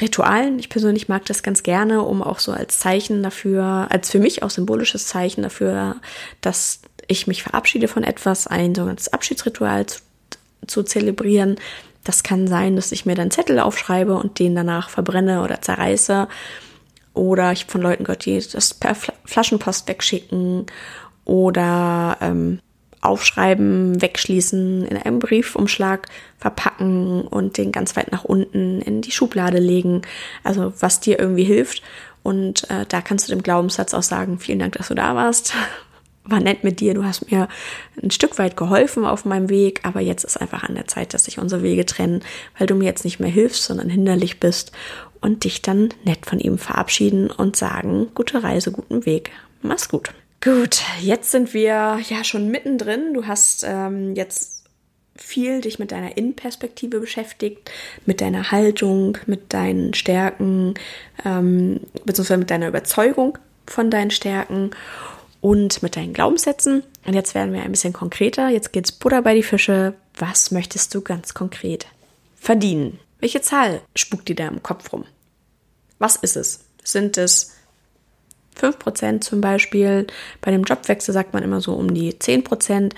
Ritualen, 0.01 0.59
ich 0.59 0.68
persönlich 0.68 1.09
mag 1.09 1.25
das 1.27 1.44
ganz 1.44 1.62
gerne, 1.62 2.03
um 2.03 2.20
auch 2.20 2.40
so 2.40 2.51
als 2.51 2.81
Zeichen 2.81 3.22
dafür, 3.22 3.87
als 3.90 4.11
für 4.11 4.18
mich 4.18 4.42
auch 4.42 4.51
symbolisches 4.51 5.07
Zeichen 5.07 5.42
dafür, 5.42 5.96
dass 6.40 6.81
ich 7.07 7.29
mich 7.29 7.44
verabschiede 7.44 7.87
von 7.87 8.03
etwas, 8.03 8.48
ein 8.48 8.75
sogenanntes 8.75 9.12
Abschiedsritual 9.12 9.87
zu, 9.87 10.01
zu 10.66 10.83
zelebrieren, 10.83 11.57
das 12.03 12.25
kann 12.25 12.48
sein, 12.48 12.75
dass 12.75 12.90
ich 12.90 13.07
mir 13.07 13.14
dann 13.14 13.31
Zettel 13.31 13.61
aufschreibe 13.61 14.16
und 14.16 14.40
den 14.40 14.57
danach 14.57 14.90
verbrenne 14.90 15.44
oder 15.44 15.61
zerreiße. 15.61 16.27
Oder 17.14 17.53
ich 17.53 17.62
habe 17.62 17.70
von 17.70 17.83
Leuten 17.83 18.03
gehört, 18.03 18.25
die 18.25 18.40
das 18.40 18.75
per 18.75 18.96
Flaschenpost 18.96 19.87
wegschicken 19.87 20.66
oder 21.25 22.16
ähm, 22.20 22.59
aufschreiben, 23.03 24.01
wegschließen, 24.01 24.87
in 24.87 24.97
einem 24.97 25.19
Briefumschlag 25.19 26.09
verpacken 26.38 27.23
und 27.23 27.59
den 27.59 27.73
ganz 27.73 27.97
weit 27.97 28.11
nach 28.12 28.25
unten 28.25 28.81
in 28.81 29.03
die 29.03 29.12
Schublade 29.12 29.59
legen. 29.59 30.03
Also 30.45 30.73
was 30.81 31.01
dir 31.01 31.19
irgendwie 31.19 31.45
hilft. 31.45 31.83
Und 32.23 32.71
äh, 32.71 32.87
da 32.88 33.01
kannst 33.01 33.29
du 33.29 33.33
dem 33.33 33.43
Glaubenssatz 33.43 33.93
auch 33.93 34.03
sagen, 34.03 34.38
vielen 34.38 34.61
Dank, 34.61 34.77
dass 34.77 34.88
du 34.88 34.95
da 34.95 35.15
warst 35.15 35.55
war 36.25 36.41
nett 36.41 36.65
mit 36.65 36.81
dir, 36.81 36.95
du 36.95 37.05
hast 37.05 37.31
mir 37.31 37.49
ein 38.01 38.11
Stück 38.11 38.38
weit 38.38 38.57
geholfen 38.57 39.05
auf 39.05 39.25
meinem 39.25 39.51
Weg, 39.51 39.81
aber 39.83 40.01
jetzt 40.01 40.25
ist 40.25 40.41
einfach 40.41 40.62
an 40.62 40.75
der 40.75 40.87
Zeit, 40.87 41.15
dass 41.15 41.25
sich 41.25 41.38
unsere 41.38 41.62
Wege 41.62 41.85
trennen, 41.85 42.23
weil 42.59 42.67
du 42.67 42.75
mir 42.75 42.85
jetzt 42.85 43.05
nicht 43.05 43.19
mehr 43.19 43.31
hilfst, 43.31 43.65
sondern 43.65 43.88
hinderlich 43.88 44.38
bist 44.38 44.73
und 45.21 45.45
dich 45.45 45.62
dann 45.62 45.91
nett 46.05 46.27
von 46.27 46.38
ihm 46.38 46.59
verabschieden 46.59 47.31
und 47.31 47.57
sagen, 47.57 48.09
gute 48.15 48.43
Reise, 48.43 48.73
guten 48.73 49.05
Weg, 49.05 49.33
mach's 49.62 49.88
gut. 49.88 50.12
Gut, 50.43 50.83
jetzt 51.01 51.31
sind 51.31 51.55
wir 51.55 52.01
ja 52.09 52.25
schon 52.25 52.49
mittendrin. 52.49 53.15
Du 53.15 53.27
hast 53.27 53.65
ähm, 53.65 54.17
jetzt 54.17 54.65
viel 55.15 55.61
dich 55.61 55.79
mit 55.79 55.93
deiner 55.93 56.17
Innenperspektive 56.17 56.99
beschäftigt, 56.99 57.71
mit 58.07 58.21
deiner 58.21 58.51
Haltung, 58.51 59.19
mit 59.27 59.53
deinen 59.53 59.95
Stärken, 59.95 60.75
ähm, 61.25 61.81
beziehungsweise 62.05 62.39
mit 62.39 62.51
deiner 62.51 62.67
Überzeugung 62.67 63.39
von 63.69 63.89
deinen 63.89 64.11
Stärken 64.11 64.71
und 65.41 65.81
mit 65.81 65.95
deinen 65.95 66.13
Glaubenssätzen. 66.13 66.83
Und 67.07 67.15
jetzt 67.15 67.37
werden 67.37 67.53
wir 67.53 67.63
ein 67.63 67.71
bisschen 67.71 67.93
konkreter. 67.93 68.49
Jetzt 68.49 68.73
geht's 68.73 68.91
Butter 68.91 69.23
bei 69.23 69.37
die 69.37 69.45
Fische. 69.45 69.95
Was 70.17 70.51
möchtest 70.51 70.93
du 70.93 71.03
ganz 71.03 71.35
konkret 71.35 71.87
verdienen? 72.35 72.99
Welche 73.21 73.43
Zahl 73.43 73.81
spukt 73.95 74.29
dir 74.29 74.35
da 74.35 74.49
im 74.49 74.61
Kopf 74.61 74.93
rum? 74.93 75.05
Was 76.01 76.17
ist 76.17 76.37
es? 76.37 76.65
Sind 76.83 77.17
es 77.17 77.53
5% 78.61 79.21
zum 79.21 79.41
Beispiel? 79.41 80.07
Bei 80.41 80.51
dem 80.51 80.65
Jobwechsel 80.65 81.12
sagt 81.12 81.33
man 81.33 81.43
immer 81.43 81.61
so 81.61 81.75
um 81.75 81.93
die 81.95 82.12
10%. 82.12 82.93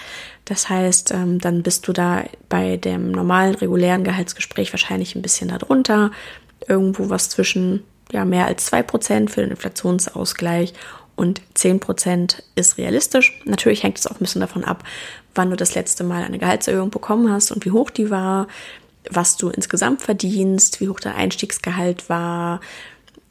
Das 0.45 0.69
heißt, 0.69 1.13
ähm, 1.13 1.41
dann 1.41 1.63
bist 1.63 1.89
du 1.89 1.93
da 1.93 2.25
bei 2.49 2.77
dem 2.77 3.11
normalen, 3.13 3.55
regulären 3.55 4.05
Gehaltsgespräch 4.05 4.73
wahrscheinlich 4.73 5.15
ein 5.15 5.23
bisschen 5.23 5.49
darunter. 5.49 6.11
Irgendwo 6.69 7.11
was 7.11 7.29
zwischen 7.29 7.83
ja, 8.13 8.25
mehr 8.25 8.47
als 8.47 8.71
2% 8.73 9.29
für 9.29 9.41
den 9.41 9.51
Inflationsausgleich 9.51 10.75
und 11.17 11.41
10% 11.57 12.43
ist 12.55 12.79
realistisch. 12.79 13.41
Natürlich 13.45 13.83
hängt 13.83 13.99
es 13.99 14.07
auch 14.07 14.17
ein 14.17 14.19
bisschen 14.21 14.41
davon 14.41 14.65
ab, 14.65 14.85
wann 15.35 15.51
du 15.51 15.57
das 15.57 15.75
letzte 15.75 16.05
Mal 16.05 16.25
eine 16.25 16.39
Gehaltserhöhung 16.39 16.91
bekommen 16.91 17.31
hast 17.31 17.51
und 17.51 17.65
wie 17.65 17.71
hoch 17.71 17.91
die 17.91 18.11
war, 18.11 18.49
was 19.11 19.37
du 19.37 19.51
insgesamt 19.51 20.03
verdienst, 20.03 20.81
wie 20.81 20.89
hoch 20.89 21.01
dein 21.01 21.15
Einstiegsgehalt 21.15 22.09
war, 22.09 22.61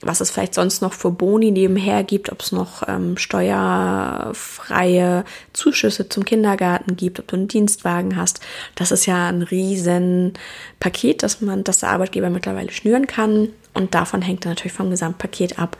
was 0.03 0.21
es 0.21 0.31
vielleicht 0.31 0.53
sonst 0.53 0.81
noch 0.81 0.93
für 0.93 1.11
Boni 1.11 1.51
nebenher 1.51 2.03
gibt, 2.03 2.31
ob 2.31 2.41
es 2.41 2.51
noch 2.51 2.87
ähm, 2.87 3.17
steuerfreie 3.17 5.23
Zuschüsse 5.53 6.09
zum 6.09 6.25
Kindergarten 6.25 6.95
gibt, 6.95 7.19
ob 7.19 7.27
du 7.27 7.35
einen 7.35 7.47
Dienstwagen 7.47 8.15
hast. 8.15 8.41
Das 8.75 8.91
ist 8.91 9.05
ja 9.05 9.27
ein 9.27 9.41
riesen 9.41 10.33
Paket, 10.79 11.23
das 11.23 11.41
man, 11.41 11.63
das 11.63 11.79
der 11.79 11.89
Arbeitgeber 11.89 12.29
mittlerweile 12.29 12.71
schnüren 12.71 13.07
kann. 13.07 13.49
Und 13.73 13.95
davon 13.95 14.21
hängt 14.21 14.45
dann 14.45 14.51
natürlich 14.51 14.73
vom 14.73 14.89
Gesamtpaket 14.89 15.59
ab, 15.59 15.77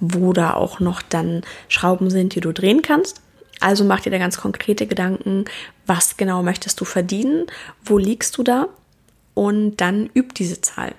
wo 0.00 0.32
da 0.32 0.54
auch 0.54 0.80
noch 0.80 1.02
dann 1.02 1.42
Schrauben 1.68 2.10
sind, 2.10 2.34
die 2.34 2.40
du 2.40 2.52
drehen 2.52 2.82
kannst. 2.82 3.20
Also 3.60 3.84
mach 3.84 4.00
dir 4.00 4.10
da 4.10 4.18
ganz 4.18 4.36
konkrete 4.36 4.86
Gedanken, 4.86 5.44
was 5.86 6.16
genau 6.16 6.42
möchtest 6.42 6.80
du 6.80 6.84
verdienen, 6.84 7.46
wo 7.84 7.98
liegst 7.98 8.36
du 8.36 8.42
da 8.42 8.68
und 9.34 9.76
dann 9.76 10.10
üb 10.14 10.34
diese 10.34 10.60
Zahl. 10.60 10.94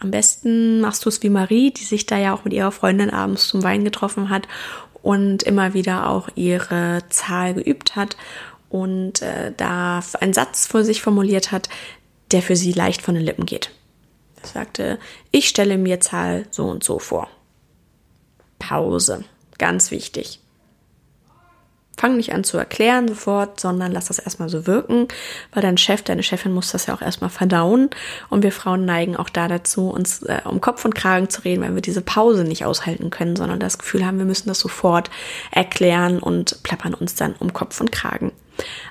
Am 0.00 0.10
besten 0.10 0.80
machst 0.80 1.04
du 1.04 1.10
es 1.10 1.22
wie 1.22 1.28
Marie, 1.28 1.70
die 1.70 1.84
sich 1.84 2.06
da 2.06 2.18
ja 2.18 2.34
auch 2.34 2.44
mit 2.44 2.54
ihrer 2.54 2.72
Freundin 2.72 3.10
abends 3.10 3.46
zum 3.48 3.62
Wein 3.62 3.84
getroffen 3.84 4.30
hat 4.30 4.48
und 5.02 5.42
immer 5.42 5.74
wieder 5.74 6.08
auch 6.08 6.28
ihre 6.34 7.02
Zahl 7.10 7.54
geübt 7.54 7.96
hat 7.96 8.16
und 8.70 9.20
äh, 9.20 9.52
da 9.56 10.02
einen 10.20 10.32
Satz 10.32 10.66
vor 10.66 10.84
sich 10.84 11.02
formuliert 11.02 11.52
hat, 11.52 11.68
der 12.30 12.42
für 12.42 12.56
sie 12.56 12.72
leicht 12.72 13.02
von 13.02 13.14
den 13.14 13.24
Lippen 13.24 13.44
geht. 13.44 13.70
Er 14.42 14.48
sagte, 14.48 14.98
ich 15.30 15.48
stelle 15.48 15.76
mir 15.76 16.00
Zahl 16.00 16.46
so 16.50 16.66
und 16.66 16.82
so 16.82 16.98
vor. 16.98 17.28
Pause. 18.58 19.24
Ganz 19.58 19.90
wichtig. 19.90 20.39
Fang 22.00 22.16
nicht 22.16 22.32
an 22.32 22.44
zu 22.44 22.56
erklären 22.56 23.08
sofort, 23.08 23.60
sondern 23.60 23.92
lass 23.92 24.06
das 24.06 24.18
erstmal 24.18 24.48
so 24.48 24.66
wirken, 24.66 25.06
weil 25.52 25.60
dein 25.62 25.76
Chef, 25.76 26.00
deine 26.00 26.22
Chefin 26.22 26.50
muss 26.50 26.72
das 26.72 26.86
ja 26.86 26.94
auch 26.94 27.02
erstmal 27.02 27.28
verdauen. 27.28 27.90
Und 28.30 28.42
wir 28.42 28.52
Frauen 28.52 28.86
neigen 28.86 29.16
auch 29.16 29.28
da 29.28 29.48
dazu, 29.48 29.90
uns 29.90 30.22
äh, 30.22 30.40
um 30.46 30.62
Kopf 30.62 30.82
und 30.86 30.94
Kragen 30.94 31.28
zu 31.28 31.42
reden, 31.42 31.60
weil 31.60 31.74
wir 31.74 31.82
diese 31.82 32.00
Pause 32.00 32.44
nicht 32.44 32.64
aushalten 32.64 33.10
können, 33.10 33.36
sondern 33.36 33.60
das 33.60 33.76
Gefühl 33.76 34.06
haben, 34.06 34.16
wir 34.16 34.24
müssen 34.24 34.48
das 34.48 34.60
sofort 34.60 35.10
erklären 35.50 36.20
und 36.20 36.62
plappern 36.62 36.94
uns 36.94 37.16
dann 37.16 37.34
um 37.38 37.52
Kopf 37.52 37.78
und 37.82 37.92
Kragen. 37.92 38.32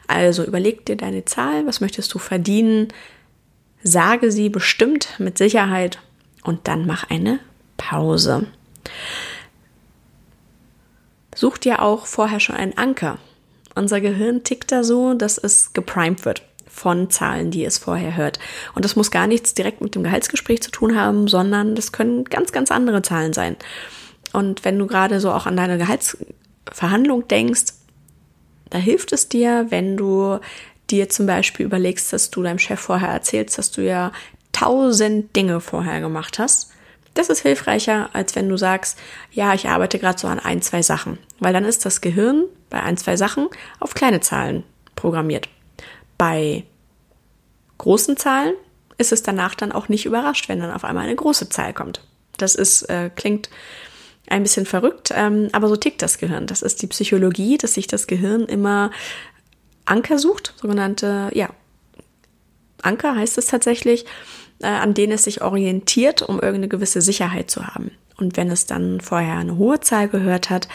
Also 0.06 0.44
überleg 0.44 0.86
dir 0.86 0.96
deine 0.96 1.26
Zahl, 1.26 1.66
was 1.66 1.82
möchtest 1.82 2.14
du 2.14 2.20
verdienen, 2.20 2.90
sage 3.82 4.32
sie 4.32 4.50
bestimmt 4.50 5.16
mit 5.18 5.40
Sicherheit 5.40 5.98
und 6.44 6.68
dann 6.68 6.86
mach 6.86 7.10
eine 7.10 7.40
Pause. 7.76 8.46
Such 11.40 11.58
dir 11.58 11.82
auch 11.82 12.06
vorher 12.06 12.42
schon 12.42 12.58
einen 12.58 12.78
Anker. 12.78 13.18
Unser 13.74 14.02
Gehirn 14.02 14.44
tickt 14.44 14.74
da 14.74 14.84
so, 14.84 15.14
dass 15.14 15.38
es 15.38 15.72
geprimed 15.72 16.26
wird 16.26 16.42
von 16.68 17.10
Zahlen, 17.10 17.50
die 17.50 17.64
es 17.64 17.78
vorher 17.78 18.18
hört. 18.18 18.40
Und 18.76 18.84
das 18.84 18.98
muss 18.98 19.10
gar 19.10 19.26
nichts 19.26 19.54
direkt 19.54 19.80
mit 19.80 19.96
dem 19.96 20.04
Gehaltsgespräch 20.04 20.62
zu 20.62 20.70
tun 20.70 21.00
haben, 21.00 21.30
sondern 21.30 21.76
das 21.76 21.94
können 21.94 22.26
ganz, 22.26 22.52
ganz 22.52 22.72
andere 22.72 23.04
Zahlen 23.04 23.32
sein. 23.32 23.56
Und 24.34 24.66
wenn 24.66 24.78
du 24.78 24.86
gerade 24.86 25.22
so 25.22 25.32
auch 25.32 25.46
an 25.46 25.56
deine 25.56 25.78
Gehaltsverhandlung 25.78 27.26
denkst, 27.30 27.72
da 28.70 28.78
hilft 28.78 29.14
es 29.14 29.30
dir, 29.30 29.68
wenn 29.70 29.96
du 29.96 30.40
dir 30.90 31.08
zum 31.08 31.26
Beispiel 31.26 31.66
überlegst, 31.66 32.12
dass 32.12 32.32
du 32.32 32.44
deinem 32.44 32.60
Chef 32.60 32.82
vorher 32.82 33.12
erzählst, 33.12 33.58
dass 33.58 33.72
du 33.72 33.82
ja 33.82 34.12
tausend 34.52 35.34
Dinge 35.38 35.62
vorher 35.62 36.02
gemacht 36.02 36.38
hast 36.38 36.74
Das 37.20 37.28
ist 37.28 37.42
hilfreicher, 37.42 38.12
als 38.14 38.38
wenn 38.38 38.48
du 38.48 38.56
sagst, 38.56 38.98
ja, 39.30 39.54
ich 39.54 39.68
arbeite 39.68 40.00
gerade 40.00 40.18
so 40.18 40.30
an 40.30 40.40
ein, 40.40 40.62
zwei 40.62 40.82
Sachen, 40.82 41.18
weil 41.40 41.52
dann 41.52 41.66
ist 41.66 41.86
das 41.86 42.00
Gehirn 42.00 42.46
bei 42.70 42.82
ein, 42.82 42.96
zwei 42.96 43.18
Sachen 43.18 43.50
auf 43.82 43.94
kleine 43.94 44.22
Zahlen 44.22 44.64
programmiert. 44.96 45.50
Bei 46.18 46.64
großen 47.78 48.16
Zahlen 48.16 48.54
ist 48.98 49.12
es 49.12 49.22
danach 49.22 49.54
dann 49.54 49.74
auch 49.74 49.90
nicht 49.90 50.06
überrascht, 50.06 50.48
wenn 50.48 50.62
dann 50.62 50.72
auf 50.72 50.86
einmal 50.86 51.04
eine 51.04 51.16
große 51.18 51.50
Zahl 51.50 51.74
kommt. 51.74 52.08
Das 52.38 52.56
ist, 52.56 52.84
äh, 52.84 53.10
klingt 53.14 53.50
ein 54.30 54.44
bisschen 54.44 54.66
verrückt, 54.66 55.12
ähm, 55.14 55.50
aber 55.52 55.68
so 55.68 55.76
tickt 55.76 56.02
das 56.02 56.20
Gehirn. 56.20 56.48
Das 56.48 56.62
ist 56.62 56.82
die 56.82 56.88
Psychologie, 56.88 57.58
dass 57.58 57.74
sich 57.74 57.88
das 57.88 58.08
Gehirn 58.08 58.46
immer 58.46 58.92
Anker 59.84 60.20
sucht, 60.20 60.54
sogenannte, 60.56 61.32
ja, 61.34 61.50
Anker 62.82 63.18
heißt 63.18 63.38
es 63.38 63.48
tatsächlich, 63.48 64.06
äh, 64.62 64.68
an 64.68 64.94
denen 64.94 65.14
es 65.14 65.24
sich 65.24 65.42
orientiert, 65.42 66.22
um 66.22 66.36
irgendeine 66.36 66.68
gewisse 66.68 67.02
Sicherheit 67.02 67.50
zu 67.50 67.68
haben. 67.68 67.92
Und 68.18 68.38
wenn 68.38 68.52
es 68.52 68.66
dann 68.66 69.00
vorher 69.02 69.38
eine 69.38 69.58
hohe 69.58 69.80
Zahl 69.80 70.10
gehört 70.10 70.50
hat, 70.50 70.68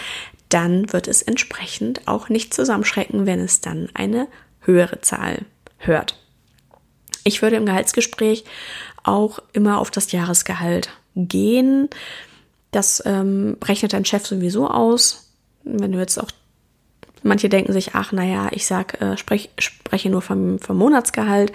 dann 0.49 0.93
wird 0.93 1.09
es 1.09 1.23
entsprechend 1.23 2.07
auch 2.07 2.29
nicht 2.29 2.55
zusammenschrecken, 2.55 3.27
wenn 3.27 3.41
es 3.41 3.61
dann 3.61 3.89
eine 3.95 4.29
höhere 4.61 5.01
Zahl 5.01 5.45
hört. 5.79 6.19
Ich 7.25 7.43
würde 7.43 7.57
im 7.57 7.67
Gehaltsgespräch 7.67 8.45
auch 9.03 9.41
immer 9.53 9.79
auf 9.79 9.91
das 9.91 10.13
Jahresgehalt 10.13 10.91
gehen. 11.17 11.89
Das 12.71 13.03
ähm, 13.07 13.57
rechnet 13.65 13.93
dein 13.93 14.05
Chef 14.05 14.27
sowieso 14.27 14.69
aus. 14.69 15.33
Wenn 15.63 15.93
du 15.93 15.99
jetzt 15.99 16.19
auch, 16.19 16.29
manche 17.23 17.49
denken 17.49 17.73
sich, 17.73 17.95
ach, 17.95 18.13
naja, 18.13 18.49
ich 18.53 18.67
sag, 18.67 19.01
äh, 19.01 19.17
sprech, 19.17 19.51
spreche 19.59 20.11
nur 20.11 20.23
vom, 20.23 20.59
vom 20.59 20.77
Monatsgehalt 20.77 21.53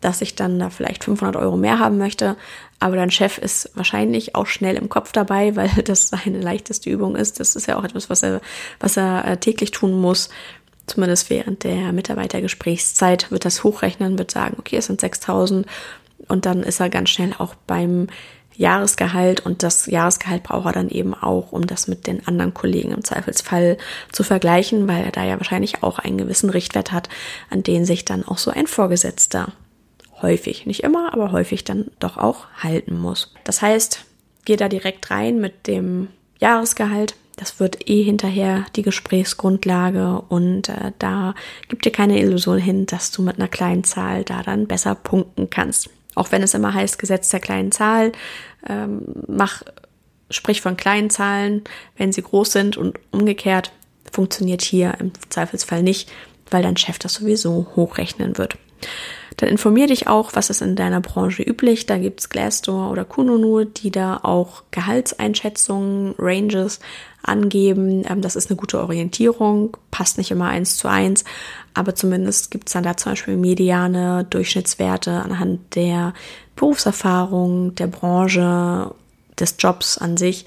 dass 0.00 0.22
ich 0.22 0.34
dann 0.34 0.58
da 0.58 0.70
vielleicht 0.70 1.04
500 1.04 1.36
Euro 1.36 1.56
mehr 1.56 1.78
haben 1.78 1.98
möchte. 1.98 2.36
Aber 2.78 2.96
dein 2.96 3.10
Chef 3.10 3.38
ist 3.38 3.70
wahrscheinlich 3.74 4.34
auch 4.34 4.46
schnell 4.46 4.76
im 4.76 4.88
Kopf 4.88 5.12
dabei, 5.12 5.54
weil 5.56 5.70
das 5.84 6.08
seine 6.08 6.40
leichteste 6.40 6.90
Übung 6.90 7.16
ist. 7.16 7.40
Das 7.40 7.56
ist 7.56 7.66
ja 7.66 7.78
auch 7.78 7.84
etwas, 7.84 8.10
was 8.10 8.22
er, 8.22 8.40
was 8.78 8.96
er 8.96 9.24
äh, 9.26 9.36
täglich 9.36 9.70
tun 9.70 9.92
muss. 10.00 10.30
Zumindest 10.86 11.30
während 11.30 11.62
der 11.62 11.92
Mitarbeitergesprächszeit 11.92 13.30
wird 13.30 13.44
das 13.44 13.62
hochrechnen, 13.62 14.18
wird 14.18 14.30
sagen, 14.30 14.56
okay, 14.58 14.76
es 14.76 14.86
sind 14.86 15.00
6000. 15.00 15.66
Und 16.26 16.46
dann 16.46 16.62
ist 16.62 16.80
er 16.80 16.90
ganz 16.90 17.10
schnell 17.10 17.32
auch 17.38 17.54
beim 17.66 18.08
Jahresgehalt 18.60 19.40
und 19.40 19.62
das 19.62 19.86
Jahresgehalt 19.86 20.42
braucht 20.42 20.66
er 20.66 20.72
dann 20.72 20.90
eben 20.90 21.14
auch, 21.14 21.50
um 21.50 21.66
das 21.66 21.88
mit 21.88 22.06
den 22.06 22.26
anderen 22.28 22.52
Kollegen 22.52 22.92
im 22.92 23.02
Zweifelsfall 23.02 23.78
zu 24.12 24.22
vergleichen, 24.22 24.86
weil 24.86 25.02
er 25.02 25.12
da 25.12 25.24
ja 25.24 25.38
wahrscheinlich 25.38 25.82
auch 25.82 25.98
einen 25.98 26.18
gewissen 26.18 26.50
Richtwert 26.50 26.92
hat, 26.92 27.08
an 27.48 27.62
den 27.62 27.86
sich 27.86 28.04
dann 28.04 28.22
auch 28.22 28.36
so 28.36 28.50
ein 28.50 28.66
Vorgesetzter 28.66 29.52
häufig, 30.22 30.66
nicht 30.66 30.82
immer, 30.82 31.12
aber 31.12 31.32
häufig 31.32 31.64
dann 31.64 31.90
doch 31.98 32.16
auch 32.16 32.46
halten 32.62 32.98
muss. 32.98 33.32
Das 33.44 33.62
heißt, 33.62 34.04
geh 34.44 34.56
da 34.56 34.68
direkt 34.68 35.10
rein 35.10 35.40
mit 35.40 35.66
dem 35.66 36.08
Jahresgehalt. 36.38 37.14
Das 37.36 37.58
wird 37.58 37.88
eh 37.88 38.02
hinterher 38.02 38.66
die 38.76 38.82
Gesprächsgrundlage 38.82 40.22
und 40.28 40.68
äh, 40.68 40.92
da 40.98 41.34
gibt 41.68 41.86
dir 41.86 41.92
keine 41.92 42.20
Illusion 42.20 42.58
hin, 42.58 42.86
dass 42.86 43.10
du 43.10 43.22
mit 43.22 43.36
einer 43.36 43.48
kleinen 43.48 43.84
Zahl 43.84 44.24
da 44.24 44.42
dann 44.42 44.66
besser 44.66 44.94
punkten 44.94 45.48
kannst. 45.48 45.88
Auch 46.14 46.32
wenn 46.32 46.42
es 46.42 46.54
immer 46.54 46.74
heißt, 46.74 46.98
Gesetz 46.98 47.30
der 47.30 47.40
kleinen 47.40 47.72
Zahl, 47.72 48.12
ähm, 48.68 49.02
mach, 49.26 49.62
sprich 50.28 50.60
von 50.60 50.76
kleinen 50.76 51.08
Zahlen, 51.08 51.62
wenn 51.96 52.12
sie 52.12 52.22
groß 52.22 52.52
sind 52.52 52.76
und 52.76 52.98
umgekehrt 53.10 53.72
funktioniert 54.12 54.62
hier 54.62 54.94
im 54.98 55.12
Zweifelsfall 55.28 55.82
nicht, 55.82 56.10
weil 56.50 56.62
dein 56.62 56.76
Chef 56.76 56.98
das 56.98 57.14
sowieso 57.14 57.68
hochrechnen 57.76 58.38
wird. 58.38 58.58
Dann 59.40 59.48
informier 59.48 59.86
dich 59.86 60.06
auch, 60.06 60.32
was 60.34 60.50
ist 60.50 60.60
in 60.60 60.76
deiner 60.76 61.00
Branche 61.00 61.42
üblich. 61.42 61.86
Da 61.86 61.96
gibt's 61.96 62.28
Glassdoor 62.28 62.90
oder 62.90 63.06
Kununu, 63.06 63.64
die 63.64 63.90
da 63.90 64.20
auch 64.22 64.64
Gehaltseinschätzungen, 64.70 66.14
Ranges 66.18 66.78
angeben. 67.22 68.04
Ähm, 68.06 68.20
das 68.20 68.36
ist 68.36 68.50
eine 68.50 68.58
gute 68.58 68.78
Orientierung, 68.78 69.78
passt 69.90 70.18
nicht 70.18 70.30
immer 70.30 70.48
eins 70.48 70.76
zu 70.76 70.88
eins, 70.88 71.24
aber 71.72 71.94
zumindest 71.94 72.50
gibt's 72.50 72.72
dann 72.72 72.82
da 72.82 72.98
zum 72.98 73.12
Beispiel 73.12 73.38
mediane 73.38 74.26
Durchschnittswerte 74.28 75.10
anhand 75.12 75.74
der 75.74 76.12
Berufserfahrung, 76.54 77.74
der 77.76 77.86
Branche, 77.86 78.94
des 79.38 79.54
Jobs 79.58 79.96
an 79.96 80.18
sich 80.18 80.44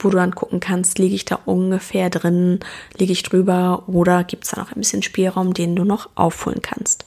wo 0.00 0.10
du 0.10 0.16
dann 0.16 0.34
gucken 0.34 0.58
kannst, 0.58 0.98
liege 0.98 1.14
ich 1.14 1.24
da 1.24 1.38
ungefähr 1.44 2.10
drin, 2.10 2.58
liege 2.98 3.12
ich 3.12 3.22
drüber 3.22 3.84
oder 3.86 4.24
gibt 4.24 4.42
es 4.42 4.50
da 4.50 4.60
noch 4.60 4.72
ein 4.72 4.80
bisschen 4.80 5.04
Spielraum, 5.04 5.54
den 5.54 5.76
du 5.76 5.84
noch 5.84 6.08
aufholen 6.16 6.60
kannst. 6.60 7.04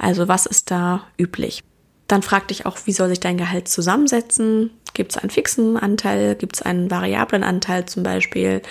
Also 0.00 0.28
was 0.28 0.46
ist 0.46 0.70
da 0.70 1.02
üblich? 1.18 1.62
Dann 2.08 2.22
frag 2.22 2.48
dich 2.48 2.66
auch, 2.66 2.78
wie 2.86 2.92
soll 2.92 3.10
sich 3.10 3.20
dein 3.20 3.36
Gehalt 3.36 3.68
zusammensetzen? 3.68 4.70
Gibt 4.94 5.12
es 5.12 5.18
einen 5.18 5.30
fixen 5.30 5.76
Anteil? 5.76 6.34
Gibt 6.34 6.56
es 6.56 6.62
einen 6.62 6.90
variablen 6.90 7.44
Anteil 7.44 7.86
zum 7.86 8.02
Beispiel? 8.02 8.62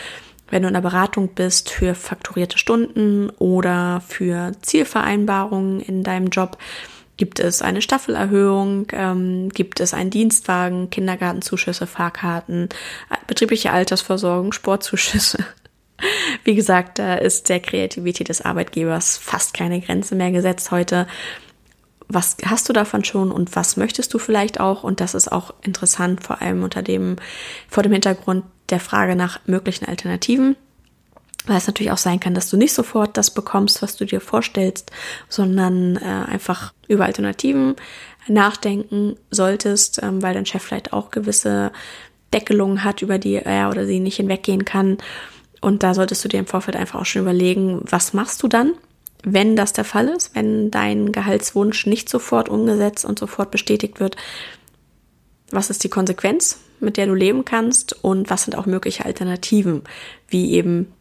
Wenn 0.49 0.63
du 0.63 0.67
in 0.67 0.73
der 0.73 0.81
Beratung 0.81 1.29
bist 1.35 1.69
für 1.69 1.93
fakturierte 1.93 2.57
Stunden 2.57 3.29
oder 3.37 4.01
für 4.07 4.53
Zielvereinbarungen 4.63 5.79
in 5.79 6.03
deinem 6.03 6.29
Job, 6.29 6.57
gibt 7.17 7.39
es 7.39 7.61
eine 7.61 7.83
Staffelerhöhung, 7.83 8.87
ähm, 8.93 9.49
gibt 9.49 9.79
es 9.79 9.93
einen 9.93 10.09
Dienstwagen, 10.09 10.89
Kindergartenzuschüsse, 10.89 11.85
Fahrkarten, 11.85 12.69
betriebliche 13.27 13.71
Altersversorgung, 13.71 14.51
Sportzuschüsse. 14.51 15.45
Wie 16.43 16.55
gesagt, 16.55 16.99
da 16.99 17.15
ist 17.15 17.49
der 17.49 17.59
Kreativität 17.59 18.29
des 18.29 18.41
Arbeitgebers 18.41 19.17
fast 19.17 19.53
keine 19.53 19.81
Grenze 19.81 20.15
mehr 20.15 20.31
gesetzt 20.31 20.71
heute. 20.71 21.07
Was 22.07 22.37
hast 22.43 22.67
du 22.67 22.73
davon 22.73 23.03
schon 23.03 23.31
und 23.31 23.55
was 23.55 23.77
möchtest 23.77 24.13
du 24.13 24.19
vielleicht 24.19 24.59
auch? 24.59 24.83
Und 24.83 24.99
das 24.99 25.13
ist 25.13 25.31
auch 25.31 25.53
interessant, 25.61 26.23
vor 26.23 26.41
allem 26.41 26.63
unter 26.63 26.81
dem, 26.81 27.17
vor 27.67 27.83
dem 27.83 27.91
Hintergrund 27.91 28.45
der 28.69 28.79
Frage 28.79 29.15
nach 29.15 29.39
möglichen 29.45 29.85
Alternativen. 29.85 30.55
Weil 31.45 31.57
es 31.57 31.67
natürlich 31.67 31.91
auch 31.91 31.97
sein 31.97 32.19
kann, 32.19 32.33
dass 32.33 32.49
du 32.49 32.57
nicht 32.57 32.73
sofort 32.73 33.15
das 33.15 33.31
bekommst, 33.31 33.81
was 33.81 33.95
du 33.95 34.05
dir 34.05 34.21
vorstellst, 34.21 34.91
sondern 35.29 35.95
äh, 35.95 36.31
einfach 36.31 36.73
über 36.87 37.05
Alternativen 37.05 37.75
nachdenken 38.27 39.15
solltest, 39.31 40.01
ähm, 40.03 40.21
weil 40.21 40.33
dein 40.33 40.45
Chef 40.45 40.61
vielleicht 40.61 40.93
auch 40.93 41.11
gewisse 41.11 41.71
Deckelungen 42.33 42.83
hat, 42.83 43.01
über 43.01 43.17
die 43.17 43.35
er 43.35 43.69
oder 43.69 43.85
sie 43.85 43.99
nicht 43.99 44.17
hinweggehen 44.17 44.65
kann. 44.65 44.97
Und 45.61 45.83
da 45.83 45.93
solltest 45.93 46.23
du 46.23 46.29
dir 46.29 46.39
im 46.39 46.45
Vorfeld 46.47 46.77
einfach 46.77 46.99
auch 46.99 47.05
schon 47.05 47.23
überlegen, 47.23 47.81
was 47.83 48.13
machst 48.13 48.41
du 48.43 48.47
dann, 48.47 48.73
wenn 49.23 49.55
das 49.55 49.73
der 49.73 49.83
Fall 49.83 50.07
ist, 50.07 50.35
wenn 50.35 50.71
dein 50.71 51.11
Gehaltswunsch 51.11 51.85
nicht 51.85 52.09
sofort 52.09 52.49
umgesetzt 52.49 53.05
und 53.05 53.19
sofort 53.19 53.51
bestätigt 53.51 53.99
wird. 53.99 54.15
Was 55.51 55.69
ist 55.69 55.83
die 55.83 55.89
Konsequenz, 55.89 56.59
mit 56.79 56.95
der 56.95 57.07
du 57.07 57.13
leben 57.13 57.43
kannst 57.43 58.03
und 58.03 58.29
was 58.29 58.43
sind 58.43 58.55
auch 58.55 58.65
mögliche 58.65 59.05
Alternativen, 59.05 59.83
wie 60.29 60.53
eben 60.53 60.93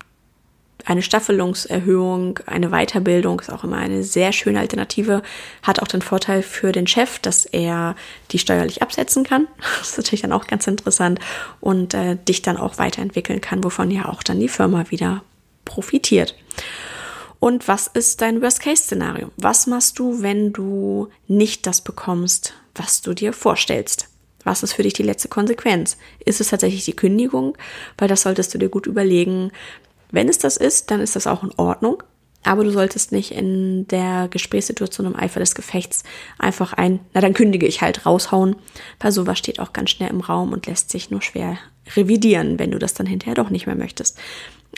eine 0.89 1.03
Staffelungserhöhung, 1.03 2.41
eine 2.47 2.71
Weiterbildung 2.71 3.41
ist 3.41 3.53
auch 3.53 3.63
immer 3.63 3.77
eine 3.77 4.03
sehr 4.03 4.33
schöne 4.33 4.59
Alternative. 4.59 5.23
Hat 5.63 5.83
auch 5.83 5.87
den 5.87 6.01
Vorteil 6.01 6.43
für 6.43 6.73
den 6.73 6.87
Chef, 6.87 7.19
dass 7.19 7.45
er 7.45 7.95
die 8.31 8.39
steuerlich 8.39 8.83
absetzen 8.83 9.23
kann. 9.23 9.47
Das 9.79 9.91
ist 9.91 9.99
natürlich 9.99 10.23
dann 10.23 10.33
auch 10.33 10.47
ganz 10.47 10.67
interessant 10.67 11.21
und 11.61 11.93
äh, 11.93 12.17
dich 12.17 12.41
dann 12.41 12.57
auch 12.57 12.79
weiterentwickeln 12.79 13.43
kann, 13.43 13.63
wovon 13.63 13.91
ja 13.91 14.07
auch 14.07 14.23
dann 14.23 14.41
die 14.41 14.49
Firma 14.49 14.91
wieder 14.91 15.23
profitiert. 15.67 16.35
Und 17.39 17.69
was 17.69 17.87
ist 17.87 18.23
dein 18.23 18.41
Worst-Case-Szenario? 18.41 19.31
Was 19.37 19.67
machst 19.67 19.99
du, 19.99 20.23
wenn 20.23 20.55
du 20.55 21.09
nicht 21.27 21.67
das 21.67 21.83
bekommst, 21.83 22.55
was 22.75 23.03
du 23.03 23.13
dir 23.13 23.35
vorstellst? 23.35 24.09
Was 24.43 24.63
ist 24.63 24.73
für 24.73 24.83
dich 24.83 24.95
die 24.95 25.03
letzte 25.03 25.29
Konsequenz? 25.29 25.99
Ist 26.25 26.41
es 26.41 26.49
tatsächlich 26.49 26.87
die 26.87 26.97
Kündigung? 26.97 27.59
Weil 27.99 28.09
das 28.09 28.23
solltest 28.23 28.55
du 28.55 28.59
dir 28.59 28.71
gut 28.71 28.87
überlegen. 28.87 29.53
Wenn 30.11 30.29
es 30.29 30.39
das 30.39 30.57
ist, 30.57 30.91
dann 30.91 31.01
ist 31.01 31.17
das 31.17 31.27
auch 31.27 31.43
in 31.43 31.53
Ordnung. 31.57 32.03
Aber 32.45 32.65
du 32.65 32.71
solltest 32.71 33.13
nicht 33.13 33.33
in 33.33 33.87
der 33.89 34.29
Gesprächssituation 34.29 35.07
im 35.07 35.17
Eifer 35.17 35.41
des 35.41 35.55
Gefechts 35.55 36.05
einfach 36.39 36.73
ein, 36.73 37.01
na 37.13 37.21
dann 37.21 37.35
kündige 37.35 37.67
ich 37.67 37.83
halt 37.83 38.07
raushauen, 38.07 38.57
weil 39.01 39.13
sowas 39.13 39.39
steht 39.39 39.59
auch 39.59 39.73
ganz 39.73 39.91
schnell 39.91 40.11
im 40.11 40.21
Raum 40.21 40.53
und 40.53 40.67
lässt 40.67 40.91
sich 40.91 41.11
nur 41.11 41.21
schwer 41.21 41.59
revidieren, 41.97 42.59
wenn 42.59 42.71
du 42.71 42.79
das 42.79 42.95
dann 42.95 43.07
hinterher 43.07 43.35
doch 43.35 43.51
nicht 43.51 43.67
mehr 43.67 43.75
möchtest. 43.75 44.19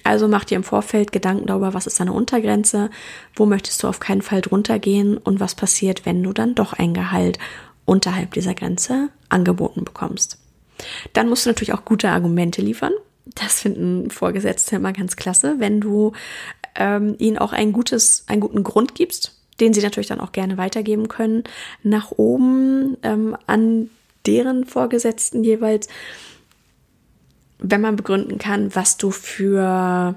Also 0.05 0.29
mach 0.29 0.45
dir 0.45 0.57
im 0.57 0.65
Vorfeld 0.65 1.13
Gedanken 1.13 1.47
darüber, 1.47 1.75
was 1.75 1.87
ist 1.87 2.01
deine 2.01 2.13
Untergrenze, 2.13 2.91
wo 3.35 3.45
möchtest 3.45 3.83
du 3.83 3.89
auf 3.89 4.01
keinen 4.01 4.23
Fall 4.23 4.41
drunter 4.41 4.79
gehen 4.79 5.19
und 5.19 5.41
was 5.41 5.55
passiert, 5.55 6.07
wenn 6.07 6.23
du 6.23 6.33
dann 6.33 6.55
doch 6.55 6.73
ein 6.73 6.95
Gehalt 6.95 7.39
unterhalb 7.85 8.33
dieser 8.35 8.55
Grenze 8.55 9.11
angeboten 9.29 9.85
bekommst. 9.85 10.39
Dann 11.13 11.29
musst 11.29 11.45
du 11.45 11.51
natürlich 11.51 11.75
auch 11.75 11.85
gute 11.85 12.09
Argumente 12.09 12.63
liefern. 12.63 12.93
Das 13.35 13.61
finden 13.61 14.11
Vorgesetzte 14.11 14.77
immer 14.77 14.93
ganz 14.93 15.17
klasse, 15.17 15.57
wenn 15.59 15.81
du 15.81 16.13
ähm, 16.75 17.15
ihnen 17.19 17.39
auch 17.39 17.53
ein 17.53 17.73
gutes, 17.73 18.25
einen 18.27 18.41
guten 18.41 18.63
Grund 18.63 18.95
gibst, 18.95 19.37
den 19.61 19.73
sie 19.73 19.83
natürlich 19.83 20.09
dann 20.09 20.21
auch 20.21 20.33
gerne 20.33 20.57
weitergeben 20.57 21.09
können, 21.09 21.45
nach 21.83 22.13
oben 22.13 22.97
ähm, 23.03 23.37
an 23.47 23.91
deren 24.27 24.65
Vorgesetzten 24.65 25.45
jeweils, 25.45 25.89
wenn 27.59 27.81
man 27.81 27.97
begründen 27.97 28.39
kann, 28.39 28.75
was 28.75 28.97
du 28.97 29.11
für 29.11 30.15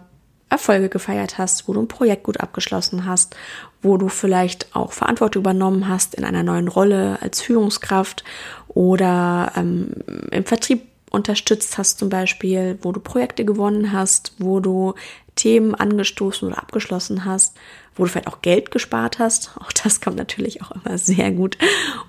Erfolge 0.49 0.87
gefeiert 0.87 1.37
hast, 1.37 1.67
wo 1.67 1.73
du 1.73 1.81
ein 1.81 1.87
Projekt 1.87 2.23
gut 2.23 2.39
abgeschlossen 2.39 3.05
hast, 3.05 3.35
wo 3.81 3.97
du 3.97 4.07
vielleicht 4.07 4.75
auch 4.75 4.91
Verantwortung 4.91 5.41
übernommen 5.41 5.87
hast 5.89 6.15
in 6.15 6.23
einer 6.23 6.43
neuen 6.43 6.67
Rolle 6.67 7.17
als 7.21 7.41
Führungskraft 7.41 8.23
oder 8.67 9.51
ähm, 9.55 9.95
im 10.31 10.45
Vertrieb 10.45 10.83
unterstützt 11.13 11.77
hast 11.77 11.99
zum 11.99 12.09
Beispiel, 12.09 12.77
wo 12.81 12.91
du 12.91 12.99
Projekte 12.99 13.45
gewonnen 13.45 13.93
hast, 13.93 14.33
wo 14.39 14.59
du 14.59 14.95
Themen 15.35 15.75
angestoßen 15.75 16.47
oder 16.47 16.57
abgeschlossen 16.57 17.23
hast, 17.23 17.55
wo 17.95 18.03
du 18.03 18.09
vielleicht 18.09 18.27
auch 18.27 18.41
Geld 18.41 18.71
gespart 18.71 19.19
hast. 19.19 19.51
Auch 19.59 19.71
das 19.71 20.01
kommt 20.01 20.17
natürlich 20.17 20.61
auch 20.61 20.71
immer 20.71 20.97
sehr 20.97 21.31
gut 21.31 21.57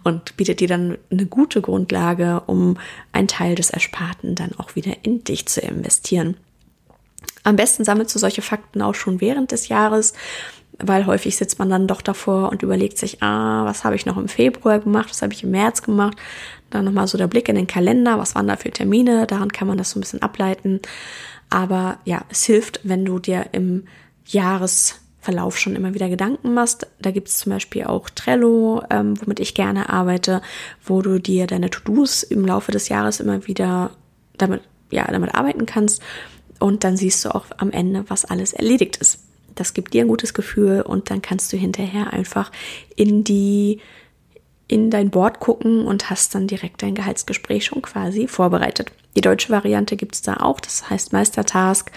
und 0.03 0.37
bietet 0.37 0.61
dir 0.61 0.69
dann 0.69 0.99
eine 1.11 1.27
gute 1.27 1.61
Grundlage, 1.61 2.43
um 2.47 2.79
einen 3.13 3.29
Teil 3.29 3.55
des 3.55 3.71
Ersparten 3.71 4.35
dann 4.35 4.53
auch 4.59 4.75
wieder 4.75 4.97
in 5.03 5.23
dich 5.23 5.47
zu 5.47 5.61
investieren. 5.61 6.37
Am 7.43 7.57
besten 7.57 7.85
sammelst 7.85 8.15
du 8.15 8.19
solche 8.19 8.43
Fakten 8.43 8.81
auch 8.81 8.95
schon 8.95 9.21
während 9.21 9.53
des 9.53 9.69
Jahres, 9.69 10.15
weil 10.79 11.07
häufig 11.07 11.37
sitzt 11.37 11.59
man 11.59 11.71
dann 11.71 11.87
doch 11.87 12.03
davor 12.03 12.51
und 12.51 12.63
überlegt 12.63 12.99
sich, 12.99 13.23
ah, 13.23 13.65
was 13.65 13.85
habe 13.85 13.97
ich 13.97 14.07
noch 14.07 14.17
im 14.17 14.29
Februar 14.29 14.81
gemacht, 14.81 15.11
was 15.11 15.23
habe 15.23 15.33
ich 15.33 15.45
im 15.45 15.51
März 15.51 15.83
gemacht. 15.83 16.17
Dann 16.71 16.85
nochmal 16.85 17.07
so 17.07 17.19
der 17.19 17.29
Blick 17.29 17.49
in 17.49 17.55
den 17.55 17.67
Kalender, 17.67 18.19
was 18.19 18.35
waren 18.35 18.49
da 18.49 18.57
für 18.57 18.71
Termine, 18.71 19.27
daran 19.27 19.53
kann 19.53 19.69
man 19.69 19.79
das 19.79 19.91
so 19.91 19.99
ein 19.99 20.03
bisschen 20.03 20.23
ableiten. 20.23 20.81
Aber 21.51 21.99
ja, 22.05 22.25
es 22.31 22.45
hilft, 22.45 22.81
wenn 22.83 23.05
du 23.05 23.19
dir 23.19 23.47
im 23.53 23.85
Jahresverlauf 24.27 25.59
schon 25.59 25.77
immer 25.77 25.95
wieder 25.95 26.09
Gedanken 26.09 26.55
machst. 26.55 26.89
Da 27.01 27.13
gibt 27.13 27.29
es 27.29 27.39
zum 27.39 27.53
Beispiel 27.53 27.85
auch 27.85 28.11
Trello, 28.11 28.83
ähm, 28.91 29.15
womit 29.21 29.41
ich 29.41 29.55
gerne 29.55 29.91
arbeite, 29.91 30.43
wo 30.85 31.03
du 31.03 31.21
dir 31.21 31.47
deine 31.47 31.71
To-Dos 31.71 32.25
im 32.25 32.45
Laufe 32.45 32.73
des 32.73 32.89
Jahres 32.89 33.21
immer 33.21 33.47
wieder 33.47 33.91
damit, 34.37 34.63
ja, 34.91 35.05
damit 35.05 35.35
arbeiten 35.35 35.67
kannst. 35.67 36.03
Und 36.59 36.83
dann 36.83 36.97
siehst 36.97 37.25
du 37.25 37.35
auch 37.35 37.47
am 37.59 37.71
Ende, 37.71 38.05
was 38.09 38.25
alles 38.25 38.53
erledigt 38.53 38.97
ist. 38.97 39.24
Das 39.55 39.75
gibt 39.75 39.95
dir 39.95 40.03
ein 40.03 40.09
gutes 40.09 40.35
Gefühl 40.35 40.83
und 40.83 41.11
dann 41.11 41.23
kannst 41.23 41.53
du 41.53 41.57
hinterher 41.57 42.13
einfach 42.13 42.51
in 42.97 43.25
die 43.25 43.81
in 44.67 44.91
dein 44.91 45.11
Board 45.11 45.41
gucken 45.41 45.87
und 45.87 46.09
hast 46.09 46.35
dann 46.35 46.47
direkt 46.47 46.83
dein 46.83 46.95
Gehaltsgespräch 46.95 47.67
schon 47.67 47.83
quasi 47.83 48.27
vorbereitet. 48.27 48.93
Die 49.15 49.21
deutsche 49.21 49.51
Variante 49.51 49.97
gibt 49.97 50.15
es 50.15 50.23
da 50.23 50.39
auch, 50.39 50.59
das 50.59 50.89
heißt 50.89 51.13
Meistertask. 51.13 51.93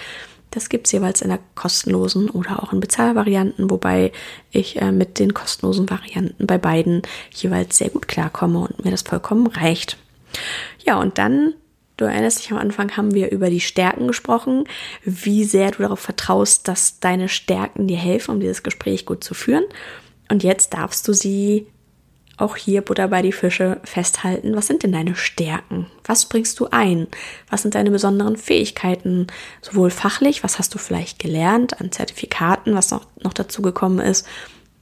Das 0.51 0.69
gibt 0.69 0.87
es 0.87 0.93
jeweils 0.93 1.21
in 1.21 1.29
der 1.29 1.39
kostenlosen 1.55 2.29
oder 2.29 2.63
auch 2.63 2.71
in 2.71 2.79
Bezahlvarianten, 2.79 3.69
wobei 3.69 4.11
ich 4.51 4.81
äh, 4.81 4.91
mit 4.91 5.19
den 5.19 5.33
kostenlosen 5.33 5.89
Varianten 5.89 6.47
bei 6.47 6.57
beiden 6.57 7.01
jeweils 7.31 7.77
sehr 7.77 7.89
gut 7.89 8.07
klarkomme 8.07 8.59
und 8.59 8.83
mir 8.83 8.91
das 8.91 9.01
vollkommen 9.01 9.47
reicht. 9.47 9.97
Ja, 10.85 10.99
und 10.99 11.17
dann, 11.17 11.53
du 11.97 12.05
erinnerst 12.05 12.39
dich 12.39 12.51
am 12.51 12.57
Anfang, 12.57 12.95
haben 12.95 13.13
wir 13.13 13.31
über 13.31 13.49
die 13.49 13.59
Stärken 13.59 14.07
gesprochen, 14.07 14.65
wie 15.03 15.43
sehr 15.43 15.71
du 15.71 15.83
darauf 15.83 15.99
vertraust, 15.99 16.67
dass 16.67 16.99
deine 16.99 17.27
Stärken 17.27 17.87
dir 17.87 17.97
helfen, 17.97 18.31
um 18.31 18.39
dieses 18.39 18.63
Gespräch 18.63 19.05
gut 19.05 19.23
zu 19.23 19.33
führen. 19.33 19.65
Und 20.29 20.43
jetzt 20.43 20.73
darfst 20.73 21.07
du 21.07 21.13
sie 21.13 21.67
auch 22.37 22.55
hier 22.55 22.81
Butter 22.81 23.07
bei 23.07 23.23
die 23.23 23.31
Fische 23.31 23.79
festhalten. 23.83 24.55
Was 24.55 24.67
sind 24.67 24.83
denn 24.83 24.91
deine 24.91 25.15
Stärken? 25.15 25.87
Was 26.05 26.25
bringst 26.25 26.59
du 26.59 26.67
ein? 26.69 27.07
Was 27.49 27.63
sind 27.63 27.73
deine 27.73 27.89
besonderen 27.89 28.37
Fähigkeiten? 28.37 29.27
Sowohl 29.61 29.89
fachlich, 29.89 30.43
was 30.43 30.59
hast 30.59 30.73
du 30.75 30.77
vielleicht 30.77 31.17
gelernt 31.17 31.81
an 31.81 31.91
Zertifikaten, 31.91 32.75
was 32.75 32.91
noch, 32.91 33.07
noch 33.23 33.33
dazu 33.33 33.63
gekommen 33.63 33.99
ist, 33.99 34.27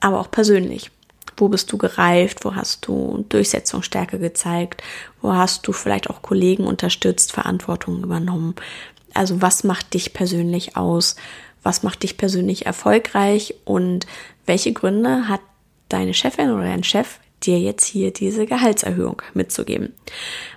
aber 0.02 0.20
auch 0.20 0.30
persönlich. 0.30 0.92
Wo 1.38 1.50
bist 1.50 1.72
du 1.72 1.78
gereift? 1.78 2.46
Wo 2.46 2.56
hast 2.56 2.88
du 2.88 3.26
Durchsetzungsstärke 3.30 4.20
gezeigt? 4.20 4.84
Wo 5.22 5.34
hast 5.34 5.68
du 5.68 5.74
vielleicht 5.74 6.10
auch 6.10 6.22
Kollegen 6.22 6.66
unterstützt, 6.66 7.32
Verantwortung 7.32 8.04
übernommen? 8.04 8.56
Also 9.14 9.42
was 9.42 9.64
macht 9.64 9.94
dich 9.94 10.14
persönlich 10.14 10.78
aus? 10.78 11.16
Was 11.64 11.84
macht 11.84 12.04
dich 12.04 12.18
persönlich 12.18 12.66
erfolgreich? 12.66 13.56
Und 13.66 14.06
welche 14.46 14.74
Gründe 14.74 15.28
hat 15.28 15.42
deine 15.90 16.14
Chefin 16.14 16.52
oder 16.52 16.64
dein 16.64 16.84
Chef 16.84 17.20
dir 17.46 17.60
jetzt 17.60 17.86
hier 17.86 18.12
diese 18.12 18.46
Gehaltserhöhung 18.46 19.22
mitzugeben. 19.34 19.94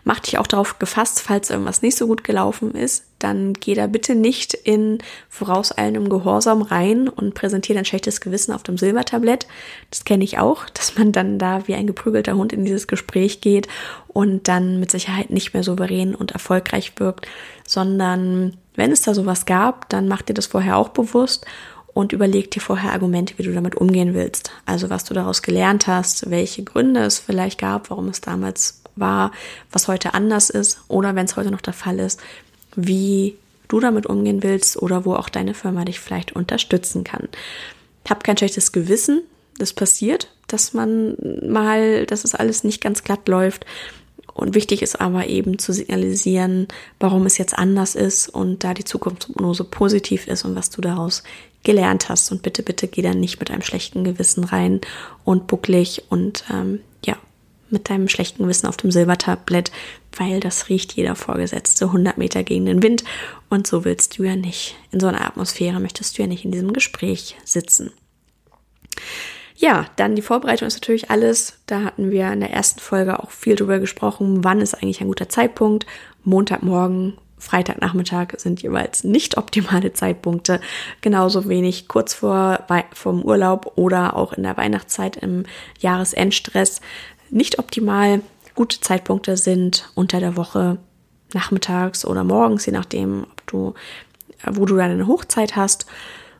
Mach 0.05 0.20
dich 0.20 0.39
auch 0.39 0.47
darauf 0.47 0.78
gefasst, 0.78 1.20
falls 1.20 1.51
irgendwas 1.51 1.82
nicht 1.82 1.97
so 1.97 2.07
gut 2.07 2.24
gelaufen 2.24 2.72
ist, 2.72 3.05
dann 3.18 3.53
geh 3.55 3.74
da 3.74 3.86
bitte 3.86 4.14
nicht 4.14 4.55
in 4.55 4.99
vorauseilendem 5.28 6.09
Gehorsam 6.09 6.62
rein 6.62 7.09
und 7.09 7.34
präsentiere 7.34 7.76
dein 7.76 7.84
schlechtes 7.84 8.20
Gewissen 8.20 8.53
auf 8.53 8.62
dem 8.62 8.78
Silbertablett. 8.78 9.47
Das 9.91 10.05
kenne 10.05 10.24
ich 10.24 10.39
auch, 10.39 10.68
dass 10.74 10.97
man 10.97 11.12
dann 11.12 11.39
da 11.39 11.66
wie 11.66 11.74
ein 11.74 11.86
geprügelter 11.86 12.34
Hund 12.34 12.53
in 12.53 12.64
dieses 12.64 12.86
Gespräch 12.86 13.41
geht 13.41 13.68
und 14.09 14.49
dann 14.49 14.80
mit 14.80 14.91
Sicherheit 14.91 15.30
nicht 15.30 15.55
mehr 15.55 15.64
souverän 15.64 16.14
und 16.14 16.32
erfolgreich 16.32 16.93
wirkt, 16.97 17.26
sondern 17.66 18.57
wenn 18.74 18.93
es 18.93 19.03
da 19.03 19.12
sowas 19.12 19.45
gab, 19.45 19.89
dann 19.89 20.07
mach 20.07 20.22
dir 20.22 20.34
das 20.34 20.47
vorher 20.47 20.76
auch 20.76 20.91
bewusst 20.91 21.45
und 21.99 22.12
überleg 22.12 22.49
dir 22.53 22.61
vorher 22.61 22.92
Argumente, 22.92 23.34
wie 23.38 23.42
du 23.42 23.53
damit 23.53 23.74
umgehen 23.74 24.14
willst. 24.14 24.53
Also 24.66 24.88
was 24.88 25.03
du 25.03 25.14
daraus 25.14 25.42
gelernt 25.42 25.88
hast, 25.88 26.30
welche 26.30 26.62
Gründe 26.62 27.01
es 27.01 27.18
vielleicht 27.18 27.59
gab, 27.59 27.90
warum 27.90 28.07
es 28.07 28.20
damals 28.20 28.82
war, 28.94 29.32
was 29.72 29.88
heute 29.88 30.14
anders 30.14 30.49
ist 30.49 30.80
oder 30.86 31.16
wenn 31.16 31.24
es 31.24 31.34
heute 31.34 31.51
noch 31.51 31.61
der 31.61 31.72
Fall 31.72 31.99
ist, 31.99 32.20
wie 32.76 33.34
du 33.66 33.80
damit 33.80 34.07
umgehen 34.07 34.44
willst 34.44 34.80
oder 34.80 35.05
wo 35.05 35.14
auch 35.14 35.28
deine 35.28 35.55
Firma 35.55 35.84
dich 35.84 35.99
vielleicht 35.99 36.36
unterstützen 36.36 37.03
kann. 37.03 37.28
Hab 38.09 38.22
kein 38.22 38.38
schlechtes 38.38 38.70
Gewissen, 38.70 39.22
das 39.59 39.72
passiert, 39.72 40.30
dass 40.46 40.74
man 40.74 41.16
mal, 41.44 42.07
dass 42.07 42.22
es 42.22 42.36
alles 42.36 42.62
nicht 42.62 42.80
ganz 42.80 43.03
glatt 43.03 43.26
läuft. 43.26 43.66
Und 44.34 44.55
wichtig 44.55 44.82
ist 44.82 45.01
aber 45.01 45.26
eben 45.26 45.59
zu 45.59 45.72
signalisieren, 45.72 46.68
warum 47.01 47.26
es 47.26 47.38
jetzt 47.38 47.59
anders 47.59 47.96
ist 47.96 48.28
und 48.28 48.62
da 48.62 48.72
die 48.72 48.84
Zukunftsprognose 48.84 49.64
positiv 49.64 50.28
ist 50.28 50.44
und 50.44 50.55
was 50.55 50.70
du 50.70 50.80
daraus 50.80 51.24
gelernt 51.63 52.09
hast. 52.09 52.31
Und 52.31 52.43
bitte, 52.43 52.63
bitte 52.63 52.89
geh 52.89 53.03
dann 53.03 53.21
nicht 53.21 53.41
mit 53.41 53.51
einem 53.51 53.63
schlechten 53.63 54.05
Gewissen 54.05 54.45
rein 54.45 54.81
und 55.25 55.47
bucklig 55.47 56.05
und 56.09 56.45
ähm, 56.51 56.81
ja, 57.05 57.17
mit 57.71 57.91
deinem 57.91 58.09
schlechten 58.09 58.43
Gewissen 58.43 58.67
auf 58.67 58.77
dem 58.77 58.91
Silbertablett, 58.91 59.71
weil 60.17 60.41
das 60.41 60.69
riecht 60.69 60.95
jeder 60.95 61.15
Vorgesetzte 61.15 61.87
100 61.87 62.19
Meter 62.19 62.43
gegen 62.43 62.67
den 62.67 62.83
Wind. 62.83 63.05
Und 63.51 63.67
so 63.67 63.85
willst 63.85 64.19
du 64.19 64.25
ja 64.25 64.37
nicht. 64.37 64.77
In 64.91 65.01
so 65.01 65.07
einer 65.07 65.27
Atmosphäre 65.27 65.81
möchtest 65.81 66.17
du 66.17 66.23
ja 66.23 66.29
nicht 66.29 66.45
in 66.45 66.53
diesem 66.53 66.73
Gespräch 66.73 67.37
sitzen. 67.45 67.93
Ja, 69.57 69.87
dann 69.97 70.15
die 70.15 70.23
Vorbereitung 70.23 70.69
ist 70.69 70.77
natürlich 70.77 71.11
alles. 71.11 71.59
Da 71.67 71.83
hatten 71.83 72.13
wir 72.13 72.33
in 72.33 72.41
der 72.41 72.53
ersten 72.53 72.79
Folge 72.79 73.19
auch 73.19 73.33
viel 73.33 73.57
drüber 73.57 73.81
gesprochen. 73.81 74.45
Wann 74.45 74.61
ist 74.61 74.75
eigentlich 74.75 75.01
ein 75.01 75.09
guter 75.09 75.29
Zeitpunkt? 75.29 75.85
Montagmorgen 76.23 77.19
Freitagnachmittag 77.39 78.34
sind 78.39 78.62
jeweils 78.62 79.05
nicht 79.05 79.36
optimale 79.36 79.93
Zeitpunkte. 79.93 80.61
Genauso 81.01 81.49
wenig 81.49 81.89
kurz 81.89 82.14
vor 82.14 82.66
vom 82.93 83.22
Urlaub 83.22 83.72
oder 83.76 84.16
auch 84.16 84.32
in 84.32 84.43
der 84.43 84.57
Weihnachtszeit 84.57 85.16
im 85.16 85.45
Jahresendstress 85.78 86.80
nicht 87.30 87.59
optimal. 87.59 88.20
Gute 88.55 88.80
Zeitpunkte 88.80 89.36
sind 89.36 89.91
unter 89.95 90.20
der 90.20 90.36
Woche 90.36 90.78
nachmittags 91.32 92.05
oder 92.05 92.24
morgens, 92.24 92.66
je 92.66 92.72
nachdem, 92.72 93.24
ob 93.24 93.47
du, 93.47 93.74
wo 94.47 94.64
du 94.66 94.76
deine 94.76 95.07
Hochzeit 95.07 95.57
hast 95.57 95.86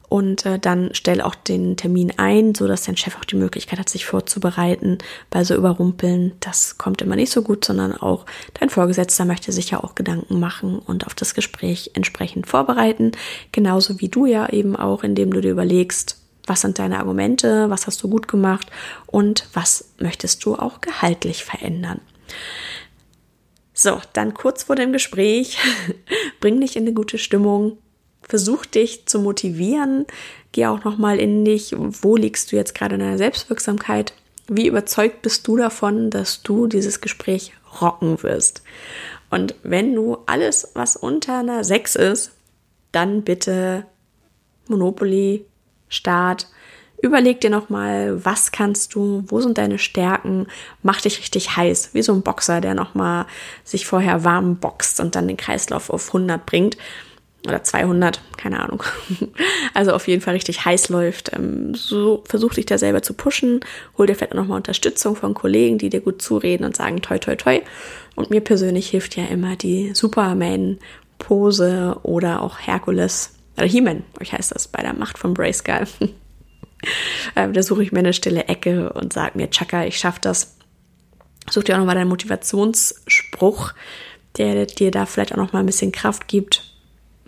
und 0.09 0.47
äh, 0.47 0.59
dann 0.59 0.91
stell 0.93 1.21
auch 1.21 1.35
den 1.35 1.77
Termin 1.77 2.13
ein, 2.17 2.55
so 2.55 2.67
dass 2.67 2.85
dein 2.85 2.97
Chef 2.97 3.17
auch 3.17 3.25
die 3.25 3.37
Möglichkeit 3.37 3.79
hat, 3.79 3.89
sich 3.89 4.07
vorzubereiten. 4.07 4.99
Bei 5.31 5.45
so 5.45 5.55
Überrumpeln, 5.55 6.33
das 6.41 6.79
kommt 6.79 7.03
immer 7.03 7.17
nicht 7.17 7.33
so 7.33 7.43
gut, 7.43 7.65
sondern 7.65 7.95
auch 7.95 8.25
dein 8.55 8.71
Vorgesetzter 8.71 9.25
möchte 9.25 9.53
sich 9.53 9.71
ja 9.71 9.83
auch 9.83 9.95
Gedanken 9.95 10.41
machen 10.41 10.79
und 10.79 11.07
auf 11.07 11.15
das 11.15 11.35
Gespräch 11.35 11.91
entsprechend 11.95 12.47
vorbereiten. 12.47 13.13
Genauso 13.53 14.01
wie 14.01 14.09
du 14.09 14.27
ja 14.27 14.49
eben 14.49 14.77
auch, 14.77 15.05
indem 15.05 15.33
du 15.33 15.41
dir 15.41 15.51
überlegst, 15.51 16.17
was 16.47 16.63
sind 16.63 16.79
deine 16.79 16.99
Argumente, 16.99 17.69
was 17.69 17.87
hast 17.87 18.03
du 18.03 18.09
gut 18.09 18.27
gemacht 18.27 18.69
und 19.07 19.47
was 19.53 19.91
möchtest 19.99 20.45
du 20.45 20.55
auch 20.55 20.81
gehaltlich 20.81 21.45
verändern. 21.45 22.01
So, 23.75 24.01
dann 24.13 24.35
kurz 24.35 24.65
vor 24.65 24.75
dem 24.75 24.93
Gespräch, 24.93 25.59
bring 26.41 26.61
dich 26.61 26.77
in 26.77 26.83
eine 26.85 26.95
gute 26.95 27.19
Stimmung, 27.19 27.79
versuch 28.23 28.67
dich 28.67 29.07
zu 29.07 29.21
motivieren. 29.21 30.07
Geh 30.53 30.67
auch 30.67 30.85
nochmal 30.85 31.19
in 31.19 31.45
dich. 31.45 31.75
Wo 31.77 32.17
liegst 32.17 32.53
du 32.53 32.57
jetzt 32.57 32.75
gerade 32.75 32.95
in 32.95 33.01
deiner 33.01 33.19
Selbstwirksamkeit? 33.19 34.13
Wie 34.49 34.67
überzeugt 34.67 35.23
bist 35.23 35.47
du 35.47 35.57
davon, 35.57 36.11
dass 36.11 36.43
du 36.43 36.67
dieses 36.67 37.01
Gespräch 37.01 37.53
rocken 37.81 38.23
wirst? 38.23 38.63
Und 39.31 39.55
wenn 39.63 39.95
du 39.95 40.19
alles, 40.27 40.71
was 40.75 40.97
unter 40.97 41.41
einer 41.41 41.65
6 41.65 41.97
ist, 41.97 42.33
dann 42.93 43.23
bitte 43.23 43.85
Monopoly, 44.69 45.45
Start. 45.89 46.49
Überleg 47.01 47.41
dir 47.41 47.51
nochmal, 47.51 48.25
was 48.25 48.51
kannst 48.53 48.95
du, 48.95 49.23
wo 49.29 49.41
sind 49.41 49.57
deine 49.57 49.79
Stärken, 49.79 50.49
mach 50.83 51.01
dich 51.01 51.21
richtig 51.21 51.57
heiß, 51.57 51.91
wie 51.93 52.03
so 52.03 52.13
ein 52.13 52.23
Boxer, 52.23 52.61
der 52.61 52.75
nochmal 52.75 53.27
sich 53.63 53.87
vorher 53.87 54.25
warm 54.25 54.57
boxt 54.57 54.99
und 54.99 55.15
dann 55.15 55.29
den 55.29 55.37
Kreislauf 55.37 55.91
auf 55.91 56.09
100 56.09 56.45
bringt 56.45 56.77
oder 57.47 57.63
200, 57.63 58.21
keine 58.37 58.61
Ahnung. 58.61 58.83
Also 59.75 59.93
auf 59.93 60.09
jeden 60.09 60.23
Fall 60.23 60.35
richtig 60.35 60.65
heiß 60.65 60.89
läuft. 60.89 61.33
Ähm, 61.35 61.75
so 61.75 62.25
versuch 62.27 62.55
dich 62.55 62.67
da 62.67 62.79
selber 62.79 63.03
zu 63.03 63.15
pushen. 63.15 63.61
Hol 63.97 64.09
dir 64.09 64.17
vielleicht 64.17 64.35
nochmal 64.35 64.57
Unterstützung 64.57 65.15
von 65.15 65.35
Kollegen, 65.35 65.79
die 65.79 65.89
dir 65.89 66.01
gut 66.01 66.21
zureden 66.21 66.65
und 66.65 66.75
sagen 66.75 67.01
toi 67.01 67.19
toi 67.19 67.37
toi. 67.37 67.61
Und 68.17 68.31
mir 68.31 68.41
persönlich 68.41 68.89
hilft 68.89 69.15
ja 69.15 69.27
immer 69.27 69.55
die 69.55 69.95
Superman-Pose 69.95 71.99
oder 72.03 72.43
auch 72.43 72.59
Herkules 72.59 73.35
oder 73.57 73.67
He-Man, 73.67 74.05
euch 74.21 74.33
heißt 74.33 74.55
das, 74.55 74.69
bei 74.69 74.83
der 74.83 74.95
Macht 74.95 75.19
von 75.19 75.35
Brayskull. 75.35 75.87
ähm, 77.37 77.53
da 77.53 77.63
suche 77.63 77.83
ich 77.83 77.93
mir 77.93 78.01
eine 78.01 78.13
stille 78.13 78.45
Ecke 78.45 78.93
und 78.93 79.13
sage 79.13 79.37
mir, 79.37 79.51
Chaka, 79.51 79.85
ich 79.85 79.99
schaffe 79.99 80.21
das. 80.21 80.57
Such 81.51 81.65
dir 81.65 81.75
auch 81.75 81.79
nochmal 81.79 81.95
deinen 81.95 82.09
Motivationsspruch, 82.09 83.73
der 84.37 84.67
dir 84.67 84.91
da 84.91 85.07
vielleicht 85.07 85.33
auch 85.33 85.39
nochmal 85.39 85.63
ein 85.63 85.67
bisschen 85.67 85.93
Kraft 85.93 86.29
gibt. 86.29 86.63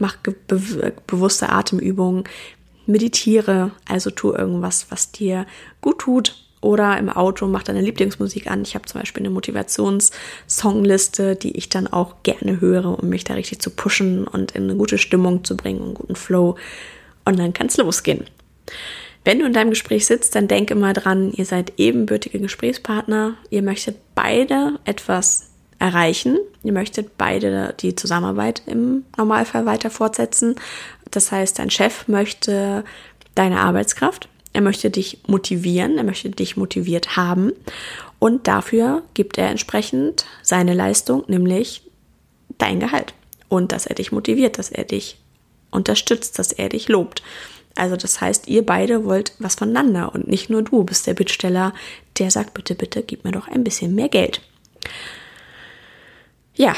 Mach 0.01 0.17
be 0.17 0.35
bewusste 1.07 1.51
Atemübungen, 1.51 2.25
meditiere, 2.87 3.71
also 3.89 4.11
tu 4.11 4.35
irgendwas, 4.35 4.87
was 4.91 5.13
dir 5.13 5.47
gut 5.81 6.01
tut. 6.01 6.35
Oder 6.63 6.99
im 6.99 7.09
Auto 7.09 7.47
mach 7.47 7.63
deine 7.63 7.81
Lieblingsmusik 7.81 8.51
an. 8.51 8.61
Ich 8.63 8.75
habe 8.75 8.85
zum 8.85 9.01
Beispiel 9.01 9.23
eine 9.23 9.31
Motivations-Songliste, 9.31 11.35
die 11.35 11.57
ich 11.57 11.71
dann 11.71 11.87
auch 11.87 12.23
gerne 12.23 12.61
höre, 12.61 12.99
um 12.99 13.09
mich 13.09 13.25
da 13.25 13.33
richtig 13.33 13.61
zu 13.61 13.71
pushen 13.71 14.27
und 14.27 14.53
in 14.53 14.65
eine 14.65 14.77
gute 14.77 14.99
Stimmung 14.99 15.43
zu 15.43 15.57
bringen, 15.57 15.83
einen 15.83 15.95
guten 15.95 16.17
Flow. 16.17 16.57
Und 17.25 17.39
dann 17.39 17.55
kann 17.55 17.69
es 17.69 17.79
losgehen. 17.79 18.27
Wenn 19.25 19.39
du 19.39 19.47
in 19.47 19.55
deinem 19.55 19.71
Gespräch 19.71 20.07
sitzt, 20.07 20.35
dann 20.35 20.49
denke 20.49 20.75
mal 20.75 20.93
dran, 20.93 21.33
ihr 21.33 21.47
seid 21.47 21.73
ebenbürtige 21.79 22.41
Gesprächspartner. 22.41 23.37
Ihr 23.49 23.63
möchtet 23.63 23.97
beide 24.15 24.79
etwas 24.85 25.50
erreichen. 25.81 26.39
Ihr 26.63 26.73
möchtet 26.73 27.19
beide 27.19 27.75
die 27.81 27.97
Zusammenarbeit 27.97 28.63
im 28.67 29.05
Normalfall 29.17 29.67
weiter 29.67 29.91
fortsetzen. 29.91 30.55
Das 31.11 31.33
heißt, 31.33 31.59
dein 31.59 31.71
Chef 31.71 32.07
möchte 32.07 32.85
deine 33.35 33.61
Arbeitskraft, 33.61 34.29
er 34.53 34.61
möchte 34.61 34.91
dich 34.91 35.23
motivieren, 35.27 35.97
er 35.97 36.05
möchte 36.05 36.31
dich 36.31 36.57
motiviert 36.57 37.17
haben 37.17 37.53
und 38.19 38.47
dafür 38.47 39.03
gibt 39.15 39.39
er 39.39 39.49
entsprechend 39.49 40.27
seine 40.43 40.75
Leistung, 40.75 41.25
nämlich 41.27 41.83
dein 42.59 42.79
Gehalt 42.79 43.15
und 43.49 43.73
dass 43.73 43.87
er 43.87 43.95
dich 43.95 44.13
motiviert, 44.13 44.59
dass 44.59 44.71
er 44.71 44.85
dich 44.85 45.17
unterstützt, 45.71 46.39
dass 46.39 46.53
er 46.53 46.69
dich 46.69 46.89
lobt. 46.89 47.23
Also 47.77 47.97
das 47.97 48.21
heißt, 48.21 48.49
ihr 48.49 48.67
beide 48.67 49.05
wollt 49.05 49.33
was 49.39 49.55
voneinander 49.55 50.13
und 50.15 50.29
nicht 50.29 50.51
nur 50.51 50.63
du 50.63 50.85
bist 50.85 51.07
der 51.07 51.15
Bittsteller, 51.15 51.73
der 52.19 52.31
sagt, 52.31 52.53
bitte, 52.53 52.75
bitte, 52.75 53.03
gib 53.03 53.25
mir 53.25 53.33
doch 53.33 53.49
ein 53.49 53.65
bisschen 53.65 53.95
mehr 53.95 54.09
Geld. 54.09 54.43
Ja, 56.55 56.75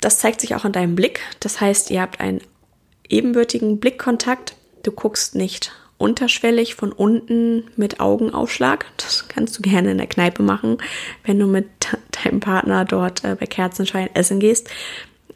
das 0.00 0.18
zeigt 0.18 0.40
sich 0.40 0.54
auch 0.54 0.64
in 0.64 0.72
deinem 0.72 0.94
Blick. 0.94 1.20
Das 1.40 1.60
heißt, 1.60 1.90
ihr 1.90 2.00
habt 2.00 2.20
einen 2.20 2.40
ebenbürtigen 3.08 3.78
Blickkontakt. 3.78 4.56
Du 4.82 4.90
guckst 4.90 5.34
nicht 5.34 5.72
unterschwellig 5.98 6.74
von 6.74 6.90
unten 6.90 7.70
mit 7.76 8.00
Augenaufschlag. 8.00 8.86
Das 8.96 9.28
kannst 9.28 9.56
du 9.56 9.62
gerne 9.62 9.92
in 9.92 9.98
der 9.98 10.08
Kneipe 10.08 10.42
machen, 10.42 10.78
wenn 11.24 11.38
du 11.38 11.46
mit 11.46 11.66
deinem 12.24 12.40
Partner 12.40 12.84
dort 12.84 13.24
äh, 13.24 13.36
bei 13.38 13.46
Kerzenschein 13.46 14.10
essen 14.14 14.40
gehst. 14.40 14.68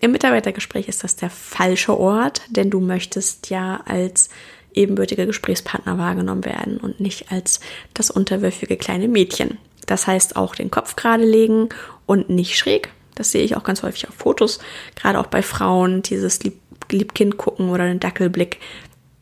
Im 0.00 0.12
Mitarbeitergespräch 0.12 0.88
ist 0.88 1.04
das 1.04 1.16
der 1.16 1.30
falsche 1.30 1.98
Ort, 1.98 2.42
denn 2.50 2.68
du 2.68 2.80
möchtest 2.80 3.48
ja 3.48 3.80
als 3.86 4.28
ebenbürtiger 4.74 5.24
Gesprächspartner 5.24 5.96
wahrgenommen 5.96 6.44
werden 6.44 6.76
und 6.76 7.00
nicht 7.00 7.32
als 7.32 7.60
das 7.94 8.10
unterwürfige 8.10 8.76
kleine 8.76 9.08
Mädchen. 9.08 9.58
Das 9.86 10.06
heißt 10.06 10.36
auch 10.36 10.54
den 10.54 10.70
Kopf 10.70 10.96
gerade 10.96 11.24
legen 11.24 11.68
und 12.04 12.28
nicht 12.28 12.58
schräg. 12.58 12.90
Das 13.16 13.32
sehe 13.32 13.42
ich 13.42 13.56
auch 13.56 13.64
ganz 13.64 13.82
häufig 13.82 14.08
auf 14.08 14.14
Fotos, 14.14 14.60
gerade 14.94 15.18
auch 15.18 15.26
bei 15.26 15.42
Frauen, 15.42 16.02
dieses 16.02 16.42
Lieb 16.44 16.60
Liebkind 16.90 17.36
gucken 17.36 17.70
oder 17.70 17.86
den 17.86 18.00
Dackelblick, 18.00 18.60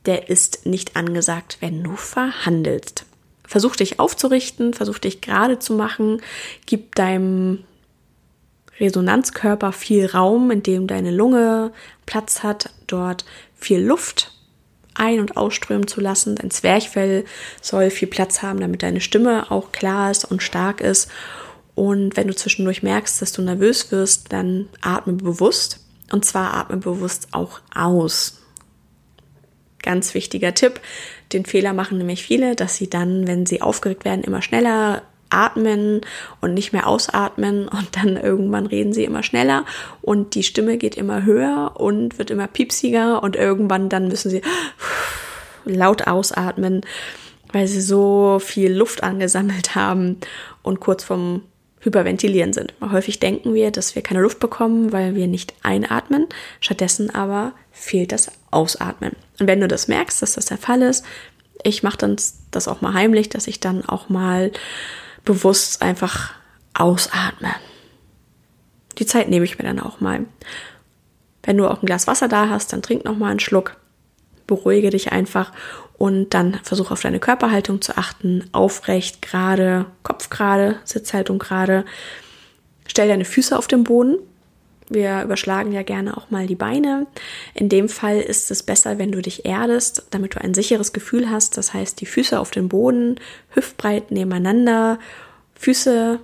der 0.07 0.29
ist 0.29 0.67
nicht 0.67 0.97
angesagt, 0.97 1.59
wenn 1.61 1.83
du 1.83 1.97
verhandelst. 1.97 3.07
Versuch 3.47 3.77
dich 3.77 4.01
aufzurichten, 4.01 4.75
versuch 4.75 4.99
dich 4.99 5.21
gerade 5.21 5.59
zu 5.59 5.75
machen, 5.75 6.21
gib 6.67 6.95
deinem 6.95 7.65
Resonanzkörper 8.81 9.73
viel 9.73 10.07
Raum, 10.07 10.51
in 10.51 10.63
dem 10.63 10.87
deine 10.87 11.11
Lunge 11.11 11.73
Platz 12.07 12.43
hat, 12.43 12.71
dort 12.87 13.25
viel 13.55 13.81
Luft 13.81 14.33
ein- 14.95 15.21
und 15.21 15.37
ausströmen 15.37 15.87
zu 15.87 16.01
lassen. 16.01 16.37
Dein 16.37 16.51
Zwerchfell 16.51 17.25
soll 17.61 17.91
viel 17.91 18.09
Platz 18.09 18.43
haben, 18.43 18.61
damit 18.61 18.83
deine 18.83 19.01
Stimme 19.01 19.51
auch 19.51 19.73
klar 19.73 20.11
ist 20.11 20.25
und 20.25 20.43
stark 20.43 20.81
ist. 20.81 21.11
Und 21.75 22.17
wenn 22.17 22.29
du 22.29 22.35
zwischendurch 22.35 22.83
merkst, 22.83 23.21
dass 23.21 23.33
du 23.33 23.43
nervös 23.43 23.91
wirst, 23.91 24.33
dann 24.33 24.69
atme 24.81 25.15
bewusst. 25.15 25.81
Und 26.13 26.25
zwar 26.25 26.55
atme 26.55 26.77
bewusst 26.77 27.29
auch 27.33 27.61
aus. 27.75 28.41
Ganz 29.83 30.15
wichtiger 30.15 30.55
Tipp. 30.55 30.81
Den 31.33 31.45
Fehler 31.45 31.73
machen 31.73 31.99
nämlich 31.99 32.23
viele, 32.23 32.55
dass 32.55 32.77
sie 32.77 32.89
dann, 32.89 33.27
wenn 33.27 33.45
sie 33.47 33.61
aufgeregt 33.61 34.05
werden, 34.05 34.23
immer 34.23 34.41
schneller 34.41 35.03
atmen 35.31 36.01
und 36.41 36.55
nicht 36.55 36.73
mehr 36.73 36.87
ausatmen 36.87 37.67
und 37.69 37.97
dann 37.97 38.17
irgendwann 38.17 38.67
reden 38.67 38.93
sie 38.93 39.05
immer 39.05 39.23
schneller 39.23 39.65
und 40.01 40.35
die 40.35 40.45
Stimme 40.45 40.79
geht 40.79 40.95
immer 40.95 41.25
höher 41.25 41.73
und 41.75 42.19
wird 42.19 42.31
immer 42.31 42.47
piepsiger 42.47 43.23
und 43.23 43.35
irgendwann 43.35 43.89
dann 43.89 44.09
müssen 44.09 44.31
sie 44.31 44.43
laut 45.65 46.07
ausatmen, 46.07 46.83
weil 47.53 47.67
sie 47.67 47.81
so 47.81 48.39
viel 48.39 48.73
Luft 48.73 49.03
angesammelt 49.03 49.75
haben 49.75 50.19
und 50.63 50.79
kurz 50.81 51.03
vom 51.03 51.43
Hyperventilieren 51.85 52.53
sind. 52.53 52.73
Häufig 52.81 53.21
denken 53.21 53.53
wir, 53.53 53.71
dass 53.71 53.95
wir 53.95 54.03
keine 54.03 54.21
Luft 54.21 54.41
bekommen, 54.41 54.93
weil 54.93 55.15
wir 55.15 55.27
nicht 55.27 55.55
einatmen. 55.63 56.27
Stattdessen 56.61 57.15
aber 57.15 57.53
fehlt 57.71 58.11
das 58.11 58.33
Ausatmen. 58.51 59.13
Und 59.39 59.47
wenn 59.47 59.61
du 59.61 59.69
das 59.69 59.87
merkst, 59.87 60.23
dass 60.23 60.33
das 60.33 60.47
der 60.47 60.59
Fall 60.59 60.83
ist, 60.83 61.05
ich 61.63 61.83
mache 61.83 61.99
dann 61.99 62.17
das 62.51 62.69
auch 62.69 62.81
mal 62.81 62.95
heimlich, 62.95 63.29
dass 63.29 63.47
ich 63.47 63.61
dann 63.61 63.85
auch 63.85 64.09
mal 64.09 64.51
bewusst 65.25 65.83
einfach 65.83 66.33
ausatme. 66.73 67.55
Die 68.99 69.07
Zeit 69.07 69.29
nehme 69.29 69.45
ich 69.45 69.59
mir 69.59 69.65
dann 69.65 69.81
auch 69.81 70.01
mal. 70.01 70.25
Wenn 71.43 71.59
du 71.59 71.69
auch 71.69 71.83
ein 71.83 71.87
Glas 71.87 72.07
Wasser 72.07 72.29
da 72.29 72.49
hast, 72.49 72.73
dann 72.73 72.83
trink 72.83 73.05
noch 73.05 73.17
mal 73.17 73.31
einen 73.31 73.41
Schluck. 73.41 73.77
Beruhige 74.47 74.91
dich 74.91 75.13
einfach 75.13 75.53
und 75.97 76.35
dann 76.35 76.55
versuche 76.63 76.93
auf 76.93 77.03
deine 77.03 77.21
Körperhaltung 77.21 77.81
zu 77.81 77.97
achten. 77.97 78.45
Aufrecht, 78.53 79.23
gerade, 79.23 79.87
Kopf 80.03 80.31
gerade, 80.31 80.77
Sitzhaltung 80.85 81.39
gerade. 81.39 81.85
Stell 82.87 83.09
deine 83.09 83.25
Füße 83.25 83.57
auf 83.57 83.69
den 83.69 83.85
Boden. 83.85 84.19
Wir 84.89 85.23
überschlagen 85.23 85.73
ja 85.73 85.83
gerne 85.83 86.17
auch 86.17 86.31
mal 86.31 86.47
die 86.47 86.57
Beine. 86.57 87.07
In 87.55 87.69
dem 87.69 87.89
Fall 87.89 88.21
ist 88.21 88.51
es 88.51 88.63
besser, 88.63 88.99
wenn 88.99 89.13
du 89.13 89.23
dich 89.23 89.47
erdest, 89.47 90.07
damit 90.11 90.35
du 90.35 90.41
ein 90.41 90.53
sicheres 90.53 90.93
Gefühl 90.93 91.31
hast. 91.31 91.57
Das 91.57 91.73
heißt, 91.73 92.01
die 92.01 92.07
Füße 92.07 92.39
auf 92.39 92.51
den 92.51 92.69
Boden, 92.69 93.17
hüftbreit 93.51 94.11
nebeneinander, 94.11 94.99
Füße 95.55 96.21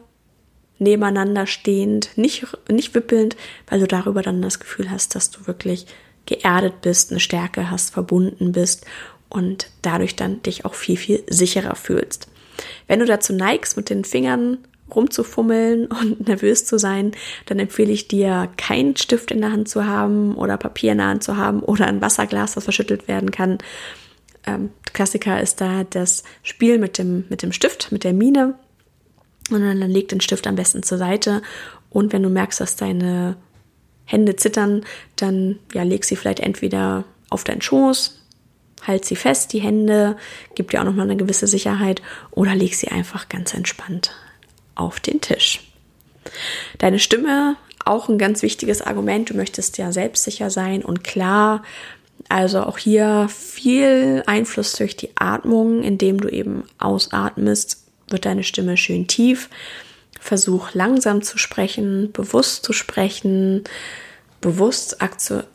nebeneinander 0.79 1.47
stehend, 1.47 2.11
nicht, 2.17 2.47
nicht 2.69 2.95
wippelnd, 2.95 3.37
weil 3.69 3.81
du 3.81 3.87
darüber 3.87 4.23
dann 4.23 4.43
das 4.43 4.61
Gefühl 4.61 4.91
hast, 4.91 5.15
dass 5.15 5.31
du 5.31 5.47
wirklich 5.47 5.87
geerdet 6.27 6.83
bist, 6.83 7.11
eine 7.11 7.21
Stärke 7.21 7.71
hast, 7.71 7.93
verbunden 7.95 8.53
bist 8.53 8.85
und 9.31 9.71
dadurch 9.83 10.17
dann 10.17 10.43
dich 10.43 10.65
auch 10.65 10.75
viel, 10.75 10.97
viel 10.97 11.23
sicherer 11.29 11.77
fühlst. 11.77 12.29
Wenn 12.87 13.01
du 13.01 13.07
dazu 13.07 13.33
neigst, 13.33 13.77
mit 13.77 13.89
den 13.89 14.05
Fingern 14.05 14.59
rumzufummeln 14.95 15.87
und 16.01 16.29
nervös 16.29 16.67
zu 16.67 16.79
sein, 16.79 17.13
dann 17.47 17.59
empfehle 17.59 17.93
ich 17.93 18.09
dir, 18.09 18.51
keinen 18.57 18.97
Stift 18.97 19.31
in 19.31 19.41
der 19.41 19.53
Hand 19.53 19.69
zu 19.69 19.87
haben 19.87 20.35
oder 20.35 20.57
Papier 20.57 20.93
in 20.93 20.99
der 20.99 21.07
Hand 21.07 21.25
zu 21.25 21.37
haben 21.37 21.61
oder 21.61 21.87
ein 21.87 22.03
Wasserglas, 22.03 22.55
das 22.55 22.65
verschüttelt 22.65 23.09
werden 23.09 23.31
kann. 23.31 23.59
Ähm, 24.47 24.71
Klassiker 24.93 25.41
ist 25.41 25.61
da 25.61 25.85
das 25.85 26.25
Spiel 26.43 26.79
mit 26.79 26.99
dem, 26.99 27.25
mit 27.29 27.43
dem 27.43 27.53
Stift, 27.53 27.93
mit 27.93 28.05
der 28.05 28.13
Mine. 28.13 28.55
Und 29.51 29.61
dann 29.61 29.79
leg 29.79 30.09
den 30.09 30.21
Stift 30.21 30.47
am 30.47 30.57
besten 30.57 30.83
zur 30.83 30.99
Seite. 30.99 31.43
Und 31.91 32.13
wenn 32.13 32.23
du 32.23 32.29
merkst, 32.29 32.61
dass 32.61 32.77
deine 32.77 33.37
Hände 34.05 34.37
zittern, 34.37 34.85
dann 35.17 35.59
ja, 35.73 35.83
leg 35.83 36.05
sie 36.05 36.17
vielleicht 36.17 36.41
entweder 36.41 37.05
auf 37.31 37.45
deinen 37.45 37.63
Schoß, 37.63 38.20
halt 38.87 39.05
sie 39.05 39.17
fest, 39.17 39.53
die 39.53 39.61
Hände, 39.61 40.17
gibt 40.55 40.73
dir 40.73 40.81
auch 40.81 40.85
nochmal 40.85 41.07
eine 41.07 41.17
gewisse 41.17 41.47
Sicherheit, 41.47 42.03
oder 42.31 42.55
leg 42.55 42.75
sie 42.75 42.89
einfach 42.89 43.29
ganz 43.29 43.55
entspannt 43.55 44.13
auf 44.75 45.01
den 45.01 45.21
Tisch. 45.21 45.61
Deine 46.79 46.99
Stimme, 46.99 47.57
auch 47.85 48.09
ein 48.09 48.19
ganz 48.19 48.43
wichtiges 48.43 48.83
Argument. 48.83 49.31
Du 49.31 49.35
möchtest 49.35 49.79
ja 49.79 49.93
selbstsicher 49.93 50.51
sein 50.51 50.85
und 50.85 51.05
klar. 51.05 51.63
Also 52.29 52.63
auch 52.63 52.79
hier 52.79 53.29
viel 53.29 54.23
Einfluss 54.27 54.75
durch 54.75 54.97
die 54.97 55.11
Atmung, 55.17 55.83
indem 55.83 56.21
du 56.21 56.29
eben 56.29 56.65
ausatmest, 56.79 57.85
wird 58.09 58.27
deine 58.27 58.45
Stimme 58.45 58.77
schön 58.77 59.07
tief. 59.07 59.49
Versuch 60.21 60.75
langsam 60.75 61.23
zu 61.23 61.39
sprechen, 61.39 62.13
bewusst 62.13 62.65
zu 62.65 62.73
sprechen, 62.73 63.65
bewusst 64.41 64.99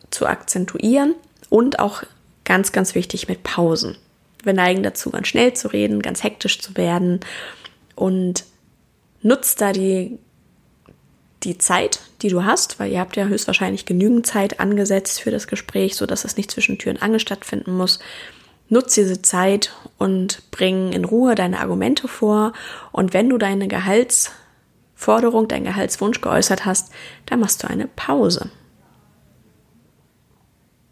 zu 0.10 0.26
akzentuieren 0.26 1.14
und 1.50 1.80
auch 1.80 2.04
ganz, 2.46 2.72
ganz 2.72 2.96
wichtig 2.96 3.28
mit 3.28 3.44
Pausen. 3.44 3.98
Wir 4.44 4.54
neigen 4.54 4.84
dazu, 4.84 5.10
ganz 5.10 5.28
schnell 5.28 5.54
zu 5.54 5.68
reden, 5.68 6.02
ganz 6.02 6.24
hektisch 6.24 6.60
zu 6.60 6.78
werden 6.78 7.20
und 7.96 8.46
nutzt 9.22 9.60
da 9.60 9.74
die, 9.74 10.20
die 11.44 11.58
Zeit, 11.58 12.00
die 12.22 12.30
du 12.30 12.46
hast, 12.46 12.80
weil 12.80 12.92
ihr 12.92 13.00
habt 13.00 13.18
ja 13.18 13.26
höchstwahrscheinlich 13.26 13.86
genügend 13.86 14.28
Zeit 14.28 14.60
angesetzt 14.60 15.22
für 15.22 15.32
das 15.32 15.48
Gespräch, 15.48 15.96
so 15.96 16.06
dass 16.06 16.26
es 16.26 16.38
nicht 16.38 16.52
zwischen 16.52 16.78
Tür 16.78 16.94
und 16.94 17.02
Angel 17.02 17.20
stattfinden 17.20 17.76
muss. 17.76 18.00
Nutz 18.70 18.96
diese 18.96 19.22
Zeit 19.22 19.72
und 19.98 20.50
bring 20.52 20.92
in 20.92 21.06
Ruhe 21.06 21.36
deine 21.36 21.60
Argumente 21.60 22.08
vor. 22.08 22.54
Und 22.92 23.14
wenn 23.14 23.30
du 23.30 23.38
deine 23.38 23.68
Gehaltsforderung, 23.68 25.48
deinen 25.48 25.66
Gehaltswunsch 25.66 26.22
geäußert 26.22 26.66
hast, 26.66 26.92
dann 27.28 27.40
machst 27.40 27.62
du 27.64 27.68
eine 27.68 27.88
Pause. 27.88 28.50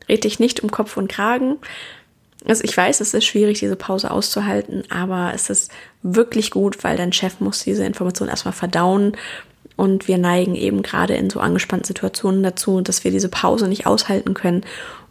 Red 0.09 0.23
dich 0.23 0.39
nicht 0.39 0.61
um 0.61 0.71
Kopf 0.71 0.97
und 0.97 1.07
Kragen. 1.07 1.57
Also 2.45 2.63
ich 2.63 2.75
weiß, 2.75 2.99
es 2.99 3.13
ist 3.13 3.25
schwierig, 3.25 3.59
diese 3.59 3.75
Pause 3.75 4.11
auszuhalten, 4.11 4.83
aber 4.89 5.31
es 5.33 5.49
ist 5.49 5.71
wirklich 6.01 6.51
gut, 6.51 6.83
weil 6.83 6.97
dein 6.97 7.13
Chef 7.13 7.39
muss 7.39 7.63
diese 7.63 7.85
Information 7.85 8.27
erstmal 8.27 8.53
verdauen. 8.53 9.15
Und 9.75 10.07
wir 10.07 10.17
neigen 10.17 10.55
eben 10.55 10.83
gerade 10.83 11.15
in 11.15 11.29
so 11.29 11.39
angespannten 11.39 11.87
Situationen 11.87 12.43
dazu, 12.43 12.81
dass 12.81 13.03
wir 13.03 13.11
diese 13.11 13.29
Pause 13.29 13.67
nicht 13.67 13.87
aushalten 13.87 14.33
können 14.33 14.63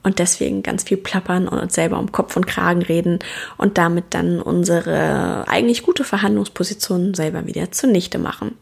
und 0.02 0.18
deswegen 0.18 0.62
ganz 0.62 0.84
viel 0.84 0.96
plappern 0.96 1.48
und 1.48 1.58
uns 1.58 1.74
selber 1.74 1.98
um 1.98 2.12
Kopf 2.12 2.36
und 2.36 2.46
Kragen 2.46 2.82
reden 2.82 3.18
und 3.56 3.78
damit 3.78 4.06
dann 4.10 4.40
unsere 4.40 5.46
eigentlich 5.48 5.82
gute 5.82 6.04
Verhandlungsposition 6.04 7.14
selber 7.14 7.46
wieder 7.46 7.72
zunichte 7.72 8.18
machen. 8.18 8.56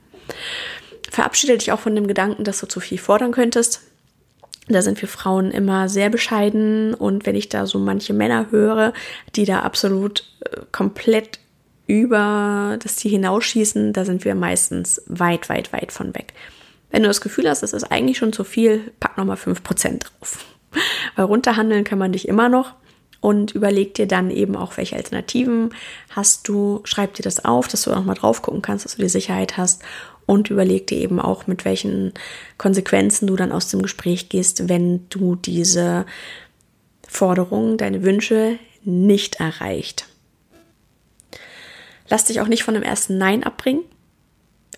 Verabschiede 1.11 1.59
dich 1.59 1.73
auch 1.73 1.81
von 1.81 1.95
dem 1.95 2.07
Gedanken, 2.07 2.45
dass 2.45 2.61
du 2.61 2.67
zu 2.67 2.81
viel 2.81 2.99
fordern 2.99 3.33
könntest. 3.33 3.83
Da 4.75 4.83
sind 4.83 5.01
wir 5.01 5.09
Frauen 5.09 5.51
immer 5.51 5.89
sehr 5.89 6.11
bescheiden 6.11 6.95
und 6.95 7.27
wenn 7.27 7.37
ich 7.37 7.49
da 7.49 7.67
so 7.67 7.79
manche 7.79 8.13
Männer 8.13 8.51
höre, 8.51 8.93
die 9.37 9.45
da 9.45 9.61
absolut 9.61 10.25
äh, 10.41 10.61
komplett 10.73 11.39
über 11.87 12.79
das 12.81 12.97
Ziel 12.97 13.11
hinausschießen, 13.11 13.93
da 13.93 14.05
sind 14.05 14.25
wir 14.25 14.35
meistens 14.35 15.03
weit, 15.07 15.49
weit, 15.49 15.73
weit 15.73 15.91
von 15.91 16.15
weg. 16.15 16.35
Wenn 16.91 17.03
du 17.03 17.09
das 17.09 17.21
Gefühl 17.21 17.49
hast, 17.49 17.63
das 17.63 17.73
ist 17.73 17.85
eigentlich 17.85 18.19
schon 18.19 18.33
zu 18.33 18.45
viel, 18.45 18.93
pack 19.01 19.17
nochmal 19.19 19.37
5% 19.37 19.99
drauf. 19.99 20.45
Weil 21.17 21.25
runterhandeln 21.25 21.85
kann 21.85 21.99
man 21.99 22.13
dich 22.13 22.29
immer 22.29 22.49
noch 22.49 22.75
und 23.21 23.53
überleg 23.53 23.95
dir 23.95 24.07
dann 24.07 24.31
eben 24.31 24.57
auch, 24.57 24.77
welche 24.77 24.97
Alternativen 24.97 25.75
hast 26.11 26.49
du, 26.49 26.81
schreib 26.85 27.15
dir 27.15 27.23
das 27.23 27.45
auf, 27.45 27.69
dass 27.69 27.83
du 27.83 27.93
auch 27.93 28.05
mal 28.05 28.15
drauf 28.15 28.43
gucken 28.43 28.63
kannst, 28.63 28.85
dass 28.85 28.97
du 28.97 29.03
die 29.03 29.09
Sicherheit 29.09 29.57
hast 29.57 29.83
und 30.31 30.49
überleg 30.49 30.87
dir 30.87 30.99
eben 30.99 31.19
auch, 31.19 31.49
mit 31.49 31.65
welchen 31.65 32.13
Konsequenzen 32.57 33.27
du 33.27 33.35
dann 33.35 33.51
aus 33.51 33.67
dem 33.67 33.83
Gespräch 33.83 34.29
gehst, 34.29 34.69
wenn 34.69 35.09
du 35.09 35.35
diese 35.35 36.07
Forderungen, 37.09 37.77
deine 37.77 38.05
Wünsche 38.05 38.57
nicht 38.85 39.41
erreicht. 39.41 40.07
Lass 42.09 42.27
dich 42.27 42.41
auch 42.41 42.47
nicht 42.47 42.63
von 42.63 42.75
dem 42.75 42.85
ersten 42.85 43.19
Nein 43.19 43.43
abbringen. 43.43 43.83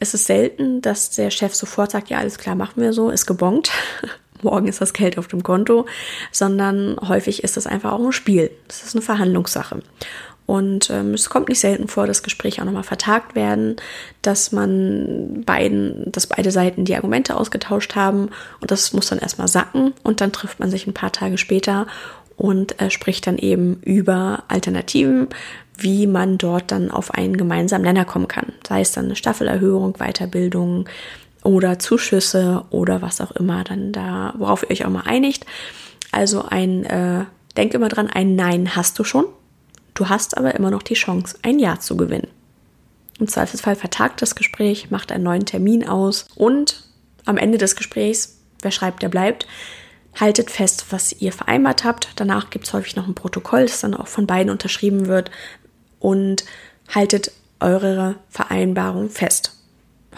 Es 0.00 0.14
ist 0.14 0.24
selten, 0.24 0.80
dass 0.80 1.10
der 1.10 1.30
Chef 1.30 1.54
sofort 1.54 1.90
sagt, 1.90 2.08
ja, 2.08 2.16
alles 2.16 2.38
klar, 2.38 2.54
machen 2.54 2.80
wir 2.80 2.94
so, 2.94 3.10
ist 3.10 3.26
gebongt. 3.26 3.70
Morgen 4.42 4.68
ist 4.68 4.80
das 4.80 4.94
Geld 4.94 5.18
auf 5.18 5.28
dem 5.28 5.42
Konto, 5.42 5.84
sondern 6.30 6.96
häufig 7.06 7.44
ist 7.44 7.58
das 7.58 7.66
einfach 7.66 7.92
auch 7.92 8.04
ein 8.04 8.12
Spiel. 8.12 8.50
Das 8.68 8.82
ist 8.84 8.94
eine 8.94 9.02
Verhandlungssache. 9.02 9.82
Und 10.52 10.90
ähm, 10.90 11.14
es 11.14 11.30
kommt 11.30 11.48
nicht 11.48 11.60
selten 11.60 11.88
vor, 11.88 12.06
dass 12.06 12.22
Gespräche 12.22 12.60
auch 12.60 12.66
nochmal 12.66 12.82
vertagt 12.82 13.34
werden, 13.34 13.76
dass 14.20 14.52
man 14.52 15.44
beiden, 15.46 16.12
dass 16.12 16.26
beide 16.26 16.50
Seiten 16.50 16.84
die 16.84 16.94
Argumente 16.94 17.38
ausgetauscht 17.38 17.96
haben 17.96 18.28
und 18.60 18.70
das 18.70 18.92
muss 18.92 19.06
dann 19.06 19.18
erstmal 19.18 19.48
sacken 19.48 19.94
und 20.02 20.20
dann 20.20 20.30
trifft 20.30 20.60
man 20.60 20.70
sich 20.70 20.86
ein 20.86 20.92
paar 20.92 21.10
Tage 21.10 21.38
später 21.38 21.86
und 22.36 22.78
äh, 22.82 22.90
spricht 22.90 23.26
dann 23.26 23.38
eben 23.38 23.80
über 23.80 24.42
Alternativen, 24.48 25.28
wie 25.78 26.06
man 26.06 26.36
dort 26.36 26.70
dann 26.70 26.90
auf 26.90 27.14
einen 27.14 27.38
gemeinsamen 27.38 27.84
Nenner 27.84 28.04
kommen 28.04 28.28
kann. 28.28 28.52
Sei 28.68 28.82
es 28.82 28.92
dann 28.92 29.06
eine 29.06 29.16
Staffelerhöhung, 29.16 29.94
Weiterbildung 29.94 30.86
oder 31.44 31.78
Zuschüsse 31.78 32.64
oder 32.68 33.00
was 33.00 33.22
auch 33.22 33.30
immer 33.30 33.64
dann 33.64 33.92
da, 33.92 34.34
worauf 34.36 34.64
ihr 34.64 34.72
euch 34.72 34.84
auch 34.84 34.90
mal 34.90 35.04
einigt. 35.06 35.46
Also 36.10 36.44
ein, 36.44 36.84
äh, 36.84 37.24
denk 37.56 37.72
immer 37.72 37.88
dran, 37.88 38.10
ein 38.10 38.36
Nein 38.36 38.76
hast 38.76 38.98
du 38.98 39.04
schon 39.04 39.24
Du 40.02 40.08
hast 40.08 40.36
aber 40.36 40.56
immer 40.56 40.72
noch 40.72 40.82
die 40.82 40.94
Chance, 40.94 41.38
ein 41.42 41.60
Ja 41.60 41.78
zu 41.78 41.96
gewinnen. 41.96 42.26
Im 43.20 43.28
Zweifelsfall 43.28 43.76
vertagt 43.76 44.20
das 44.20 44.34
Gespräch, 44.34 44.90
macht 44.90 45.12
einen 45.12 45.22
neuen 45.22 45.46
Termin 45.46 45.86
aus 45.86 46.26
und 46.34 46.88
am 47.24 47.36
Ende 47.36 47.56
des 47.56 47.76
Gesprächs, 47.76 48.40
wer 48.62 48.72
schreibt, 48.72 49.04
der 49.04 49.10
bleibt, 49.10 49.46
haltet 50.18 50.50
fest, 50.50 50.86
was 50.90 51.12
ihr 51.12 51.32
vereinbart 51.32 51.84
habt. 51.84 52.08
Danach 52.16 52.50
gibt 52.50 52.66
es 52.66 52.72
häufig 52.72 52.96
noch 52.96 53.06
ein 53.06 53.14
Protokoll, 53.14 53.66
das 53.66 53.78
dann 53.78 53.94
auch 53.94 54.08
von 54.08 54.26
beiden 54.26 54.50
unterschrieben 54.50 55.06
wird 55.06 55.30
und 56.00 56.44
haltet 56.92 57.30
eure 57.60 58.16
Vereinbarung 58.28 59.08
fest. 59.08 59.56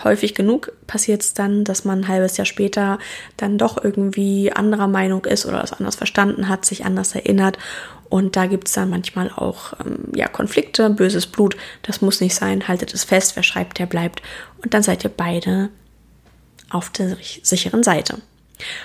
Häufig 0.02 0.34
genug 0.34 0.72
passiert 0.86 1.20
es 1.20 1.34
dann, 1.34 1.64
dass 1.64 1.84
man 1.84 2.00
ein 2.00 2.08
halbes 2.08 2.38
Jahr 2.38 2.46
später 2.46 2.98
dann 3.36 3.58
doch 3.58 3.84
irgendwie 3.84 4.50
anderer 4.50 4.88
Meinung 4.88 5.26
ist 5.26 5.44
oder 5.44 5.62
es 5.62 5.74
anders 5.74 5.96
verstanden 5.96 6.48
hat, 6.48 6.64
sich 6.64 6.86
anders 6.86 7.14
erinnert 7.14 7.58
und 8.08 8.36
da 8.36 8.46
gibt 8.46 8.68
es 8.68 8.74
dann 8.74 8.90
manchmal 8.90 9.30
auch 9.30 9.72
ähm, 9.84 10.12
ja, 10.14 10.28
Konflikte, 10.28 10.90
böses 10.90 11.26
Blut. 11.26 11.56
Das 11.82 12.00
muss 12.00 12.20
nicht 12.20 12.34
sein. 12.34 12.68
Haltet 12.68 12.94
es 12.94 13.04
fest, 13.04 13.36
wer 13.36 13.42
schreibt, 13.42 13.78
der 13.78 13.86
bleibt. 13.86 14.22
Und 14.62 14.74
dann 14.74 14.82
seid 14.82 15.04
ihr 15.04 15.10
beide 15.10 15.70
auf 16.70 16.90
der 16.90 17.16
sicheren 17.42 17.82
Seite. 17.82 18.18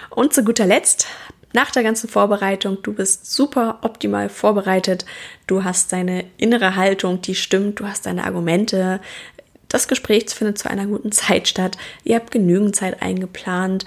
Und 0.10 0.34
zu 0.34 0.44
guter 0.44 0.66
Letzt, 0.66 1.08
nach 1.54 1.72
der 1.72 1.84
ganzen 1.84 2.10
Vorbereitung, 2.10 2.82
du 2.84 2.94
bist 2.94 3.32
super 3.32 3.80
optimal 3.82 4.30
vorbereitet. 4.30 5.06
Du 5.48 5.64
hast 5.64 5.92
deine 5.92 6.26
innere 6.38 6.76
Haltung, 6.76 7.22
die 7.22 7.36
stimmt. 7.36 7.80
Du 7.80 7.88
hast 7.88 8.06
deine 8.06 8.24
Argumente. 8.24 9.00
Das 9.68 9.88
Gespräch 9.88 10.30
findet 10.30 10.58
zu 10.58 10.70
einer 10.70 10.86
guten 10.86 11.12
Zeit 11.12 11.48
statt. 11.48 11.78
Ihr 12.04 12.16
habt 12.16 12.32
genügend 12.32 12.76
Zeit 12.76 13.02
eingeplant 13.02 13.86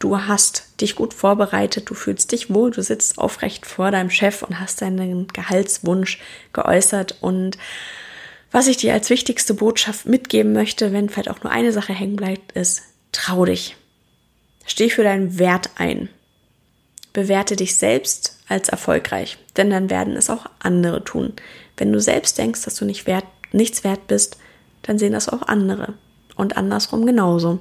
du 0.00 0.18
hast 0.18 0.69
dich 0.80 0.96
gut 0.96 1.14
vorbereitet, 1.14 1.88
du 1.88 1.94
fühlst 1.94 2.32
dich 2.32 2.52
wohl, 2.52 2.70
du 2.70 2.82
sitzt 2.82 3.18
aufrecht 3.18 3.66
vor 3.66 3.90
deinem 3.90 4.10
Chef 4.10 4.42
und 4.42 4.60
hast 4.60 4.82
deinen 4.82 5.28
Gehaltswunsch 5.28 6.20
geäußert 6.52 7.16
und 7.20 7.58
was 8.52 8.66
ich 8.66 8.76
dir 8.76 8.92
als 8.92 9.10
wichtigste 9.10 9.54
Botschaft 9.54 10.06
mitgeben 10.06 10.52
möchte, 10.52 10.92
wenn 10.92 11.08
vielleicht 11.08 11.30
auch 11.30 11.42
nur 11.42 11.52
eine 11.52 11.72
Sache 11.72 11.92
hängen 11.92 12.16
bleibt, 12.16 12.52
ist, 12.52 12.82
trau 13.12 13.44
dich. 13.44 13.76
Steh 14.66 14.90
für 14.90 15.04
deinen 15.04 15.38
Wert 15.38 15.70
ein. 15.76 16.08
Bewerte 17.12 17.56
dich 17.56 17.76
selbst 17.76 18.38
als 18.48 18.68
erfolgreich, 18.68 19.38
denn 19.56 19.70
dann 19.70 19.90
werden 19.90 20.16
es 20.16 20.30
auch 20.30 20.46
andere 20.58 21.04
tun. 21.04 21.32
Wenn 21.76 21.92
du 21.92 22.00
selbst 22.00 22.38
denkst, 22.38 22.64
dass 22.64 22.74
du 22.74 22.84
nicht 22.84 23.06
wert, 23.06 23.24
nichts 23.52 23.84
wert 23.84 24.06
bist, 24.08 24.36
dann 24.82 24.98
sehen 24.98 25.12
das 25.12 25.28
auch 25.28 25.42
andere. 25.42 25.94
Und 26.36 26.56
andersrum 26.56 27.06
genauso. 27.06 27.60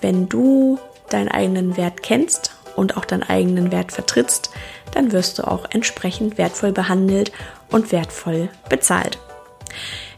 Wenn 0.00 0.28
du 0.28 0.78
deinen 1.10 1.28
eigenen 1.28 1.76
Wert 1.76 2.02
kennst 2.02 2.52
und 2.76 2.96
auch 2.96 3.04
deinen 3.04 3.22
eigenen 3.22 3.72
Wert 3.72 3.92
vertrittst, 3.92 4.50
dann 4.92 5.12
wirst 5.12 5.38
du 5.38 5.46
auch 5.46 5.66
entsprechend 5.70 6.38
wertvoll 6.38 6.72
behandelt 6.72 7.32
und 7.70 7.92
wertvoll 7.92 8.48
bezahlt. 8.68 9.18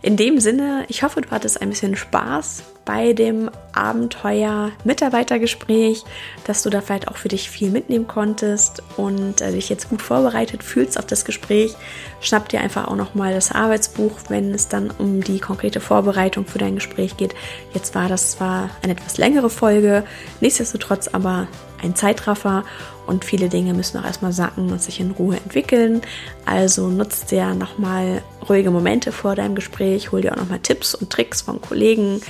In 0.01 0.17
dem 0.17 0.39
Sinne, 0.39 0.85
ich 0.89 1.03
hoffe, 1.03 1.21
du 1.21 1.31
hattest 1.31 1.61
ein 1.61 1.71
bisschen 1.71 1.97
Spaß 1.97 2.63
bei 2.85 3.13
dem 3.13 3.51
Abenteuer 3.75 4.71
Mitarbeitergespräch, 4.85 6.05
dass 6.45 6.63
du 6.63 6.71
da 6.71 6.81
vielleicht 6.81 7.09
auch 7.09 7.17
für 7.17 7.29
dich 7.29 7.51
viel 7.51 7.71
mitnehmen 7.71 8.07
konntest 8.07 8.83
und 8.97 9.41
äh, 9.41 9.53
dich 9.53 9.69
jetzt 9.69 9.91
gut 9.91 10.01
vorbereitet 10.01 10.63
fühlst 10.63 10.99
auf 10.99 11.05
das 11.07 11.25
Gespräch. 11.25 11.75
Schnapp 12.21 12.49
dir 12.49 12.61
einfach 12.61 12.89
auch 12.89 12.97
nochmal 12.97 13.35
das 13.35 13.53
Arbeitsbuch, 13.53 14.13
wenn 14.29 14.55
es 14.55 14.69
dann 14.69 14.91
um 14.91 15.23
die 15.23 15.41
konkrete 15.41 15.81
Vorbereitung 15.81 16.47
für 16.47 16.59
dein 16.59 16.77
Gespräch 16.77 17.17
geht. 17.17 17.35
Jetzt 17.75 17.95
war 17.95 18.09
das 18.09 18.31
zwar 18.33 18.71
eine 18.83 18.93
etwas 18.93 19.19
längere 19.19 19.51
Folge, 19.51 20.05
nichtsdestotrotz 20.41 21.09
aber 21.09 21.49
ein 21.83 21.95
Zeitraffer 21.95 22.65
und 23.07 23.25
viele 23.25 23.49
Dinge 23.49 23.75
müssen 23.75 23.99
auch 23.99 24.05
erstmal 24.05 24.33
sacken 24.33 24.71
und 24.71 24.83
sich 24.83 25.01
in 25.01 25.13
Ruhe 25.13 25.37
entwickeln. 25.37 26.03
Also 26.45 26.89
nutzt 26.89 27.31
dir 27.31 27.55
nochmal 27.55 28.23
ruhige 28.49 28.71
Momente 28.71 29.13
vor 29.13 29.35
deinem 29.35 29.55
Gespräch, 29.55 30.13
hol 30.13 30.21
dir 30.21 30.33
auch 30.33 30.37
nochmal 30.37 30.61
Tipps 30.61 30.95
und 30.95 31.11
Tricks 31.11 31.41
von 31.43 31.61
Kollegen 31.61 32.21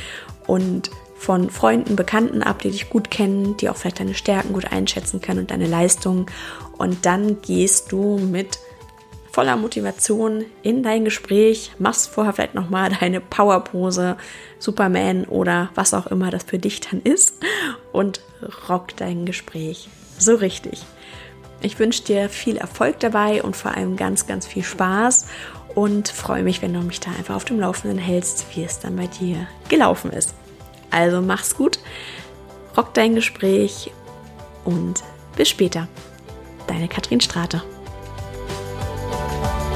und 0.47 0.91
von 1.17 1.51
Freunden, 1.51 1.97
Bekannten 1.97 2.43
ab, 2.43 2.63
die 2.63 2.71
dich 2.71 2.91
gut 2.91 3.11
kennen, 3.11 3.57
die 3.57 3.69
auch 3.69 3.77
vielleicht 3.77 3.99
deine 3.99 4.15
Stärken 4.15 4.53
gut 4.53 4.73
einschätzen 4.73 5.21
können 5.21 5.41
und 5.41 5.51
deine 5.51 5.67
Leistungen. 5.67 6.27
Und 6.79 7.05
dann 7.07 7.43
gehst 7.43 7.91
du 7.91 8.19
mit 8.19 8.59
voller 9.39 9.57
Motivation 9.57 10.47
in 10.63 10.83
dein 10.83 11.05
Gespräch, 11.05 11.71
machst 11.79 12.11
vorher 12.11 12.33
vielleicht 12.33 12.57
nochmal 12.57 12.91
deine 13.01 13.21
Powerpose, 13.21 14.17
Superman 14.59 15.27
oder 15.27 15.71
was 15.77 15.95
auch 15.95 16.09
immer 16.09 16.33
das 16.33 16.43
für 16.43 16.59
dich 16.59 16.81
dann 16.81 17.01
ist 17.03 17.35
und 17.93 18.21
rock 18.69 18.97
dein 18.97 19.27
Gespräch 19.27 19.91
so 20.19 20.35
richtig. 20.35 20.83
Ich 21.61 21.79
wünsche 21.79 22.03
dir 22.03 22.29
viel 22.29 22.57
Erfolg 22.57 22.99
dabei 22.99 23.41
und 23.41 23.55
vor 23.55 23.71
allem 23.77 23.95
ganz, 23.95 24.27
ganz 24.27 24.45
viel 24.45 24.65
Spaß 24.65 25.29
und 25.73 26.09
freue 26.09 26.43
mich, 26.43 26.61
wenn 26.61 26.75
du 26.75 26.81
mich 26.81 26.99
da 26.99 27.13
einfach 27.13 27.37
auf 27.37 27.45
dem 27.45 27.61
Laufenden 27.61 27.99
hältst, 27.99 28.45
wie 28.57 28.65
es 28.65 28.81
dann 28.81 28.97
bei 28.97 29.07
dir 29.07 29.47
gelaufen 29.69 30.11
ist. 30.11 30.35
Also 30.91 31.21
mach's 31.21 31.55
gut, 31.55 31.79
rock 32.77 32.93
dein 32.93 33.15
Gespräch 33.15 33.93
und 34.65 35.05
bis 35.37 35.49
später. 35.49 35.87
Deine 36.67 36.89
Katrin 36.89 37.21
Strate. 37.21 37.63
Bye. 39.11 39.68